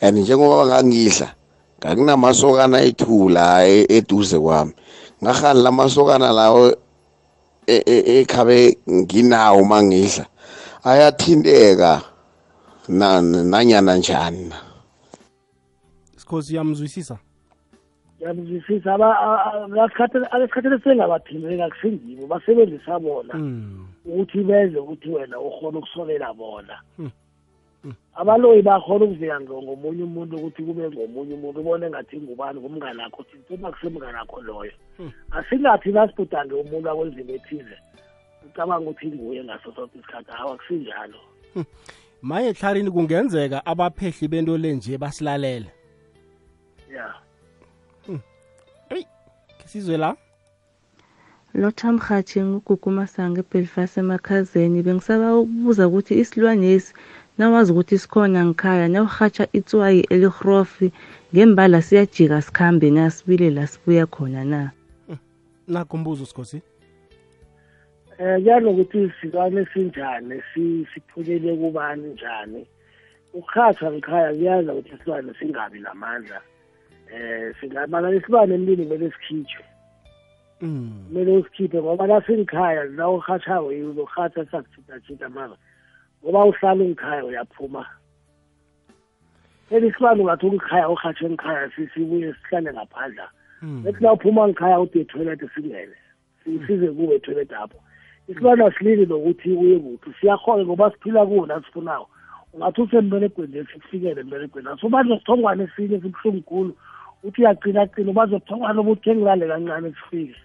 And 0.00 0.18
njengoba 0.18 0.66
ngangidla 0.66 1.34
ngakunamasokana 1.78 2.80
ethula 2.82 3.66
eduze 3.66 4.38
kwami. 4.38 4.72
Ngahani 5.22 5.62
lamasokana 5.62 6.32
lawo 6.32 6.76
ekhabe 7.66 8.78
nginawo 8.90 9.64
mangidla 9.64 10.26
ayathinteka 10.84 12.02
nanyana 12.88 13.96
njani 13.96 14.44
na? 14.48 14.56
Sikhozi 16.16 16.56
yamzwisisa 16.56 17.18
ngiyamzwisisa 18.18 18.94
asikhathini 20.32 20.78
sengabathimeka 20.84 21.70
kusingibo 21.70 22.26
basebenzisa 22.26 22.98
bona. 22.98 23.34
Ukuthi 24.04 24.44
benze 24.44 24.78
ukuthi 24.78 25.08
wena 25.08 25.40
ukhona 25.40 25.78
ukusolela 25.78 26.32
bona. 26.32 26.76
Abaloyi 28.14 28.62
bakhona 28.62 29.04
ukuvika 29.04 29.40
ngomunye 29.40 30.02
umuntu 30.02 30.36
ukuthi 30.36 30.62
kube 30.62 30.90
ngomunye 30.90 31.34
umuntu 31.34 31.60
ubone 31.60 31.90
ngathi 31.90 32.16
ngubani 32.20 32.60
ngumngane 32.60 33.02
akho 33.02 33.22
thi 33.22 33.54
uma 33.54 33.72
kusemngane 33.72 34.18
akho 34.18 34.40
loyo 34.40 34.72
asingathi 35.32 35.90
nasibhudange 35.92 36.54
umuntu 36.54 36.90
akwenzinto 36.90 37.34
ethize 37.34 37.76
ucabanga 38.46 38.90
ukuthi 38.90 39.06
nguye 39.06 39.44
ngaso 39.44 39.72
sonke 39.74 39.98
isikhathi 39.98 40.30
hawa 40.30 40.56
kusinjalo 40.56 41.18
maye 42.22 42.48
ehlarini 42.48 42.90
kungenzeka 42.90 43.66
abaphehli 43.66 44.28
bento 44.28 44.58
le 44.58 44.72
nje 44.72 44.98
basilalele? 44.98 45.70
Ya. 46.94 47.14
Eyi 48.90 49.06
sizwe 49.66 49.96
la. 49.96 50.16
Lotha 51.54 51.92
mhathi 51.92 52.40
ngugugu 52.40 52.90
masango 52.90 53.40
ebelfast 53.40 53.98
emakhazeni. 53.98 54.82
Bengisaba 54.82 55.36
ukubuza 55.36 55.88
ukuthi 55.88 56.14
isilwanesi 56.14 56.94
nawazi 57.38 57.72
ukuthi 57.72 57.98
sikhona 57.98 58.44
ngikhaya 58.46 58.88
nawurhatsha 58.88 59.44
itswayi 59.52 60.00
elihrofi 60.14 60.92
ngembala 61.34 61.82
siyajika 61.82 62.42
sikhambe 62.42 62.90
nasibile 62.90 63.50
la 63.50 63.66
sibuya 63.66 64.06
khona 64.06 64.44
na? 64.44 64.70
Nakho 65.68 65.96
umbuzo 65.96 66.26
sikhosi? 66.26 66.62
Um 68.18 68.42
kuyanokuthi 68.42 69.12
silwane 69.20 69.66
sinjani 69.72 70.42
siphunyele 70.94 71.56
kubani 71.56 72.08
njani? 72.12 72.66
Ukurhatha 73.34 73.92
ngikhaya 73.92 74.34
kuyaza 74.34 74.74
ukuthi 74.74 74.94
isilwane 74.94 75.32
singabi 75.38 75.80
namandla. 75.80 76.40
Um 77.12 77.52
singamana 77.60 78.10
isilwane 78.10 78.54
emlini 78.54 78.86
kumele 78.86 79.10
sikhitshwe 79.10 79.64
kumele 80.62 81.36
usikhiphe 81.36 81.82
ngoba 81.82 82.06
nasingikhaya 82.06 82.84
la 82.84 83.08
urhatshako 83.08 83.66
uzohatha 83.66 84.46
sakuthithathitha 84.46 85.28
mara 85.28 85.56
ngoba 86.22 86.44
uhlala 86.44 86.84
ungikhaya 86.84 87.24
uyaphuma 87.24 87.86
elisibani 89.70 90.20
ungathi 90.20 90.46
ungikhaya 90.46 90.88
urhatshe 90.88 91.30
ngikhaya 91.30 91.70
sibuye 91.94 92.34
sihlale 92.34 92.72
ngaphandla 92.72 93.28
ethi 93.88 94.02
na 94.02 94.12
uphuma 94.12 94.48
ngikhaya 94.48 94.80
ude 94.80 95.00
etoilet 95.00 95.40
singene 95.54 95.96
size 96.66 96.90
kuwe 96.90 97.14
etoilet 97.14 97.52
apho 97.52 97.78
isibani 98.28 98.62
asilili 98.62 99.06
nokuthi 99.06 99.52
uye 99.52 99.78
kuphi 99.78 100.10
siyakhona 100.20 100.64
ngoba 100.64 100.90
siphila 100.90 101.26
kuwo 101.26 101.46
nasifunawo 101.46 102.08
ungathi 102.54 102.80
usemberegweni 102.80 103.58
esikufikele 103.58 104.20
emberegweni 104.20 104.68
asubanjwe 104.68 105.14
nesithongwane 105.14 105.64
esinye 105.64 106.00
sibuhlungu 106.00 106.42
khulu 106.42 106.76
uthi 107.22 107.40
uyagcina 107.40 107.86
gcina 107.86 108.10
ubanjwe 108.10 108.40
sithongwane 108.40 108.80
ubuthi 108.80 109.10
engilale 109.10 109.48
kancane 109.48 109.90
sifike 109.98 110.38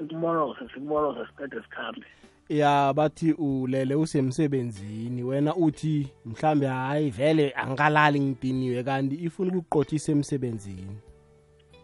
sikumorose 0.00 0.68
sikumorose 0.74 1.26
siqede 1.26 1.62
sikhambe. 1.62 2.06
Ya 2.48 2.92
bathi 2.92 3.32
ulele 3.32 3.94
usemsebenzini 3.94 5.22
wena 5.22 5.54
uthi 5.54 6.12
mhlambe 6.26 6.66
hayi 6.66 7.10
vele 7.10 7.52
angikalali 7.56 8.20
ngidiniwe 8.20 8.82
kanti 8.82 9.16
ifuna 9.16 9.50
ukukuqothisa 9.50 10.12
emsebenzini. 10.12 10.96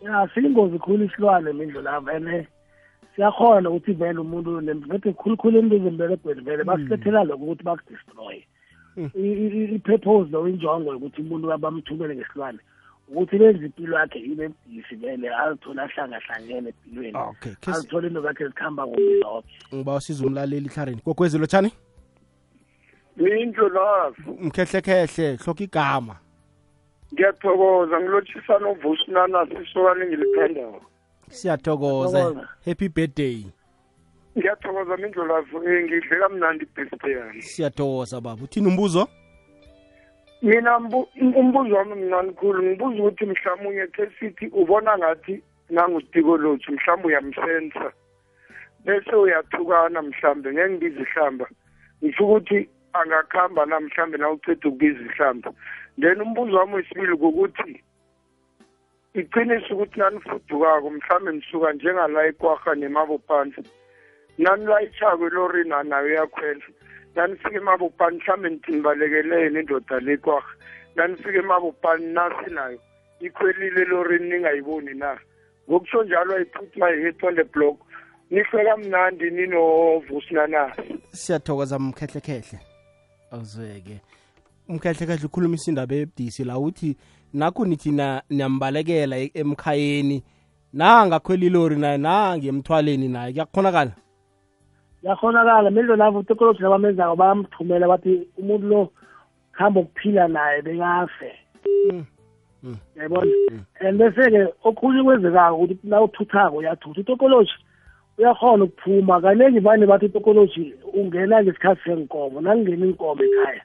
Ya 0.02 0.28
siyingozi 0.34 0.78
khulu 0.78 1.04
isilwane 1.04 1.52
mindlu 1.52 1.82
lava 1.82 2.14
ene 2.14 2.48
siyakhona 3.16 3.70
ukuthi 3.70 3.92
vele 3.92 4.18
umuntu 4.18 4.60
bethe 4.88 5.12
khulukhulu 5.12 5.58
into 5.58 5.76
ezemberegweni 5.76 6.40
vele 6.40 6.64
basilethela 6.64 7.24
lokho 7.24 7.44
ukuthi 7.44 7.64
bakudestroye. 7.64 8.46
I-purpose 8.96 10.30
lo 10.30 10.48
injongo 10.48 10.92
yokuthi 10.92 11.20
umuntu 11.20 11.58
bamthumele 11.58 12.16
ngesilwane 12.16 12.58
ukuthi 13.08 13.38
benze 13.38 13.66
impilo 13.66 13.98
yakhe 13.98 14.18
ibe 14.18 14.48
budisi 14.48 14.96
vele 14.96 15.34
azithole 15.34 15.82
ahlangahlangene 15.82 16.68
empilweni 16.68 17.18
okay. 17.18 17.52
Azithole 17.66 18.08
into 18.08 18.20
zakhe 18.22 18.46
zikhamba 18.46 18.86
kumbi 18.86 19.20
zonke 19.20 19.48
ngiba 19.74 19.94
usiza 19.94 20.26
umlaleli 20.26 20.66
ehlarini 20.66 21.00
gogwezi 21.04 21.38
lotshani 21.38 21.72
indlu 23.18 23.68
lazo. 23.68 24.36
Mkhehlekhehle 24.40 25.36
hloka 25.36 25.64
igama. 25.64 26.16
Ngiyathokoza 27.12 28.00
ngilotshisa 28.00 28.58
novusinana 28.58 29.46
sisokane 29.46 30.04
engilithandako 30.04 30.82
siyathokoza. 31.30 32.48
Happy 32.64 32.88
birthday. 32.88 33.44
Ngiyathokoza 34.38 34.96
mindlu 34.96 35.26
lazo 35.26 35.60
ngidle 35.60 36.18
kamnandi 36.20 36.64
ibirthday 36.64 37.12
yami 37.12 37.42
siyathokoza 37.42 38.20
baba. 38.20 38.44
Uthini 38.44 38.66
umbuzo? 38.68 39.08
Mina 40.46 40.76
umbuzo 41.40 41.76
wami 41.76 41.94
mnani 41.94 42.32
khulu 42.32 42.62
ngibuza 42.62 43.02
ukuthi 43.02 43.24
mhlawumunye 43.26 43.86
ke 43.86 44.06
sithi 44.18 44.46
ubona 44.46 44.98
ngathi 44.98 45.42
nangutikoloji 45.70 46.70
mhlawumbe 46.72 47.08
uyamsensa. 47.08 47.92
Bese 48.84 49.16
uyathukana 49.16 50.02
mhlambe 50.02 50.52
ngeke 50.52 50.70
ngibiza 50.70 51.00
ihlamba. 51.00 51.46
Ngisho 52.02 52.24
ukuthi 52.24 52.68
angakuhamba 52.92 53.66
na 53.66 53.80
mhlambe 53.80 54.18
na 54.18 54.30
uceda 54.30 54.68
ukubiza 54.68 55.00
ihlamba. 55.00 55.50
Then 56.00 56.20
umbuzo 56.20 56.56
wami 56.56 56.74
wesibili 56.74 57.16
kukuthi 57.16 57.82
iqiniso 59.14 59.74
ukuthi 59.74 59.98
nanifudukako 59.98 60.90
mhlambe 60.90 61.32
nisuka 61.32 61.72
njengala 61.72 62.28
ikwarha 62.28 62.74
nemabophansi 62.74 63.62
nanilayitshako 64.38 65.26
elorini 65.26 65.74
nayo 65.84 66.08
iyakhwela. 66.08 66.66
Nanifika 67.16 67.56
emabopani 67.56 68.16
mhlambe 68.16 68.50
nithi 68.50 68.72
nibalekelene 68.72 69.60
indoda 69.60 70.00
lekwarha 70.00 70.48
nanifika 70.96 71.38
emabopani 71.38 72.06
nasi 72.06 72.50
nayo. 72.50 72.78
Ikhwelile 73.20 73.82
elorini 73.82 74.28
ningayiboni 74.28 74.94
na? 74.94 75.18
Ngokusho 75.70 76.04
njalo 76.04 76.40
i-put 76.40 76.76
my 76.76 76.92
head 77.02 77.14
on 77.22 77.34
the 77.36 77.44
block. 77.44 77.76
Nihle 78.30 78.64
kamnandi 78.64 79.30
ninovusinanasi 79.30 80.82
siyathokoza 81.12 81.78
mkhehlekhehle. 81.78 82.58
Awuzweke. 83.30 84.00
Umkhehlekhehle 84.68 85.26
ukhulumisa 85.26 85.70
indaba 85.70 85.94
ebudisi 85.94 86.44
la 86.44 86.58
uthi 86.58 86.96
nakho 87.32 87.64
nithi 87.66 87.90
na- 87.92 88.22
niyambalekela 88.30 89.18
e- 89.18 89.30
emkhayeni. 89.34 90.22
Nangakhwela 90.72 91.44
ilori 91.44 91.76
naye 91.76 91.98
nangemthwaleni 91.98 93.08
naye. 93.08 93.32
Kuyakhonakala. 93.32 93.92
Yakhonakala 95.02 95.70
mendlo 95.70 95.96
lavo 95.96 96.18
utekoloji 96.18 96.62
labamenzako 96.62 97.16
bayamthumela 97.16 97.88
bathi 97.88 98.28
umuntu 98.38 98.66
lo 98.66 98.90
kuhamba 99.52 99.80
ukuphila 99.80 100.28
naye 100.28 100.62
bekafe. 100.62 101.32
Yayibona 102.96 103.32
and 103.80 104.00
bese-ke 104.00 104.52
okhunye 104.64 105.02
kwenzekako 105.02 105.56
ukuthi 105.56 105.88
na 105.88 106.02
uthuthako 106.02 106.56
uyathutha 106.56 107.00
utokoloji 107.00 107.52
uyakhona 108.18 108.64
ukuphuma. 108.64 109.20
Kaningi 109.20 109.60
vane 109.60 109.86
bathi 109.86 110.06
utokoloji 110.06 110.74
ungena 110.94 111.42
ngesikhathi 111.42 111.82
senkomo 111.84 112.40
nakungena 112.40 112.86
inkomo 112.86 113.22
ekhaya 113.24 113.62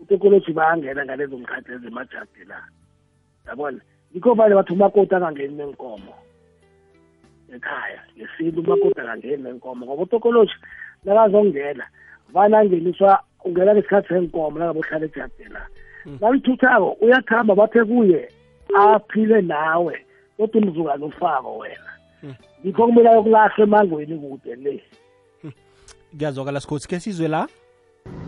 utokoloji 0.00 0.52
bayangena 0.52 1.04
ngalezo 1.04 1.38
mkhathi 1.38 1.72
ezemajadi 1.72 2.44
la 2.48 2.64
yabona? 3.46 3.80
Yikho 4.14 4.34
vane 4.34 4.54
bathi 4.54 4.72
umakoti 4.72 5.14
angangeni 5.14 5.54
nenkomo 5.54 6.23
ekhaya 7.56 8.00
ngesintu 8.16 8.60
umakoti 8.60 9.00
angangeni 9.00 9.42
nenkomo 9.42 9.86
ngoba 9.86 10.02
utokoloji 10.02 10.52
nakazongena 11.04 11.84
vane 12.32 12.56
angeniswa 12.56 13.20
ungena 13.44 13.74
ngesikhathi 13.74 14.08
senkomo 14.08 14.58
nangabe 14.58 14.78
uhlala 14.78 15.04
ejadini 15.04 15.50
la. 15.52 15.66
Nalithuthako 16.20 16.96
uyakuhamba 17.00 17.54
bathe 17.54 17.84
kuye 17.84 18.28
aphile 18.74 19.42
nawe 19.42 20.04
kodwa 20.36 20.60
umzukane 20.60 21.04
ufako 21.04 21.58
wena. 21.58 21.90
Yikho 22.64 22.86
kumele 22.86 23.08
ayokulahlwa 23.08 23.66
emangweni 23.66 24.18
kude 24.18 24.54
le. 24.56 24.82
Kuyazwakala 26.18 26.60
sikhosi 26.60 26.88
ke 26.88 27.00
sizwe 27.00 27.28
la? 27.28 27.48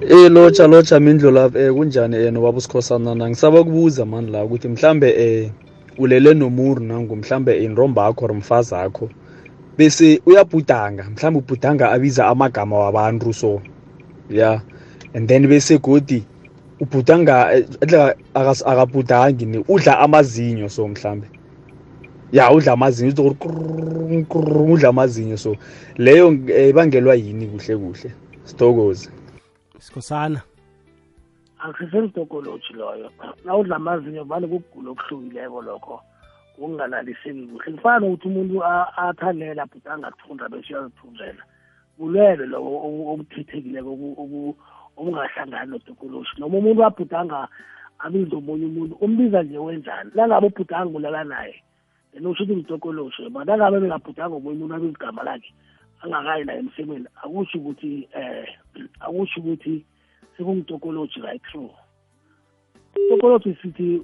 Eh 0.00 0.30
locha 0.30 0.66
locha 0.66 1.00
mindlo 1.00 1.30
lapha 1.30 1.58
eh 1.58 1.72
kunjani 1.72 2.16
eh 2.16 2.32
nobaba 2.32 2.58
usikhosana? 2.58 3.14
Na 3.14 3.28
ngisaba 3.28 3.64
kubuza 3.64 4.04
mani 4.04 4.30
la 4.30 4.44
ukuthi 4.44 4.68
mhlambe 4.68 5.08
eh 5.10 5.50
ulele 5.98 6.34
nomuru 6.34 6.82
nangu 6.82 7.16
mhlambe 7.16 7.64
inromba 7.64 8.06
yakho 8.06 8.24
or 8.24 8.34
mfazi 8.34 8.74
akho 8.74 9.10
bese 9.78 10.20
uyabhudanga 10.26 11.04
mhlambe 11.04 11.38
ubhudanga 11.38 11.90
abiza 11.90 12.26
amagama 12.26 12.78
wabantu 12.78 13.32
so 13.32 13.60
yeah 14.30 14.60
and 15.14 15.28
then 15.28 15.46
bese 15.46 15.78
godi 15.78 16.24
ubhudanga 16.80 17.52
edla 17.80 18.14
akabhudangi 18.34 19.46
ne 19.46 19.64
udla 19.68 19.98
amazinyo 19.98 20.68
so 20.68 20.88
mhlambe. 20.88 21.26
Ya 22.32 22.52
udla 22.52 22.72
amazinyo 22.72 23.36
udla 24.72 24.88
amazinyo 24.88 25.36
so. 25.36 25.56
Leyo 25.96 26.38
eh, 26.48 26.68
ibangelwa 26.68 27.14
yini 27.14 27.46
kuhle 27.46 27.76
kuhle? 27.76 28.10
Sithokoze. 28.44 29.08
Sikhosana. 29.78 30.40
Akusisengitokoloji 31.58 32.72
loyo. 32.74 33.10
Nawudla 33.44 33.76
amazinyo 33.76 34.24
vane 34.24 34.46
kugula 34.46 34.90
okuhlukileko 34.90 35.62
lokho 35.62 36.02
kunganaliseki 36.56 37.46
kuhle. 37.46 37.72
Kufana 37.72 37.98
nokuthi 38.00 38.28
umuntu 38.28 38.64
a- 38.64 38.92
athandela 38.96 39.66
but 39.66 39.86
angathunda 39.86 40.48
bese 40.48 40.74
uyazithunzela 40.74 41.42
bulwele 41.98 42.46
lobo 42.46 42.70
obu- 42.86 43.08
obuthethekileko 43.12 43.90
obu- 43.92 44.16
obu- 44.22 44.56
obungahlangani 44.96 45.70
notokoloji. 45.70 46.30
Noma 46.38 46.58
umuntu 46.58 46.84
abhudanga 46.84 47.48
abize 47.98 48.36
omunye 48.36 48.66
umuntu 48.66 48.94
umbiza 49.00 49.42
nje 49.42 49.58
wenjani 49.58 50.10
nangabe 50.14 50.46
ubhudanga 50.46 50.96
ulala 50.96 51.24
naye 51.24 51.62
then 52.12 52.26
usho 52.26 52.44
ukuthi 52.44 52.56
ngitokoloji 52.56 53.28
but 53.32 53.46
nangabe 53.46 53.80
bengabhudanga 53.80 54.36
omunye 54.36 54.56
umuntu 54.58 54.74
abize 54.74 54.92
igama 54.92 55.22
lakhe 55.24 55.52
angakayi 56.02 56.44
naye 56.44 56.58
emsemeni 56.58 57.06
akusho 57.22 57.58
ukuthi 57.58 58.08
eh 58.12 58.48
akusho 59.00 59.40
ukuthi 59.40 59.84
sekungitokoloji 60.36 61.20
right 61.20 61.42
through. 61.50 61.70
Tokoloji 63.08 63.56
sithi 63.62 64.02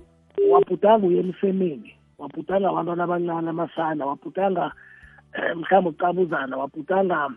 wabhudanga 0.51 1.07
uye 1.07 1.20
emsemeni 1.20 1.95
wabhudanga 2.18 2.68
abantwana 2.68 3.05
abancane 3.05 3.51
amasana 3.51 4.07
wabhudanga 4.07 4.72
eh, 5.35 5.57
mhlawumbe 5.57 5.91
ucabuzana 5.91 6.57
wabhudanga 6.57 7.30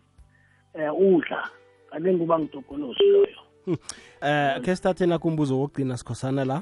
eh 0.73 0.91
udla 0.99 1.49
kaningi 1.91 2.19
kuba 2.19 2.39
ngitokoloji 2.39 3.03
loyo. 3.03 3.39
Eh 4.21 4.61
ke 4.61 4.75
sithathe 4.75 5.05
nakumbuzo 5.05 5.59
wokugcina 5.59 5.97
sikhosana 5.97 6.45
la? 6.45 6.61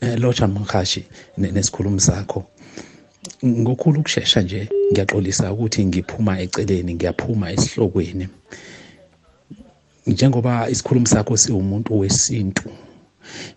Eh 0.00 0.18
locha 0.20 0.48
mkhashi 0.48 1.04
ne- 1.38 1.50
nesikhulumi 1.50 2.00
sakho. 2.00 2.44
Ngokhulu 3.44 4.00
ukushesha 4.00 4.42
nje 4.42 4.68
ngiyaxolisa 4.92 5.52
ukuthi 5.52 5.86
ngiphuma 5.86 6.40
eceleni 6.40 6.94
ngiyaphuma 6.94 7.52
esihlokweni. 7.52 8.28
Njengoba 10.06 10.68
isikhulumi 10.70 11.06
sakho 11.06 11.36
siwumuntu 11.36 11.98
wesintu 11.98 12.64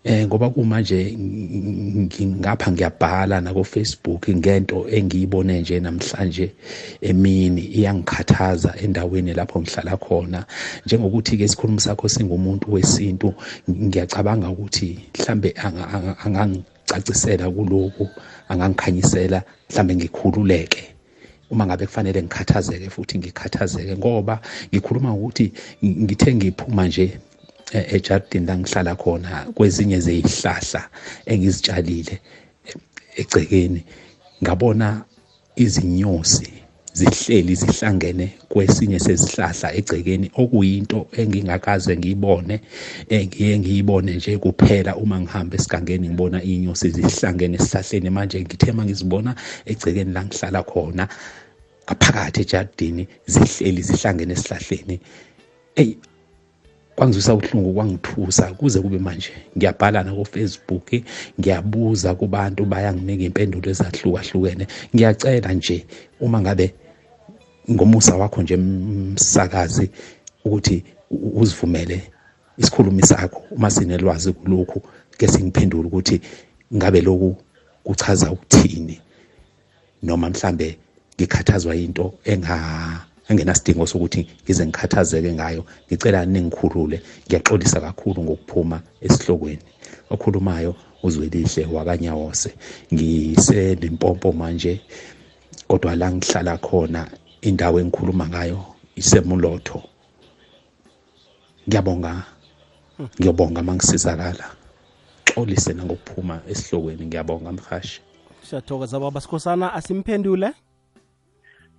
eh 0.03 0.25
ngoba 0.27 0.49
kumanje 0.49 1.11
ngingapha 1.17 2.71
ngiyabhala 2.71 3.41
nako 3.41 3.63
Facebook 3.63 4.29
ngento 4.29 4.87
engiyibone 4.89 5.61
nje 5.61 5.79
namhlanje 5.79 6.51
emini 7.01 7.61
iyangikhathaza 7.61 8.75
endaweni 8.83 9.33
lapho 9.33 9.61
ngihlala 9.61 9.97
khona. 9.97 10.45
Njengokuthi 10.85 11.37
ke 11.37 11.43
isikhulumi 11.43 11.81
sakho 11.81 12.09
singumuntu 12.09 12.73
wesintu 12.73 13.33
ngiyacabanga 13.69 14.49
ukuthi 14.49 14.99
mhlambe 15.19 15.49
anga- 15.65 15.87
anga- 15.95 16.17
angangicacisela 16.25 17.51
kuloko 17.51 18.07
angangikhanyisela 18.49 19.43
mhlambe 19.69 19.95
ngikhululeke. 19.95 20.83
Uma 21.51 21.65
ngabe 21.65 21.85
kufanele 21.85 22.23
ngikhathazeke 22.23 22.89
futhi 22.89 23.17
ngikhathazeke 23.17 23.97
ngoba 23.97 24.41
ngikhuluma 24.69 25.13
ukuthi 25.13 25.51
ngithe 25.83 26.35
ngiphuma 26.35 26.87
nje 26.87 27.19
e- 27.73 27.87
ejardini 27.95 28.45
la 28.45 28.57
ngihlala 28.57 28.95
khona 28.95 29.45
kwezinye 29.55 29.99
zeyihlahla 29.99 30.89
engizitshalile 31.25 32.15
e- 32.69 33.21
egcekeni 33.21 33.83
ngabona 34.43 35.03
izinyosi 35.55 36.53
zihleli 36.97 37.55
zihlangene 37.55 38.27
kwesinye 38.49 38.99
sezihlahla 38.99 39.73
egcekeni. 39.79 40.31
Okuyinto 40.41 40.99
engingakaze 41.19 41.97
ngiyibone 41.97 42.55
engiye 43.09 43.59
ngiyibone 43.59 44.15
nje 44.15 44.37
kuphela 44.43 44.95
uma 44.95 45.17
ngihamba 45.21 45.55
esigangeni 45.57 46.07
ngibona 46.09 46.37
iy'nyosi 46.49 46.87
zihlangene 46.95 47.55
esihlahleni 47.61 48.09
manje. 48.09 48.41
Ngithe 48.41 48.71
uma 48.71 48.83
ngizibona 48.85 49.31
egcekeni 49.65 50.11
la 50.13 50.21
ngihlala 50.25 50.61
khona 50.63 51.05
ngaphakathi 51.85 52.41
ejardini 52.41 53.03
zihleli 53.33 53.81
zihlangene 53.81 54.33
esihlahleni. 54.33 54.95
Eyi 55.75 55.97
kwangizwisa 56.95 57.33
ubuhlungu 57.33 57.73
kwangithusa 57.73 58.53
kuze 58.57 58.81
kube 58.81 58.97
manje. 58.97 59.31
Ngiyabhala 59.57 60.03
nako-facebook 60.03 60.87
ngiyabuza 61.39 62.15
kubantu 62.15 62.65
bayanginika 62.65 63.23
iy'mpendulo 63.23 63.69
ezahlukahlukene. 63.69 64.65
Ngiyacela 64.93 65.53
nje 65.53 65.85
uma 66.19 66.41
ngabe 66.41 66.73
ngomusa 67.71 68.15
wakho 68.15 68.41
nje 68.41 68.57
msakazi 68.57 69.89
ukuthi 70.45 70.83
uzivumele 71.11 72.11
isikhulumi 72.57 73.01
sakho 73.05 73.43
uma 73.51 73.71
sinelwazi 73.71 74.33
kulokhu 74.33 74.81
ke 75.17 75.27
singiphendule 75.27 75.87
ukuthi 75.87 76.21
ngabe 76.75 77.01
lokhu 77.01 77.37
kuchaza 77.83 78.31
ukuthini 78.31 79.01
noma 80.03 80.29
mhlambe 80.29 80.77
ngikhathazwa 81.15 81.75
into 81.75 82.13
engenasidingo 83.29 83.87
sokuthi 83.87 84.27
ngize 84.43 84.65
ngikhathazeke 84.65 85.33
ngayo 85.33 85.65
ngicela 85.87 86.25
ningikhulule. 86.25 87.01
Ngiyaxolisa 87.27 87.81
kakhulu 87.81 88.23
ngokuphuma 88.23 88.81
esihlokweni. 89.01 89.63
Okhulumayo 90.09 90.75
uzwelihle 91.03 91.65
wakanyawose 91.65 92.49
ngiselimpompo 92.93 94.31
manje 94.31 94.81
kodwa 95.67 95.95
la 95.95 96.11
ngihlala 96.11 96.57
khona 96.57 97.07
indawo 97.41 97.79
engikhuluma 97.79 98.27
ngayo 98.27 98.59
isemulotho 98.95 99.81
ngiyabonga 101.67 102.23
ngiyobonga 103.19 103.61
mangisizakala 103.63 104.45
xolise 105.29 105.73
nangokuphuma 105.73 106.41
esihlokweni 106.49 107.05
ngiyabonga 107.05 107.51
mhashi 107.51 108.01
siyathokoza 108.47 108.99
baba 108.99 109.21
sikhosana 109.21 109.73
asimphendule? 109.73 110.49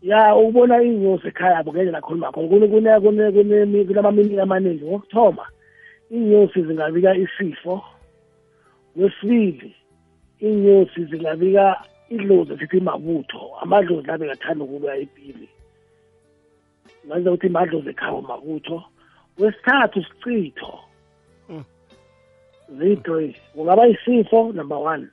Ya 0.03 0.37
ubona 0.37 0.83
iy'nyosi 0.83 1.29
ekhaya 1.29 1.59
abo 1.59 1.73
ngendlela 1.73 2.01
khuluma 2.01 2.33
khona 2.33 2.49
kune 2.49 2.67
kune 2.69 3.01
kune 3.01 3.33
kune 3.33 3.85
kunamaminingi 3.85 4.41
amaningi. 4.41 4.85
Wokuthoma 4.85 5.45
iy'nyosi 6.11 6.63
zingabika 6.63 7.17
isifo. 7.17 7.83
Wesibili 8.97 9.75
iy'nyosi 10.41 11.05
zingabika 11.11 11.83
idlozi 12.11 12.59
sithi 12.59 12.77
imabutho 12.79 13.57
amadlozi 13.63 14.07
la 14.07 14.19
bengathanda 14.19 14.65
ukulwa 14.65 14.97
ipili 14.97 15.49
ngenza 17.07 17.31
ukuthi 17.33 17.47
imadlozi 17.47 17.89
ekhaya 17.89 18.23
mabutho. 18.23 18.83
Wesithathu 19.39 20.05
sicitho. 20.05 20.79
Ziyi-three 22.79 23.37
kungaba 23.55 23.89
isifo 23.89 24.53
number 24.53 24.79
one. 24.79 25.09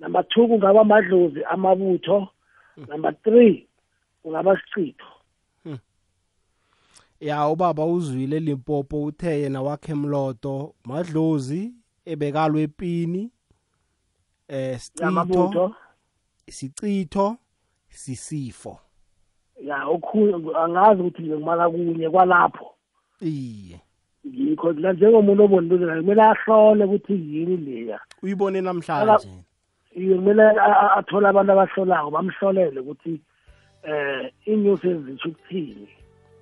Number 0.00 0.28
two 0.28 0.48
kungaba 0.48 0.80
amadlozi 0.80 1.44
amabutho. 1.44 2.28
Number 2.88 3.14
three 3.22 3.68
kungaba 4.22 4.60
sicitho 4.60 5.06
ya 7.20 7.48
ubaba 7.48 7.84
uzwile 7.86 8.40
limpopo 8.40 9.04
uthe 9.04 9.40
yena 9.40 9.62
wakhe 9.62 9.94
mloto 9.94 10.74
madlozi 10.84 11.72
ebekalwe 12.04 12.62
epini 12.62 13.30
eh 14.48 14.78
sicitho. 14.78 15.74
Yamabutho. 16.48 16.52
sicitho 16.52 17.36
sisifo. 17.88 18.80
Ya 19.64 19.86
okhunye 19.86 20.34
angazi 20.56 21.02
ukuthi 21.02 21.22
ngimala 21.22 21.70
kunye 21.70 22.10
kwalapho. 22.10 22.74
Iye. 23.20 23.80
Ngikho 24.26 24.72
la 24.72 24.92
njengomuntu 24.92 25.44
obonile 25.44 26.00
kumele 26.00 26.22
ahlole 26.22 26.84
ukuthi 26.84 27.12
yini 27.12 27.56
leya. 27.56 28.00
Uyibone 28.22 28.60
namhlanje? 28.60 29.28
Iye 29.96 30.14
kumele 30.16 30.42
athole 30.96 31.28
abantu 31.28 31.52
abahlolayo 31.52 32.10
bamhlolele 32.10 32.80
ukuthi 32.80 33.20
eh 33.82 34.32
inyusi 34.46 34.88
ezitsho 34.88 35.28
ukuthini. 35.28 35.88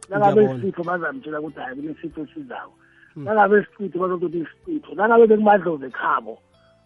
Nangabe 0.08 0.44
isifo 0.44 0.82
bazamtshela 0.84 1.40
ukuthi 1.40 1.60
hayi 1.60 1.76
kunesifo 1.76 2.20
esizayo 2.20 2.72
nangabe 3.16 3.60
isicitho 3.60 3.98
bazokuthi 3.98 4.38
isicitho. 4.38 4.94
Nangabe 4.94 5.26
bekumadlozi 5.26 5.86
ekhabo 5.86 6.38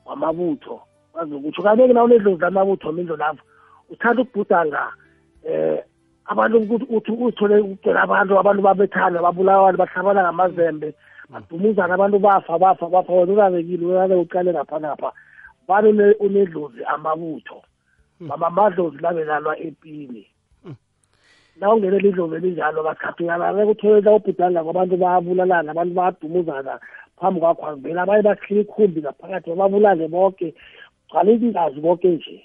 wamabutho 0.07 0.81
bazokutsho 1.15 1.63
kanti-ke 1.63 1.93
na 1.93 2.05
unedlozi 2.05 2.41
lamabutho 2.41 2.93
mindlo 2.93 3.17
lapho 3.17 3.45
uthanda 3.91 4.23
ukubhudanga 4.23 4.93
eh 5.45 5.85
abantu 6.27 6.59
ukuthi 6.59 6.87
uthi 6.89 7.11
uthole 7.13 7.59
ukugcela 7.59 8.03
abantu 8.03 8.39
abantu 8.39 8.63
babethana 8.63 9.23
babulawa 9.23 9.69
abantu 9.69 9.79
bahlabana 9.79 10.23
ngamazembe 10.23 10.95
badumuzana 11.31 11.95
abantu 11.95 12.19
bafa 12.19 12.59
bafa 12.59 12.87
bafa 12.89 13.13
wena 13.13 13.33
urabekile 13.33 13.87
uyake 13.87 14.15
uqale 14.15 14.53
ngapha 14.53 14.81
ngapha. 14.81 15.13
Bani 15.69 15.89
une- 15.91 16.17
unedlozi 16.21 16.85
amabutho. 16.85 17.63
Mama 18.21 18.47
amadlozi 18.47 18.99
labelalwa 18.99 19.59
epini. 19.59 20.27
Na 21.57 21.75
ungenela 21.75 22.09
idlozi 22.09 22.35
elinjalo 22.35 22.83
bakhathi 22.83 23.23
uyalala 23.23 23.67
uthole 23.67 24.01
la 24.01 24.13
ubhudanga 24.13 24.65
kwabantu 24.65 24.97
bayabulalana 24.97 25.71
abantu 25.71 25.95
bayadumuzana. 25.95 26.81
Phambi 27.21 27.41
kwakho 27.41 27.67
avela 27.67 28.03
abanye 28.03 28.23
bakhila 28.23 28.61
ikhumbi 28.61 29.01
ngaphakathi 29.01 29.51
bababulale 29.51 30.09
bonke 30.09 30.55
gcwale 31.11 31.35
ingazi 31.35 31.81
bonke 31.81 32.09
nje 32.09 32.45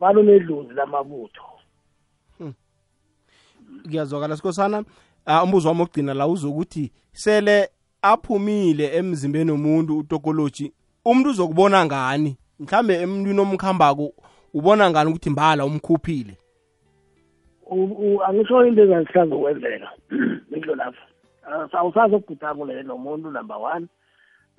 bani 0.00 0.20
unedlozi 0.20 0.72
lamabutho 0.74 1.42
kuyazwakala 3.82 4.36
sikhosana. 4.36 4.84
Ah, 5.26 5.44
umbuzo 5.44 5.68
wami 5.68 5.82
okugcina 5.82 6.14
la 6.14 6.26
uzokuthi 6.26 6.92
sele 7.12 7.68
aphumile 8.02 8.96
emzimbeni 8.96 9.50
womuntu 9.50 9.98
utokoloji 9.98 10.72
umuntu 11.04 11.30
uzokubona 11.30 11.84
ngani? 11.86 12.36
Mhlambe 12.60 12.94
emntwini 12.94 13.40
omkhambako 13.40 14.12
ubona 14.54 14.90
ngani 14.90 15.10
ukuthi 15.10 15.30
mbala 15.30 15.64
umkhuphile? 15.64 16.36
Angisho 18.26 18.66
into 18.66 18.82
engazihlanza 18.82 19.36
ukwenzeka 19.36 19.90
indlo 20.54 20.74
lapho. 20.74 21.02
Awusazokubhudakule 21.72 22.82
nomuntu 22.82 23.30
number 23.30 23.56
one. 23.56 23.86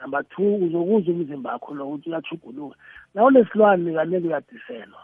Number 0.04 0.24
two 0.36 0.56
uzokuzwa 0.56 1.14
umzimba 1.14 1.52
wakho 1.52 1.74
lokuthi 1.74 2.10
uyachuguluka 2.10 2.76
nawo 3.14 3.30
lesilwane 3.32 3.94
kaneke 3.94 4.28
uyadiselwa. 4.28 5.02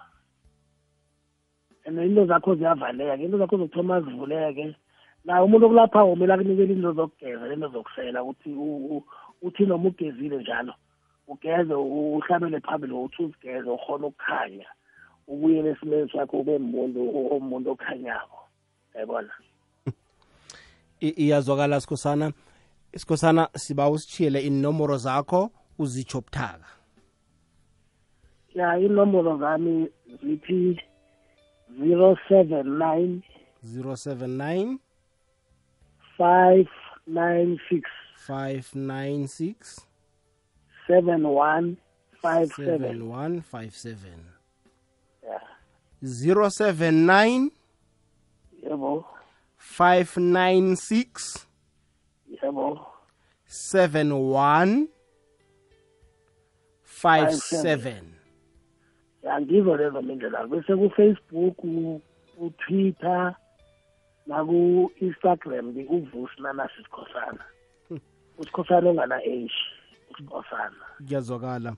And 1.85 1.99
into 1.99 2.25
zakho 2.25 2.55
ziyavaleka 2.55 3.23
into 3.23 3.37
zakho 3.37 3.57
zokuthoma 3.57 4.01
zivuleke. 4.01 4.75
Naye 5.25 5.43
umuntu 5.43 5.65
okulapha 5.65 6.05
kumele 6.05 6.33
akunikele 6.33 6.73
into 6.73 6.93
zokugeza 6.93 7.53
into 7.53 7.67
zokusela 7.67 8.23
ukuthi 8.23 8.49
uthi 9.41 9.65
noma 9.65 9.89
ugezile 9.89 10.37
njalo 10.37 10.73
ugeze 11.27 11.73
uhlabele 11.73 12.59
phambili 12.59 12.93
ukuthi 12.93 13.23
uzigeze 13.23 13.69
ukhona 13.69 14.07
ukukhanya 14.07 14.67
ubuyele 15.27 15.69
esimeni 15.69 16.11
sakho 16.11 16.39
ube 16.39 16.57
muntu 16.57 16.99
omuntu 17.35 17.71
okhanyako. 17.71 18.39
Yayibona 18.93 19.31
iyazwakala 21.01 21.81
sikhosana. 21.81 22.33
Sikhosana 22.95 23.49
siba 23.55 23.89
usitshiyele 23.89 24.41
inomoro 24.41 24.97
zakho 24.97 25.51
uzitsho 25.79 26.21
buthaka 26.21 26.65
ya 28.55 28.77
inombolo 28.79 29.37
zami 29.37 29.89
zithi 30.23 30.79
zero 31.79 32.17
seven 32.27 32.77
nine 32.77 33.21
079 33.63 34.77
five 36.17 36.67
nine 37.07 37.59
six 37.69 37.83
596 38.27 39.81
seven 40.87 41.23
one 41.27 41.77
five 42.21 42.47
seven. 42.55 42.99
7157 42.99 43.95
ya. 45.23 45.39
079 46.03 47.51
yebo. 48.63 49.05
596 49.77 51.47
yebo. 52.45 52.85
71 53.47 54.87
57 57.03 58.01
ya 59.23 59.41
ngizo 59.41 59.75
lezo 59.77 60.01
mindlela. 60.01 60.47
Bese 60.47 60.75
ku-facebook 60.75 61.55
ku- 61.55 62.01
ku-twitter 62.37 63.35
naku-instagram 64.27 65.75
uvusi 65.89 66.41
nanasi 66.41 66.73
sikhosana. 66.83 67.43
Usikhosana 68.37 68.89
ongana 68.89 69.15
age 69.15 69.51
usikhosana. 70.11 70.75
Kuyazwakala. 71.07 71.75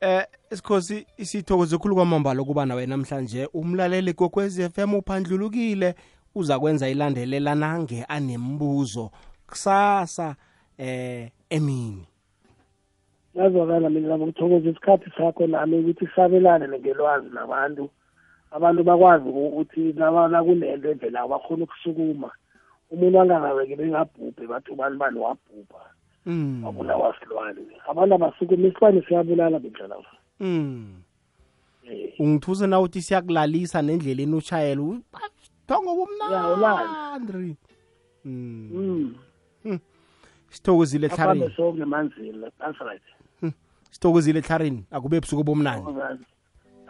Eh 0.00 0.24
isikhosi 0.50 1.06
isithokoze 1.16 1.78
khulu 1.78 1.94
kwamambala 1.94 2.42
ukuba 2.42 2.66
nawe 2.66 2.86
namhlanje. 2.86 3.48
Umlaleli 3.54 4.12
kokwez 4.14 4.60
FM 4.72 4.94
uphandlulukile. 4.94 5.94
Uza 6.34 6.58
kwenza 6.60 6.88
ilandelela 6.88 7.54
nange 7.54 8.04
anembuzo. 8.04 9.10
Kusasa 9.46 10.36
eh 10.78 11.30
emini. 11.50 12.06
Yazwakala 13.34 13.90
mina 13.90 14.08
labo 14.08 14.26
ngithokoza 14.26 14.70
isikhathi 14.70 15.10
sakho 15.16 15.46
nami 15.46 15.78
ukuthi 15.78 16.08
sabelane 16.16 16.68
ngelwazi 16.68 17.28
nabantu. 17.34 17.90
Abantu 18.50 18.84
bakwazi 18.84 19.28
ukuthi 19.28 19.92
naba- 19.92 20.28
nakunento 20.28 20.90
evela 20.90 21.28
bakhona 21.28 21.64
ukusukuma. 21.64 22.30
Umuntu 22.90 23.20
angakabekeli 23.20 23.90
ngabhubhe 23.90 24.46
bathi 24.46 24.70
ubani 24.72 24.96
bani 24.96 25.18
wabhubha. 25.18 25.82
Mm. 26.26 26.64
wabulawa 26.64 27.14
silwane 27.18 27.60
abantu 27.88 28.14
abasukuma 28.14 28.68
isilwane 28.68 29.02
siyabulala 29.02 29.58
bendlela 29.58 29.96
mm. 30.40 31.02
ungithusa 32.18 32.66
na 32.66 32.80
uthi 32.80 33.02
siyakulalisa 33.02 33.82
nendleleni 33.82 34.34
ushayela? 34.34 34.98
Thongo 35.68 35.94
bumnandri 35.94 37.56
mm. 38.24 39.14
Sithokozile 40.50 41.06
ehlarini 41.06 41.50
sonke 41.56 41.82
emanzini 41.82 42.50
that's 42.58 42.80
right. 42.80 43.02
Sithokozile 43.90 44.38
ehlarini 44.38 44.84
akube 44.90 45.20
busuku 45.20 45.44
bomnandi. 45.44 45.90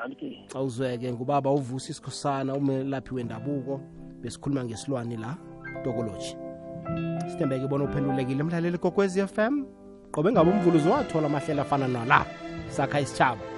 Okay 0.07 0.47
awuzweke 0.55 1.13
ngubaba 1.13 1.51
uvusa 1.51 1.91
isikhosana 1.91 2.55
umelaphi 2.55 3.15
wendabuko 3.15 3.81
besikhuluma 4.23 4.65
ngesilwane 4.65 5.17
la 5.17 5.37
tokoloji. 5.85 6.37
Sithembeke 7.31 7.67
bona 7.69 7.85
uphendulekile 7.85 8.43
mlaleli 8.43 8.79
kokwezi 8.79 9.27
FM 9.27 9.65
qobe 10.13 10.33
ngabe 10.33 10.51
umvuluzo 10.51 10.91
wathola 10.91 11.27
amahlelo 11.27 11.63
afana 11.63 11.89
nala 11.89 12.27
sakha 12.69 13.01
isitshaba 13.01 13.56